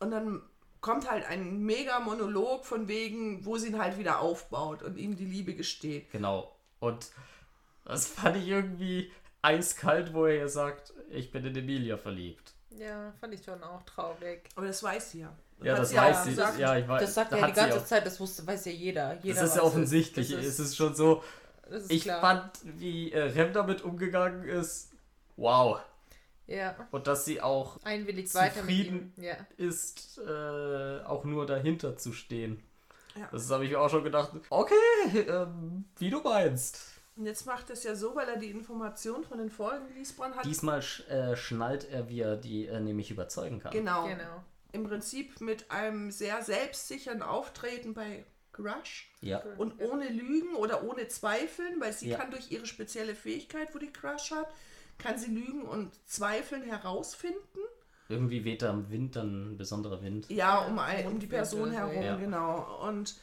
[0.00, 0.42] Und dann
[0.80, 5.16] kommt halt ein mega Monolog von wegen, wo sie ihn halt wieder aufbaut und ihm
[5.16, 6.10] die Liebe gesteht.
[6.10, 6.56] Genau.
[6.80, 7.10] Und
[7.84, 9.10] das fand ich irgendwie
[9.42, 12.54] eiskalt, wo er ihr sagt, ich bin in Emilia verliebt.
[12.70, 14.48] Ja, fand ich schon auch traurig.
[14.54, 15.34] Aber das weiß sie ja.
[15.62, 16.30] Ja, das sie weiß sie.
[16.30, 16.58] gesagt.
[16.58, 17.00] Ja, ich weiß.
[17.02, 19.18] Das sagt da er die ganze Zeit, das wusste, weiß ja jeder.
[19.22, 20.30] jeder Das ist ja offensichtlich.
[20.30, 21.22] Das Es ist, ist schon so.
[21.70, 22.20] ist Ich klar.
[22.20, 24.92] fand, wie äh, Rem damit umgegangen ist.
[25.36, 25.80] Wow.
[26.46, 29.12] ja, Und dass sie auch mit Zufrieden.
[29.16, 29.36] Ja.
[29.56, 32.62] ist, äh, auch nur dahinter zu stehen.
[33.16, 33.28] Ja.
[33.32, 34.32] Das habe ich mir auch schon gedacht.
[34.50, 34.74] Okay,
[35.28, 36.80] ähm, wie du meinst.
[37.18, 40.44] Und jetzt macht es ja so, weil er die Information von den vorigen Liesbrand hat.
[40.44, 43.72] Diesmal sch äh, schnallt er, wie er die äh, nämlich überzeugen kann.
[43.72, 44.06] genau.
[44.06, 44.44] Genau.
[44.70, 49.10] Im Prinzip mit einem sehr selbstsicheren Auftreten bei Crush.
[49.20, 49.42] Ja.
[49.56, 52.18] Und ohne Lügen oder ohne Zweifeln, weil sie Ja.
[52.18, 54.48] kann durch ihre spezielle Fähigkeit, wo die Crush hat,
[54.98, 57.40] kann sie Lügen und Zweifeln herausfinden.
[58.08, 60.30] Irgendwie weht da im Wind dann ein besonderer Wind.
[60.30, 62.16] Ja, um, ein, um die Person herum, ja.
[62.16, 62.86] genau.
[62.86, 63.16] Und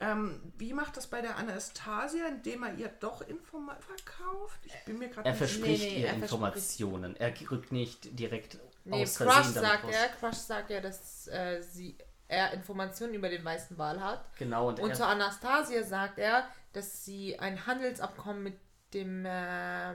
[0.00, 4.58] ähm, wie macht das bei der Anastasia, indem er ihr doch Informationen verkauft?
[4.64, 7.16] Ich bin mir gerade Er nicht verspricht Nee, nee, ihr er verspricht- Informationen.
[7.16, 9.94] Er rückt nicht direkt Nee, aus Crush sagt raus.
[9.94, 11.96] er, Crush sagt ja, dass äh, sie,
[12.28, 14.24] er Informationen über den weißen Wal hat.
[14.38, 18.54] Genau, und, Und er, zu Anastasia sagt er, dass sie ein Handelsabkommen mit
[18.94, 19.92] dem äh,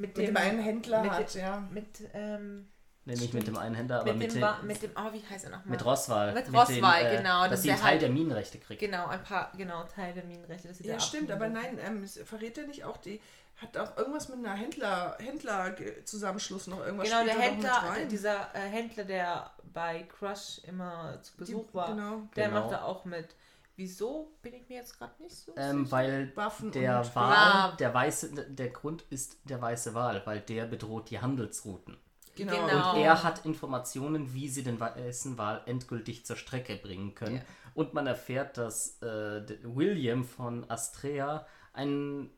[0.00, 1.60] mit, Mit dem einen Händler mit hat, ja.
[1.72, 2.68] mit ähm,
[3.08, 5.44] nee, nicht mit dem Einhänder, aber mit, mit, dem dem, mit dem oh wie heißt
[5.46, 6.32] er nochmal mit Rosswahl.
[6.32, 8.80] Mit dem, Rosswahl, genau, Dass sie einen der Teil halt- der Minenrechte kriegt.
[8.80, 12.06] genau ein paar genau Teil der Minenrechte dass sie Ja, da stimmt, aber nein, ähm,
[12.06, 13.20] verrät er nicht auch die,
[13.56, 19.04] hat auch irgendwas mit einer Händler, Händler-Zusammenschluss noch irgendwas Genau, der Händler, dieser äh, Händler,
[19.04, 22.22] der bei Crush immer zu Besuch Die- war, genau.
[22.36, 22.60] der Genau.
[22.60, 23.34] macht da auch mit.
[23.76, 25.92] Wieso bin ich mir jetzt gerade nicht so Ähm, sicher?
[25.92, 30.66] weil Waffen der und- Wal, der weiße, der Grund ist der weiße Wal, weil der
[30.66, 31.96] bedroht die Handelsrouten.
[32.38, 32.66] Genau.
[32.66, 32.94] Genau.
[32.94, 37.36] Und er hat Informationen, wie sie den weißen Wal endgültig zur Strecke bringen können.
[37.36, 37.42] Ja.
[37.74, 42.30] Und man erfährt, dass äh, William von Astrea ein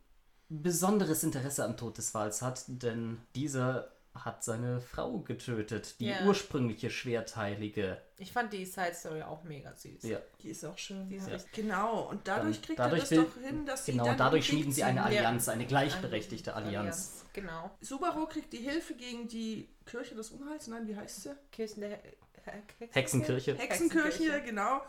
[0.49, 6.25] besonderes Interesse am Tod des Wals hat, denn dieser hat seine Frau getötet, die Ja.
[6.27, 8.01] ursprüngliche Schwerteilige.
[8.19, 10.03] Ich fand die Side Story auch mega süß.
[10.03, 10.19] Ja.
[10.43, 11.09] Die ist auch schön.
[11.09, 11.35] Die ist ja.
[11.35, 14.15] richtig- Genau, und dadurch Dann- kriegt dadurch er das will- doch hin, dass sie Genau,
[14.15, 15.05] dadurch schmieden sie eine.
[15.05, 17.25] Allianz, eine gleichberechtigte Allianz.
[17.33, 17.71] Genau.
[17.81, 21.31] Subaru kriegt die Hilfe gegen die Kirche des Unheils, nein, wie heißt sie?
[21.53, 23.55] Kirchen der He- Hexenkirche.
[23.57, 24.81] Hexenkirche, genau.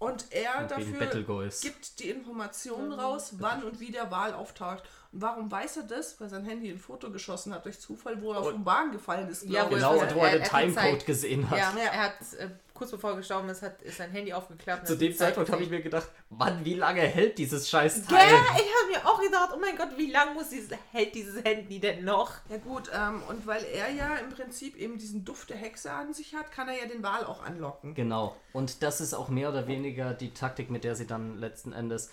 [0.00, 1.24] Und er Und dafür
[1.60, 4.82] gibt die Informationen raus, wann und wie der Wal auftaucht.
[5.12, 6.18] Und warum weiß er das?
[6.18, 9.28] Weil sein Handy ein Foto geschossen hat durch Zufall, wo er auf den Wagen gefallen
[9.28, 9.42] ist.
[9.44, 9.64] Ja.
[9.64, 11.58] Genau, und wo er er- den Timecode gesehen hat.
[11.58, 12.48] Ja, er hat äh,
[12.80, 14.86] kurz bevor er gestorben ist, hat, ist sein Handy aufgeklappt.
[14.86, 18.06] Zu dem Zeitpunkt habe ich mir gedacht, Mann, wie lange hält dieses scheiß?
[18.06, 18.26] Teil?
[18.26, 21.78] Ich habe mir auch gedacht, oh mein Gott, wie lange muss dieses, hält dieses Handy
[21.78, 22.32] denn noch?
[22.48, 26.14] Ja gut, ähm, und weil er ja im Prinzip eben diesen Duft der Hexe an
[26.14, 27.94] sich hat, kann er ja den Wal auch anlocken.
[27.94, 28.34] Genau.
[28.54, 32.10] Und das ist auch mehr oder weniger die Taktik, mit der sie dann letzten Endes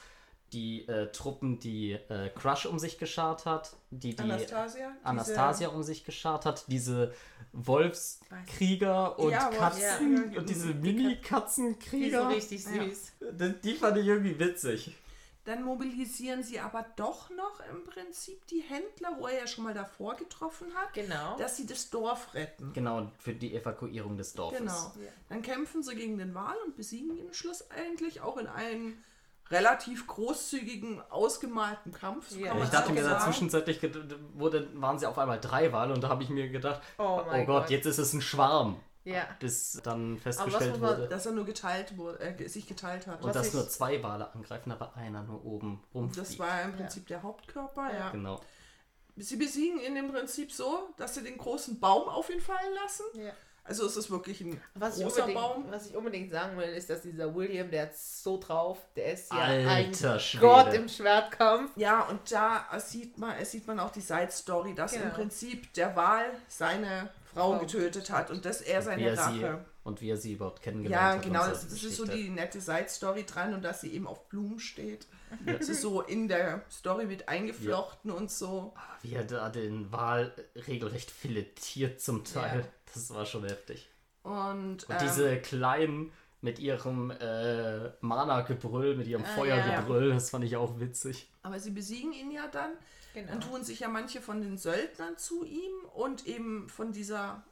[0.54, 4.90] die äh, Truppen, die äh, Crush um sich geschart hat, die die Anastasia?
[4.90, 7.14] diese- Anastasia um sich geschart hat, diese
[7.54, 12.30] Wolfskrieger und Ja, Katzen Wolfs- und diese Die so Mini-Katzenkrieger.
[12.30, 12.84] richtig Ja.
[12.86, 13.12] süß.
[13.34, 14.96] Die, die fand ich irgendwie witzig.
[15.46, 19.74] Dann mobilisieren sie aber doch noch im Prinzip die Händler, wo er ja schon mal
[19.74, 21.38] davor getroffen hat, Genau.
[21.38, 22.74] dass sie das Dorf retten.
[22.74, 24.60] Genau, für die Evakuierung des Dorfes.
[24.60, 24.74] Genau.
[25.02, 25.10] Ja.
[25.30, 28.98] Dann kämpfen sie gegen den Wal und besiegen ihn schlussendlich auch in einem
[29.52, 32.30] relativ großzügigen, ausgemalten Kampf.
[32.30, 32.48] so Ja.
[32.48, 33.80] kann Ja, man ich dachte mir, da zwischenzeitlich
[34.34, 37.24] wurde, waren sie auf einmal drei Wale und da habe ich mir gedacht, Oh oh,
[37.30, 37.70] Gott, Gott.
[37.70, 38.80] jetzt ist es ein Schwarm.
[39.04, 39.26] Ja.
[39.40, 41.08] Bis dann was festgestellt muss man- wurde.
[41.08, 43.22] dass er nur geteilt wurde, äh, sich geteilt hat.
[43.22, 46.28] Und Was dass ich- nur zwei Wale angreifen, aber einer nur oben rumfliegt.
[46.30, 48.10] das war im Prinzip der Hauptkörper, ja.
[48.10, 48.42] Genau.
[49.16, 53.04] Sie besiegen ihn im Prinzip so, dass sie den großen Baum auf ihn fallen lassen.
[53.14, 53.32] ja.
[53.68, 55.66] Also es ist wirklich ein Was ich, großer unbedingt, Baum.
[55.70, 59.32] was ich unbedingt sagen will, ist, dass dieser William, der hat so drauf, der ist
[59.32, 60.42] ja Alter ein Schwede.
[60.46, 61.72] Gott im Schwertkampf.
[61.76, 65.06] Ja, und da sieht man, es sieht man auch die Side-Story, dass Genau.
[65.06, 69.66] im Prinzip der Wal seine Frau getötet hat und dass er seine er sie, Rache.
[69.84, 71.22] und wie er sie überhaupt kennengelernt Ja, hat.
[71.24, 74.28] genau, und das, das ist so die nette Side-Story dran und dass sie eben auf
[74.30, 75.08] Blumen steht.
[75.46, 78.74] Das ist so in der Story mit eingeflochten und so.
[79.02, 80.34] Wie er da den Wal
[80.68, 82.60] regelrecht filetiert zum Teil.
[82.62, 82.68] Ja.
[82.94, 83.90] Das war schon heftig.
[84.24, 86.12] Und, Und ähm, diese Kleinen
[86.42, 91.30] mit ihrem äh, Mana-Gebrüll, mit ihrem Ah, Feuergebrüll, das fand ich auch witzig.
[91.44, 92.72] aber sie besiegen ihn ja dann.
[93.14, 93.28] Genau.
[93.32, 97.44] Dann tun sich ja manche von den Söldnern zu ihm und eben von dieser,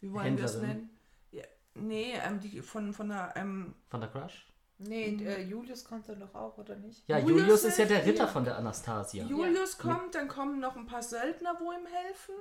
[0.00, 0.76] wie wollen wir es Händlerin.
[0.76, 0.90] nennen?
[1.32, 1.42] Ja,
[1.74, 4.46] nee, ähm, die von, von der, ähm, Von der Crush?
[4.86, 7.02] Nee, äh, Julius kommt dann doch auch, oder nicht?
[7.08, 9.24] Ja, Julius Julius ist ja der Ritter von der Anastasia.
[9.24, 12.34] Julius kommt, dann kommen noch ein paar Söldner, wo ihm helfen.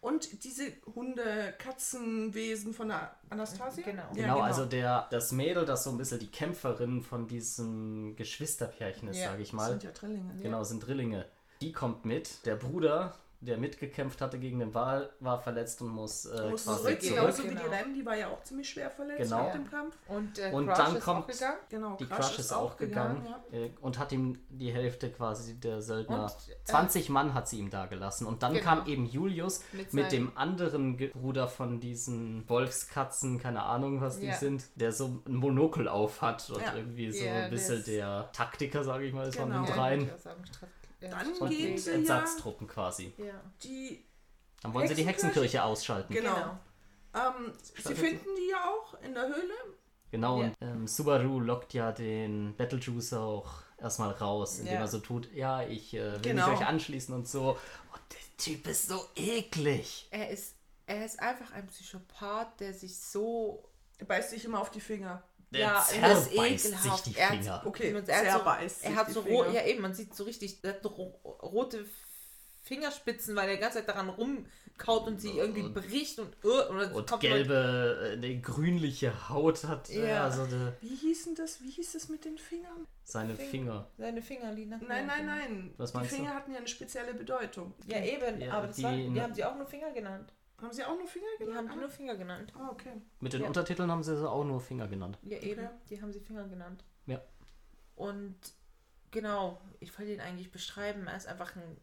[0.00, 3.84] Und diese Hunde, Katzenwesen von der Anastasia?
[3.84, 4.04] Genau.
[4.14, 9.08] Ja, Genau, also der, das Mädel, das so ein bisschen die Kämpferin von diesem Geschwisterpärchen
[9.08, 9.68] ist, Ja, sage ich Das mal.
[9.70, 10.34] sind ja Drillinge.
[10.40, 11.26] Genau, sind Drillinge.
[11.60, 12.46] Die kommt mit.
[12.46, 16.82] Der Bruder, der mitgekämpft hatte gegen den Wal, war verletzt und muss äh, Muss quasi
[16.82, 17.16] zurück, zurück.
[17.18, 17.60] genauso wie Genau.
[17.62, 19.44] die Rem, die war ja auch ziemlich schwer verletzt Genau.
[19.44, 19.96] nach dem Kampf.
[20.08, 21.58] Und, äh, Und Crush dann ist kommt- auch gegangen.
[21.70, 26.24] Genau, Die Crush ist auch gegangen äh, und hat ihm die Hälfte quasi der Söldner.
[26.24, 28.26] Und, äh, 20 Mann hat sie ihm da gelassen.
[28.26, 28.64] Und dann Genau.
[28.64, 34.26] kam eben Julius Mit mit, dem anderen Bruder von diesen Wolfskatzen, keine Ahnung, was die
[34.26, 34.34] Ja.
[34.36, 36.74] sind, der so ein Monokel auf hat und Ja.
[36.74, 39.62] irgendwie so Ja, ein bisschen der Taktiker, sage ich mal, ist von Genau.
[39.62, 40.00] den Ja, dreien.
[40.06, 40.14] ja,
[41.00, 41.32] Dann.
[41.34, 43.12] Und gehen sie ja- Ersatztruppen quasi.
[43.16, 43.32] Ja.
[43.62, 44.04] Die,
[44.62, 45.40] Dann wollen sie die Hexenkirche?
[45.58, 46.12] Hexenkirche ausschalten.
[46.14, 46.34] genau.
[46.34, 46.58] Genau.
[47.12, 49.54] Ähm, sie finden die ja auch in der Höhle.
[50.12, 50.46] Genau, Ja.
[50.48, 54.80] und ähm, Subaru lockt ja den Battlejuicer auch erstmal raus, indem Ja.
[54.80, 56.50] er so tut, ja, ich äh, will Genau.
[56.50, 57.50] mich euch anschließen und so.
[57.50, 60.08] Und der Typ ist so eklig.
[60.10, 60.54] Er ist,
[60.86, 63.64] er ist einfach ein Psychopath, der sich so.
[63.98, 65.22] Er beißt sich immer auf die Finger.
[65.52, 65.90] Der ja, das
[66.26, 67.04] ist zerbeißt ekelhaft.
[67.04, 67.62] sich die Er hat- Finger.
[67.66, 69.36] Okay, er hat zerbeißt so, er hat die so Finger.
[69.44, 71.84] ro- ja eben, man sieht so richtig, er hat ro rote
[72.62, 76.92] Fingerspitzen, weil er die ganze Zeit daran rumkaut und sie irgendwie bricht und, und, dann
[76.92, 79.88] Und kommt gelbe, äh, ne, grünliche Haut hat.
[79.88, 80.04] Ja.
[80.04, 80.24] Ja.
[80.24, 81.60] Also de, Wie hieß denn das?
[81.62, 82.86] Wie hieß das mit den Fingern?
[83.02, 83.90] seine Fing- Finger.
[83.98, 85.74] seine Finger, nach Nein, nein, nein.
[85.78, 86.16] Was die meinst du?
[86.16, 87.74] Finger hatten ja eine spezielle Bedeutung.
[87.88, 90.32] Ja, eben, Ja, aber das die- war, die haben sie auch nur Finger genannt.
[90.60, 91.68] Haben sie auch nur Finger Die genannt?
[91.68, 92.52] haben die nur Finger genannt.
[92.56, 92.92] Ah, okay.
[93.20, 93.46] Mit den Ja.
[93.48, 95.18] Untertiteln haben sie sie auch nur Finger genannt.
[95.22, 95.74] Ja, eben, Okay.
[95.88, 96.84] die haben sie Finger genannt.
[97.06, 97.20] Ja.
[97.96, 98.36] Und
[99.10, 101.06] genau, ich wollte ihn eigentlich beschreiben.
[101.06, 101.76] Er ist einfach ein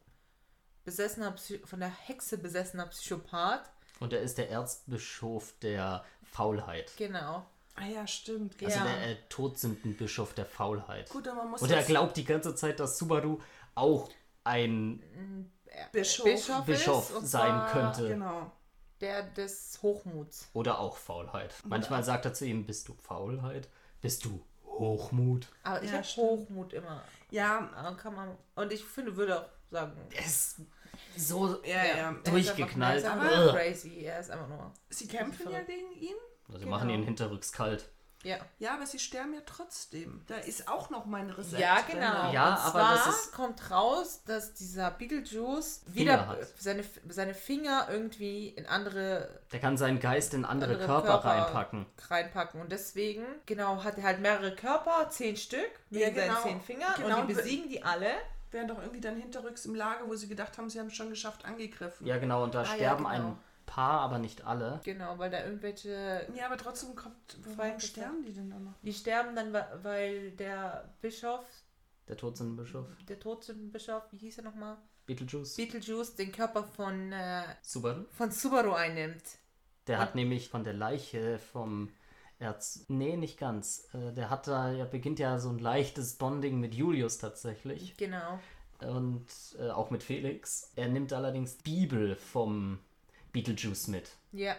[0.84, 3.69] besessener, Psy von der Hexe besessener Psychopath.
[3.99, 6.91] Und er ist der Erzbischof der Faulheit.
[6.97, 7.45] Genau.
[7.75, 8.55] Ah ja, stimmt.
[8.63, 8.86] Also Ja.
[8.86, 11.09] der äh, Todsündenbischof der Faulheit.
[11.09, 13.39] Gut, aber man muss Und er glaubt die ganze Zeit, dass Subaru
[13.75, 14.09] auch
[14.43, 15.51] ein
[15.91, 16.25] Bischof.
[16.25, 18.07] Bischof, Bischof sein zwar könnte.
[18.07, 18.51] Genau.
[19.02, 20.50] Der des Hochmuts.
[20.54, 21.54] Oder auch Faulheit.
[21.66, 23.70] Manchmal sagt er zu ihm, bist du Faulheit?
[24.02, 25.48] Bist du Hochmut?
[25.64, 26.08] Aber ich Ja, habe.
[26.08, 27.04] Hochmut immer.
[27.30, 29.93] Ja, Kann man, und ich finde, würde auch sagen.
[30.14, 30.62] Er ist
[31.16, 31.84] so ja, ja.
[31.84, 33.04] er ist durchgeknallt.
[33.06, 33.60] einfach- Er ist einfach Ugh.
[33.60, 34.00] crazy.
[34.06, 34.72] Er ist einfach nur.
[34.89, 36.16] Sie kämpfen ja gegen ihn.
[36.48, 36.78] Also sie Genau.
[36.78, 37.89] machen ihn hinterrücks kalt.
[38.28, 38.38] Ja.
[38.59, 40.21] Ja, aber sie sterben ja trotzdem.
[40.28, 41.59] Da ist auch noch mein Rezept.
[41.61, 42.32] Ja, genau.
[42.32, 46.38] Ja, und aber zwar das ist- kommt raus, dass dieser Beetlejuice wieder hat.
[46.59, 51.86] seine, seine Finger irgendwie in andere, Der kann seinen Geist in andere, andere Körper, reinpacken.
[52.09, 52.61] reinpacken.
[52.61, 56.41] Und deswegen, genau, hat er halt mehrere Körper, zehn Stück, mit Ja, seinen genau.
[56.43, 56.93] zehn Fingern.
[56.97, 58.11] Genau, und die besiegen die alle.
[58.51, 61.09] Wären doch irgendwie dann hinterrücks im Lager, wo sie gedacht haben, sie haben es schon
[61.09, 62.07] geschafft, angegriffen.
[62.07, 62.43] Ja, genau.
[62.45, 63.09] Und da Ah, ja, sterben genau.
[63.09, 63.38] ein
[63.68, 64.82] paar, aber nicht alle.
[64.84, 66.28] Genau, weil da irgendwelche.
[66.36, 67.38] Ja, aber trotzdem kommt.
[67.55, 68.74] Warum sterben die denn dann noch?
[68.82, 69.53] Die sterben dann,
[69.84, 71.45] weil der Bischof,
[72.07, 72.88] Der Todsündenbischof.
[73.07, 74.78] der Todsündenbischof, wie hieß er nochmal?
[75.05, 75.55] Beetlejuice.
[75.55, 78.05] Beetlejuice den Körper von, äh, Subaru.
[78.11, 79.24] von Subaru einnimmt.
[79.86, 81.89] Der hat nämlich von der Leiche vom
[82.39, 82.84] Erz.
[82.89, 83.88] Nee, nicht ganz.
[83.93, 87.96] Äh, Der hat da, ja, beginnt ja so ein leichtes Bonding mit Julius tatsächlich.
[87.97, 88.39] Genau.
[88.82, 89.25] Und
[89.59, 90.71] äh, auch mit Felix.
[90.75, 92.79] Er nimmt allerdings Bibel vom
[93.43, 94.12] Beetlejuice mit.
[94.32, 94.55] Ja.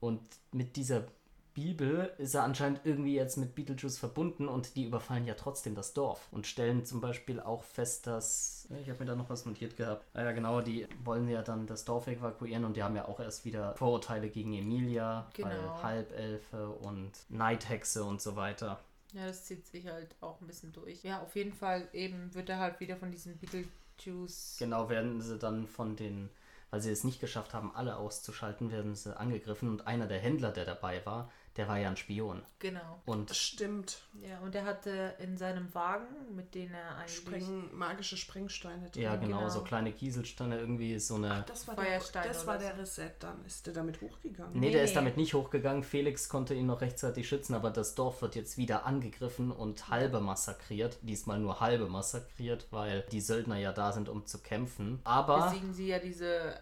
[0.00, 0.20] Und
[0.52, 1.04] mit dieser
[1.52, 5.92] Bibel ist er anscheinend irgendwie jetzt mit Beetlejuice verbunden und die überfallen ja trotzdem das
[5.92, 8.68] Dorf und stellen zum Beispiel auch fest, dass.
[8.80, 10.06] Ich habe mir da noch was notiert gehabt.
[10.14, 13.20] Ah ja, genau, die wollen ja dann das Dorf evakuieren und die haben ja auch
[13.20, 15.48] erst wieder Vorurteile gegen Emilia, Genau.
[15.48, 18.80] weil Halbelfe und Neidhexe und so weiter.
[19.12, 21.02] Ja, das zieht sich halt auch ein bisschen durch.
[21.02, 24.56] Ja, auf jeden Fall eben wird er halt wieder von diesem Beetlejuice.
[24.60, 26.30] Genau, werden sie dann von den,
[26.70, 29.68] weil sie es nicht geschafft haben, alle auszuschalten, werden sie angegriffen.
[29.68, 31.30] Und einer der Händler, der dabei war,
[31.60, 32.40] der war ja ein Spion.
[32.58, 33.02] Genau.
[33.04, 33.98] Und Stimmt.
[34.26, 37.16] Ja, und er hatte in seinem Wagen, mit dem er eigentlich.
[37.16, 39.02] Spreng, magische Sprengsteine drin.
[39.02, 39.50] ja, genau, Genau.
[39.50, 41.44] so kleine Kieselsteine, irgendwie so eine.
[41.46, 42.66] Das war, der, Feuerstein das oder war so.
[42.66, 43.44] der Reset dann.
[43.44, 44.52] Ist der damit hochgegangen?
[44.54, 45.82] Nee, Nee, der ist damit nicht hochgegangen.
[45.84, 50.20] Felix konnte ihn noch rechtzeitig schützen, aber das Dorf wird jetzt wieder angegriffen und halbe
[50.20, 50.96] massakriert.
[51.02, 55.00] Diesmal nur halbe massakriert, weil die Söldner ja da sind, um zu kämpfen.
[55.04, 56.54] Aber Besiegen sie ja diese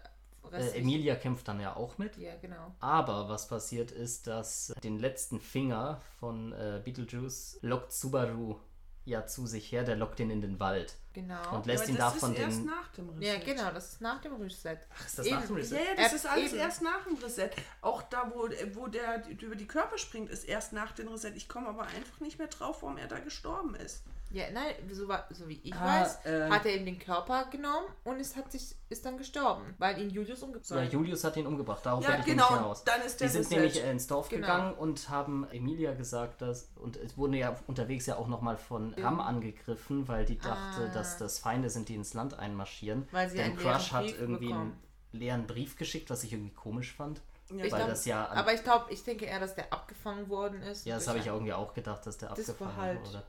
[0.51, 2.17] äh, Emilia kämpft dann ja auch mit.
[2.17, 2.73] Ja, genau.
[2.79, 8.57] Aber was passiert ist, dass den letzten Finger von äh, Beetlejuice lockt Subaru
[9.05, 9.83] ja zu sich her.
[9.83, 11.55] Der lockt ihn in den Wald Genau.
[11.55, 12.65] und lässt Aber ihn da das von ist erst den.
[12.65, 13.25] nach dem Reset.
[13.25, 14.77] ja, genau, das ist nach dem Reset.
[14.93, 15.75] Ach, ist das nach dem Reset?
[15.75, 16.59] Ja, ja, das ist alles eben.
[16.61, 17.49] erst nach dem Reset.
[17.81, 21.31] Auch da, wo, wo der über die Körper springt, ist erst nach dem Reset.
[21.35, 24.03] Ich komme aber einfach nicht mehr drauf, warum er da gestorben ist.
[24.31, 26.49] Ja, nein, so, war- so wie ich Ah, weiß, äh.
[26.51, 30.11] hat er ihm den Körper genommen und es hat sich, ist dann gestorben, weil ihn
[30.11, 30.93] Julius Ja, umgebracht hat.
[30.93, 31.83] Julius hat ihn umgebracht.
[31.83, 32.83] Darauf Ja, wollte ich genau, nämlich hinaus.
[32.83, 34.41] dann ist der Die sind nämlich äh, ins Dorf Genau.
[34.45, 36.69] gegangen und haben Emilia gesagt, dass.
[36.75, 40.93] Und es wurde ja unterwegs ja auch nochmal von Ram angegriffen, weil die dachte, Ah.
[40.93, 43.07] dass das Feinde sind, die ins Land einmarschieren.
[43.11, 44.77] Weil sie Denn Crush hat irgendwie bekommen.
[45.11, 47.21] einen leeren Brief geschickt, was ich irgendwie komisch fand.
[47.49, 48.27] Ja, Ich weil glaub, das ja.
[48.29, 50.85] Aber ich glaube, ich denke eher, dass der abgefangen worden ist.
[50.85, 53.23] ja, das habe ich irgendwie auch gedacht, dass der abgefangen halt wurde.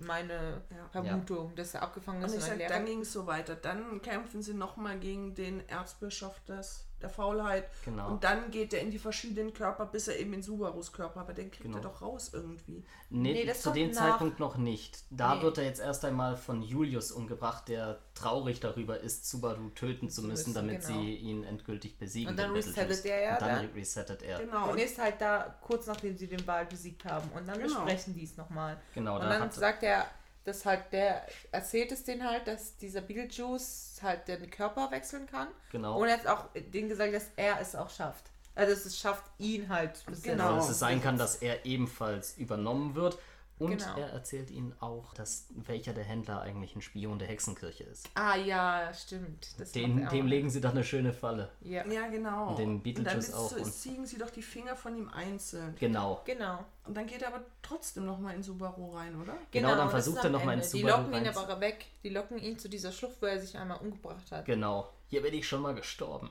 [0.00, 0.88] Meine Ja.
[0.90, 3.54] Vermutung, dass er abgefangen Und ist und ein sag, dann ging es so weiter.
[3.56, 7.64] Dann kämpfen sie nochmal gegen den Erzbischof des, der Faulheit.
[7.84, 8.08] Genau.
[8.10, 11.32] Und dann geht er in die verschiedenen Körper, bis er eben in Subarus Körper, aber
[11.32, 11.78] den kriegt Genau.
[11.78, 12.84] er doch raus irgendwie.
[13.10, 15.04] Nee, Nee, das zu dem nach- Zeitpunkt noch nicht.
[15.10, 15.42] Da Nee.
[15.42, 20.22] wird er jetzt erst einmal von Julius umgebracht, der traurig darüber ist, Subaru töten zu
[20.22, 21.00] müssen, müssen, damit genau.
[21.00, 22.30] sie ihn endgültig besiegen.
[22.30, 23.66] Und dann resettet er ja Und dann dann.
[23.74, 24.38] resettet er.
[24.38, 24.70] Genau.
[24.70, 27.28] Und ist halt da kurz nachdem sie den Wal besiegt haben.
[27.34, 27.84] Und dann Genau.
[27.84, 28.76] besprechen die es nochmal.
[28.94, 30.06] Genau, und da dann hat- sagt er,
[30.44, 35.48] dass halt der erzählt es denen halt, dass dieser Beetlejuice halt den Körper wechseln kann.
[35.70, 36.00] Genau.
[36.00, 38.24] Und er hat auch denen gesagt, dass er es auch schafft.
[38.54, 40.04] Also dass es schafft, ihn halt.
[40.22, 40.56] Genau.
[40.56, 43.18] dass es sein kann, dass er ebenfalls übernommen wird.
[43.62, 43.96] Und Genau.
[43.96, 48.08] er erzählt ihnen auch, dass welcher der Händler eigentlich ein Spion der Hexenkirche ist.
[48.14, 49.48] Ah ja, stimmt.
[49.58, 51.50] Das Den, dem legen sie doch eine schöne Falle.
[51.60, 52.50] Ja, Ja, genau.
[52.50, 53.48] Und den und dann Beetlejuice auch.
[53.48, 55.74] zu- Und- ziehen sie doch die Finger von ihm einzeln.
[55.78, 56.20] Genau.
[56.24, 56.64] genau.
[56.84, 59.34] Und dann geht er aber trotzdem nochmal in Subaru rein, oder?
[59.52, 60.64] Genau, dann das versucht er am noch mal Ende.
[60.66, 61.86] in Die Subaru locken ihn rein- aber weg.
[62.02, 64.44] Die locken ihn zu dieser Schlucht, wo er sich einmal umgebracht hat.
[64.44, 64.88] Genau.
[65.08, 66.30] Hier bin ich schon mal gestorben.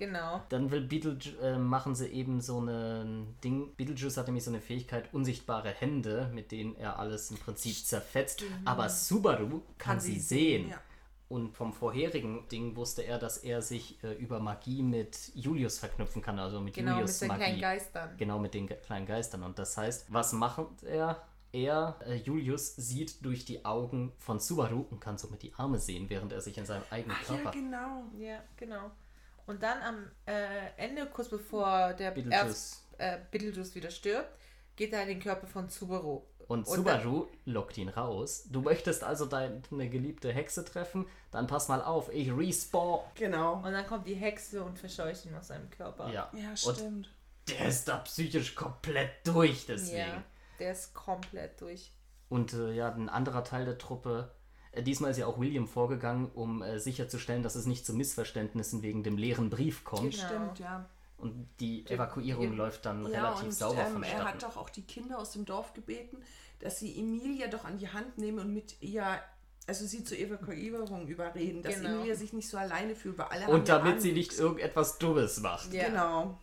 [0.00, 0.40] Genau.
[0.48, 3.74] Dann will Beetlejuice, äh, machen sie eben so ein Ding.
[3.76, 8.42] Beetlejuice hat nämlich so eine Fähigkeit, unsichtbare Hände, mit denen er alles im Prinzip zerfetzt.
[8.64, 10.70] Aber Subaru kann, sie sehen.
[10.70, 10.80] Ja.
[11.28, 16.22] Und vom vorherigen Ding wusste er, dass er sich äh, über Magie mit Julius verknüpfen
[16.22, 17.42] kann, also mit Genau, mit Julius seinen Magie.
[17.44, 18.10] kleinen Geistern.
[18.16, 19.42] Genau, mit den ge kleinen Geistern.
[19.42, 21.22] Und das heißt, was macht er?
[21.52, 26.08] Er, äh, Julius, sieht durch die Augen von Subaru und kann somit die Arme sehen,
[26.08, 27.50] während er sich in seinem eigenen Ach ja, Körper.
[27.50, 28.04] genau.
[28.18, 28.90] Ja, genau.
[29.50, 32.84] Und dann am äh, Ende, kurz bevor der Beetlejuice.
[32.98, 34.30] Äh, Beetlejuice wieder stirbt,
[34.76, 36.22] geht er in den Körper von Subaru.
[36.46, 38.44] Und dann- Subaru lockt ihn raus.
[38.48, 41.06] Du möchtest also deine geliebte Hexe treffen?
[41.32, 43.00] Dann pass mal auf, ich respawn.
[43.16, 43.54] Genau.
[43.54, 46.08] Und dann kommt die Hexe und verscheucht ihn aus seinem Körper.
[46.12, 46.30] Ja.
[46.32, 47.10] Ja, Und stimmt.
[47.48, 49.98] der ist da psychisch komplett durch deswegen.
[49.98, 50.22] Ja,
[50.60, 51.92] der ist komplett durch.
[52.28, 54.30] Und äh, ja, ein anderer Teil der Truppe.
[54.72, 58.82] Äh, diesmal ist ja auch William vorgegangen, um äh, sicherzustellen, dass es nicht zu Missverständnissen
[58.82, 60.12] wegen dem leeren Brief kommt.
[60.12, 60.26] Genau.
[60.26, 60.88] Stimmt, ja.
[61.18, 62.54] Und die Evakuierung Ja.
[62.56, 64.38] läuft dann Ja, relativ und sauber ähm, er hat vonstatten.
[64.40, 66.16] doch auch die Kinder aus dem Dorf gebeten,
[66.60, 69.04] dass sie Emilia doch an die Hand nehmen und mit ihr,
[69.66, 71.96] also sie zur Evakuierung überreden, dass Genau.
[71.96, 75.72] Emilia sich nicht so alleine fühlt, weil alle Und damit sie nicht irgendetwas Dummes macht.
[75.74, 75.88] Ja.
[75.88, 76.38] Genau.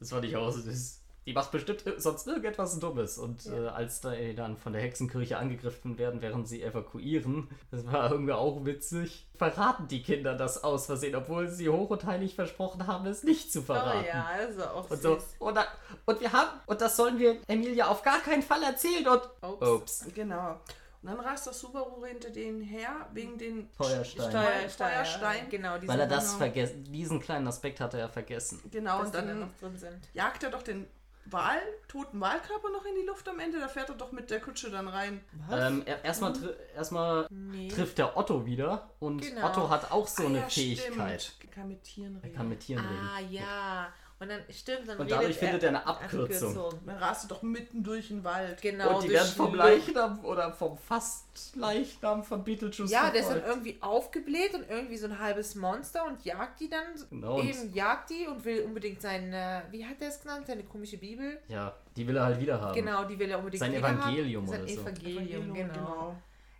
[0.00, 1.00] Das fand ich auch süß.
[1.26, 3.18] Die macht bestimmt sonst irgendetwas Dummes.
[3.18, 3.52] Und Ja.
[3.54, 8.10] äh, als da äh, dann von der Hexenkirche angegriffen werden, während sie evakuieren, das war
[8.10, 12.86] irgendwie auch witzig, verraten die Kinder das aus Versehen, obwohl sie hoch und heilig versprochen
[12.86, 14.04] haben, es nicht zu Oh verraten.
[14.06, 15.02] ja, das ist auch Und süß.
[15.38, 15.66] so, und, da,
[16.04, 19.22] und wir haben, und das sollen wir Emilia auf gar keinen Fall erzählen und.
[19.42, 19.68] Ups.
[19.68, 20.04] Ups.
[20.14, 20.60] Genau.
[21.02, 24.30] Und dann rast das Subaru hinter denen her, wegen den Feuerstein.
[24.30, 25.50] Steuer, Feuerstein.
[25.50, 26.38] Genau, Weil er das Genau.
[26.38, 28.62] vergessen, diesen kleinen Aspekt hatte er vergessen.
[28.70, 29.98] Genau, dass und die da dann noch drin sind.
[30.14, 30.86] jagt er doch den
[31.26, 33.58] Wal, toten Wahlkörper noch in die Luft am Ende.
[33.58, 35.22] Da fährt er doch mit der Kutsche dann rein.
[35.50, 37.68] Ähm, er- erstmal tri erstmal Nee.
[37.68, 39.46] trifft der Otto wieder und Genau.
[39.48, 41.22] Otto hat auch so Ah, eine ja, Fähigkeit.
[41.22, 41.52] Stimmt.
[41.52, 42.24] Kann mit Tieren reden.
[42.32, 43.08] Er kann mit Tieren reden.
[43.16, 43.92] Ah, ja.
[44.24, 46.80] Und dann stimmt, dann Und redet dadurch findet er eine Abkürzung.
[46.86, 48.62] Dann rast er doch mitten durch den Wald.
[48.62, 53.28] Genau, und die werden vom Leichnam oder vom fast Leichnam von Beetlejuice Ja, der ist
[53.28, 53.46] dann verfolgt.
[53.66, 56.84] irgendwie aufgebläht und irgendwie so ein halbes Monster und jagt die dann.
[57.10, 60.62] Genau, und- eben jagt die und will unbedingt seine, wie hat er es genannt, seine
[60.64, 61.38] komische Bibel?
[61.48, 62.74] Ja, die will er halt wieder haben.
[62.74, 64.52] Genau, die will er unbedingt Sein wieder Evangelium haben.
[64.52, 64.80] Sein oder so.
[64.80, 65.72] Evangelium, genau.
[65.74, 66.16] genau.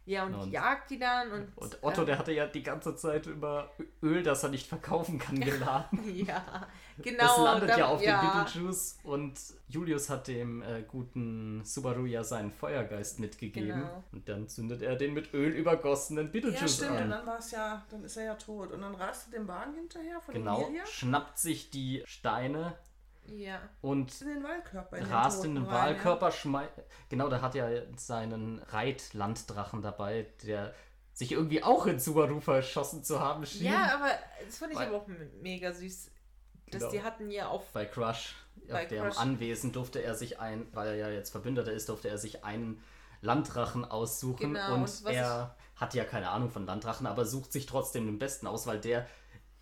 [0.06, 1.56] Ja, und, Genau, und- jagt die dann und.
[1.56, 3.70] Und Otto, ähm, der hatte ja die ganze Zeit über
[4.02, 5.98] Öl, das er nicht verkaufen kann, geladen.
[6.26, 6.68] Ja,
[6.98, 7.18] genau.
[7.24, 9.32] Das landet da- ja auf dem Beetlejuice und
[9.68, 13.80] Julius hat dem äh, guten Subaru ja seinen Feuergeist mitgegeben.
[13.80, 14.04] Genau.
[14.12, 16.90] Und dann zündet er den mit Öl übergossenen Ja, Beetlejuice stimmt.
[16.90, 17.10] Und an.
[17.10, 18.72] dann war es ja, dann ist er ja tot.
[18.72, 22.74] Und dann rast er dem Wagen hinterher von Genau, Emilia schnappt sich die Steine
[23.26, 23.58] Ja.
[23.80, 24.96] und in den Wahlkörper.
[24.98, 26.72] In rast in den Wahlkörper, schmeißt.
[27.08, 30.74] Genau, der hat ja seinen Reitlanddrachen dabei, der
[31.12, 33.66] sich irgendwie auch in Subaru verschossen zu haben schien.
[33.66, 34.10] Ja, aber
[34.44, 36.10] das fand ich Weil- aber auch me- mega süß.
[36.70, 36.90] Dass Genau.
[36.92, 37.64] die hatten ja auf.
[37.72, 38.34] Bei Crush,
[38.68, 39.18] Bei auf dem Crush.
[39.18, 42.82] Anwesen, durfte er sich ein, weil er ja jetzt Verbündeter ist, durfte er sich einen
[43.20, 44.54] Landdrachen aussuchen.
[44.54, 48.18] Genau, und und er hat ja keine Ahnung von Landdrachen, aber sucht sich trotzdem den
[48.18, 49.06] besten aus, weil der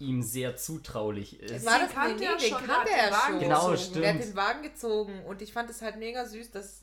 [0.03, 1.65] ihm sehr zutraulich ist.
[1.65, 3.41] War das kannte nee, er nee, den kannte hat den er Wagen schon.
[3.41, 3.79] Genau, gezogen.
[3.79, 4.05] stimmt.
[4.05, 6.83] Der hat den Wagen gezogen und ich fand es halt mega süß, dass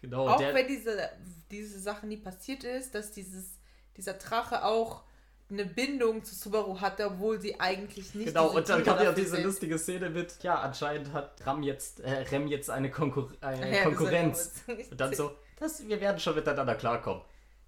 [0.00, 1.10] Genau, auch der, wenn diese,
[1.50, 3.58] diese Sache nie passiert ist, dass dieses,
[3.96, 5.02] dieser Drache auch
[5.50, 9.36] eine Bindung zu Subaru hatte, obwohl sie eigentlich nicht Genau, und dann kam ja diese
[9.36, 9.44] sind.
[9.44, 13.72] lustige Szene mit, ja, anscheinend hat Ram jetzt, äh, Rem jetzt eine, Konkur eine Ja,
[13.76, 14.52] das Konkurrenz.
[14.66, 17.22] ja Und dann so, das, wir werden schon miteinander klarkommen.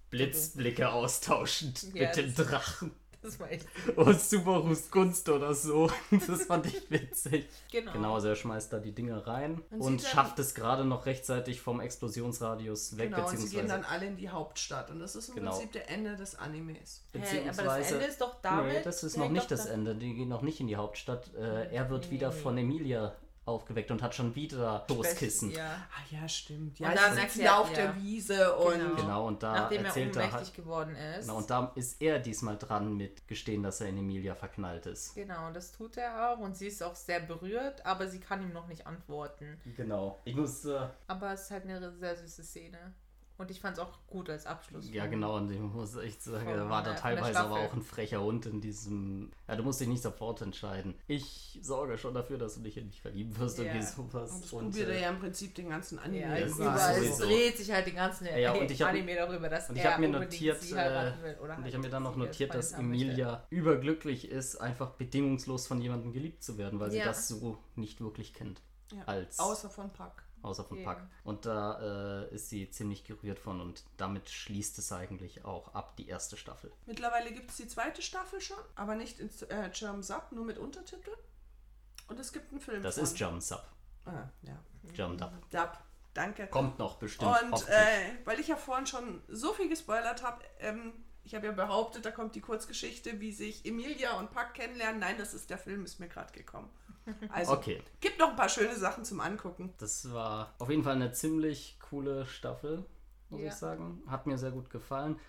[0.09, 2.91] Blitzblicke austauschend Ja, mit dem Drachen.
[3.23, 3.67] Das war echt.
[3.95, 5.89] Und Subarus Gunst oder so.
[6.27, 7.47] Das fand ich witzig.
[7.71, 7.91] Genau.
[7.93, 11.61] Genau, also er schmeißt da die Dinger rein und dann- schafft es gerade noch rechtzeitig
[11.61, 14.89] vom Explosionsradius weg, Genau, und sie gehen dann alle in die Hauptstadt.
[14.89, 15.51] Und das ist im Genau.
[15.51, 17.03] Prinzip der Ende des Animes.
[17.13, 18.73] Hey, aber das Ende ist doch damit.
[18.73, 19.95] nee, das ist noch nicht das da- Ende.
[19.95, 21.33] Die gehen noch nicht in die Hauptstadt.
[21.35, 23.13] Äh, er wird Nee, wieder von Emilia
[23.45, 25.51] aufgeweckt und hat schon wieder Stoßkissen.
[25.51, 25.65] Ja.
[25.91, 26.79] Ah ja, stimmt.
[26.79, 28.95] Und Ja, dann sie sitzen erklärt da auf er- der Wiese und Genau.
[28.95, 30.53] Genau, und da Nachdem er erzählt er ohnmächtig halt.
[30.55, 31.21] geworden ist.
[31.21, 35.15] Genau, und da ist er diesmal dran mit gestehen, dass er in Emilia verknallt ist.
[35.15, 38.41] Genau, und das tut er auch und sie ist auch sehr berührt, aber sie kann
[38.43, 39.59] ihm noch nicht antworten.
[39.75, 40.19] Genau.
[40.23, 40.65] Ich muss.
[40.65, 42.93] Äh, Aber es ist halt eine sehr süße Szene.
[43.41, 44.87] Und ich fand es auch gut als Abschluss.
[44.91, 47.81] Ja, von- genau, und ich muss echt sagen, da war da teilweise aber auch ein
[47.81, 49.31] frecher Hund in diesem.
[49.47, 50.93] Ja, du musst dich nicht sofort entscheiden.
[51.07, 53.63] Ich sorge schon dafür, dass du dich in mich verlieben wirst, Ja.
[53.65, 54.31] irgendwie sowas.
[54.31, 56.39] Und das Und, probiert äh, ja im Prinzip den ganzen Anime.
[56.39, 59.69] Ja, überall es dreht sich halt den ganzen Ja, und ich hab- Anime darüber, dass
[59.71, 61.37] und ich er habe mir unbedingt notiert, sie äh, heiraten will.
[61.41, 62.73] Oder und ich halt habe mir dann noch sie notiert, dass.
[62.73, 67.05] Emilia überglücklich ist, einfach bedingungslos von jemandem geliebt zu werden, weil sie Ja.
[67.05, 68.61] das so nicht wirklich kennt.
[68.93, 69.01] Ja.
[69.07, 70.21] Als Außer von Pack.
[70.43, 70.85] Außer von Eben.
[70.85, 71.07] Pack.
[71.23, 75.95] Und da äh, ist sie ziemlich gerührt von und damit schließt es eigentlich auch ab,
[75.97, 76.71] die erste Staffel.
[76.85, 80.57] Mittlerweile gibt es die zweite Staffel schon, aber nicht in äh, German Sub, nur mit
[80.57, 81.17] Untertiteln.
[82.07, 82.83] Und es gibt einen Film.
[82.83, 83.03] Das von.
[83.03, 83.63] ist German Sub.
[84.05, 84.57] Ah, ja.
[84.93, 85.31] German Dub.
[85.49, 85.77] Dub.
[86.13, 86.47] Danke.
[86.47, 87.31] Kommt noch bestimmt.
[87.43, 90.93] Und äh, weil ich ja vorhin schon so viel gespoilert habe, ähm,
[91.23, 94.99] ich habe ja behauptet, da kommt die Kurzgeschichte, wie sich Emilia und Puck kennenlernen.
[94.99, 96.69] Nein, das ist der Film, ist mir gerade gekommen.
[97.29, 97.81] Also, Okay.
[97.99, 99.73] gibt noch ein paar schöne Sachen zum Angucken.
[99.79, 102.85] Das war auf jeden Fall eine ziemlich coole Staffel,
[103.29, 103.47] muss Ja.
[103.47, 104.03] ich sagen.
[104.07, 105.19] Hat mir sehr gut gefallen.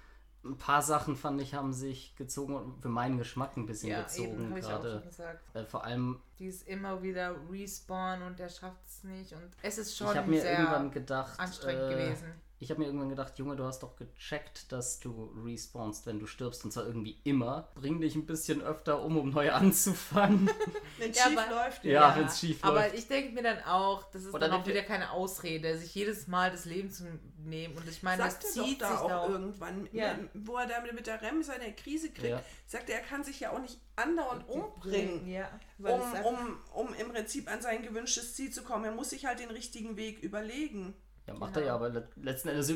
[0.44, 4.00] Ein paar Sachen fand ich haben sich gezogen und für meinen Geschmack ein bisschen Ja,
[4.00, 4.48] eben, gezogen.
[4.50, 5.56] habe ich auch schon Gerade gesagt.
[5.56, 9.32] äh, vor allem, Die ist immer wieder respawn und der schafft es nicht.
[9.34, 12.32] Und es ist ich schon habe mir sehr irgendwann gedacht, anstrengend äh, gewesen.
[12.62, 16.26] Ich habe mir irgendwann gedacht, Junge, du hast doch gecheckt, dass du respawnst, wenn du
[16.26, 17.68] stirbst und zwar irgendwie immer.
[17.74, 20.48] Bring dich ein bisschen öfter um, um neu anzufangen.
[20.98, 22.94] Wenn es Ja, schief aber- läuft, Ja, wenn's schief Aber läuft.
[22.94, 25.94] ich denke mir dann auch, das ist Oder dann auch wenn wieder keine Ausrede, sich
[25.94, 27.04] jedes Mal das Leben zu
[27.38, 27.76] nehmen.
[27.76, 29.28] Und ich meine, sagt das er doch zieht da sich auch da auch.
[29.30, 30.16] irgendwann, Ja.
[30.34, 32.42] wo er da mit der Rem seine Krise kriegt, Ja.
[32.68, 35.26] sagt er, er kann sich ja auch nicht andauernd umbringen.
[35.28, 35.48] Ja,
[35.82, 38.84] es Um, um, um im Prinzip an sein gewünschtes Ziel zu kommen.
[38.84, 40.94] Er muss sich halt den richtigen Weg überlegen.
[41.26, 41.64] Ja, macht Genau.
[41.64, 42.72] er ja, aber le- letzten Endes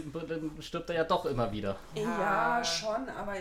[0.60, 1.76] stirbt er ja doch immer wieder.
[1.94, 2.64] Ja, Ja.
[2.64, 3.34] schon, aber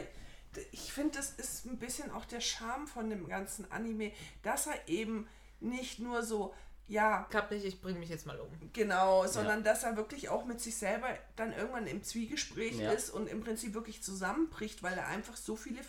[0.71, 4.11] ich finde, das ist ein bisschen auch der Charme von dem ganzen Anime,
[4.41, 5.27] dass er eben
[5.59, 6.53] nicht nur so
[6.87, 8.47] ja, Klappt nicht, ich bringe mich jetzt mal um.
[8.71, 12.91] Genau, sondern dass er wirklich auch mit sich selber dann irgendwann im Zwiegespräch Ja.
[12.91, 15.81] ist und im Prinzip wirklich zusammenbricht, weil er einfach so viele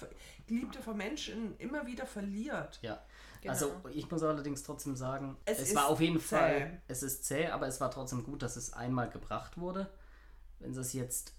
[0.47, 2.79] Geliebte von Menschen immer wieder verliert.
[2.81, 3.03] Ja.
[3.47, 3.53] Genau.
[3.53, 6.25] Also ich muss allerdings trotzdem sagen, Es es, war auf jeden zäh.
[6.37, 9.89] Fall, es ist zäh, aber es war trotzdem gut, dass es einmal gebracht wurde.
[10.59, 11.33] Wenn sie es jetzt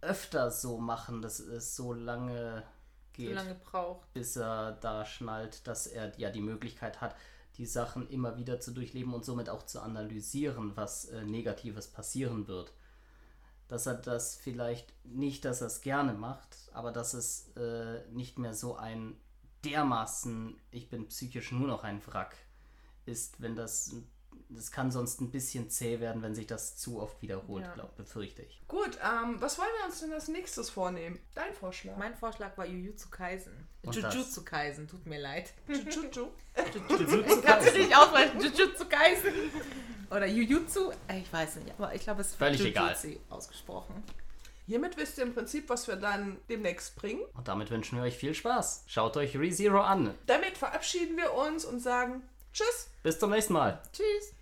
[0.00, 2.64] öfter so machen, dass es so lange
[3.16, 4.12] So geht, lange braucht.
[4.12, 7.14] bis er da schnallt, dass er ja die Möglichkeit hat,
[7.58, 12.48] die Sachen immer wieder zu durchleben und somit auch zu analysieren, was äh, Negatives passieren
[12.48, 12.72] wird.
[13.68, 18.38] Dass er das vielleicht nicht, dass er es gerne macht, aber dass es äh, nicht
[18.38, 19.16] mehr so ein
[19.64, 22.36] dermaßen, ich bin psychisch nur noch ein Wrack
[23.06, 23.94] ist, wenn das,
[24.48, 27.74] das kann sonst ein bisschen zäh werden, wenn sich das zu oft wiederholt, Ja.
[27.74, 28.62] glaub, befürchte ich.
[28.68, 31.18] Gut, ähm, was wollen wir uns denn als nächstes vornehmen?
[31.34, 31.96] Dein Vorschlag.
[31.96, 33.52] Mein Vorschlag war Jujutsu Kaisen.
[33.82, 33.94] Und?
[33.96, 35.52] Jujutsu Kaisen, tut mir leid.
[35.66, 36.28] Jujutsu.
[36.56, 38.40] Ich kann es nicht aussprechen.
[38.40, 39.32] Jujutsu Kaisen.
[40.10, 40.90] Oder Jujutsu.
[41.08, 44.02] Äh, Ich weiß nicht, aber ich glaube, es ist Völlig Jujutsu ausgesprochen.
[44.66, 47.22] Hiermit wisst ihr im Prinzip, was wir dann demnächst bringen.
[47.34, 48.84] Und damit wünschen wir euch viel Spaß.
[48.86, 50.14] Schaut euch ReZero an.
[50.26, 52.22] Damit verabschieden wir uns und sagen
[52.52, 52.90] Tschüss.
[53.02, 53.80] Bis zum nächsten Mal.
[53.92, 54.30] Tschüss.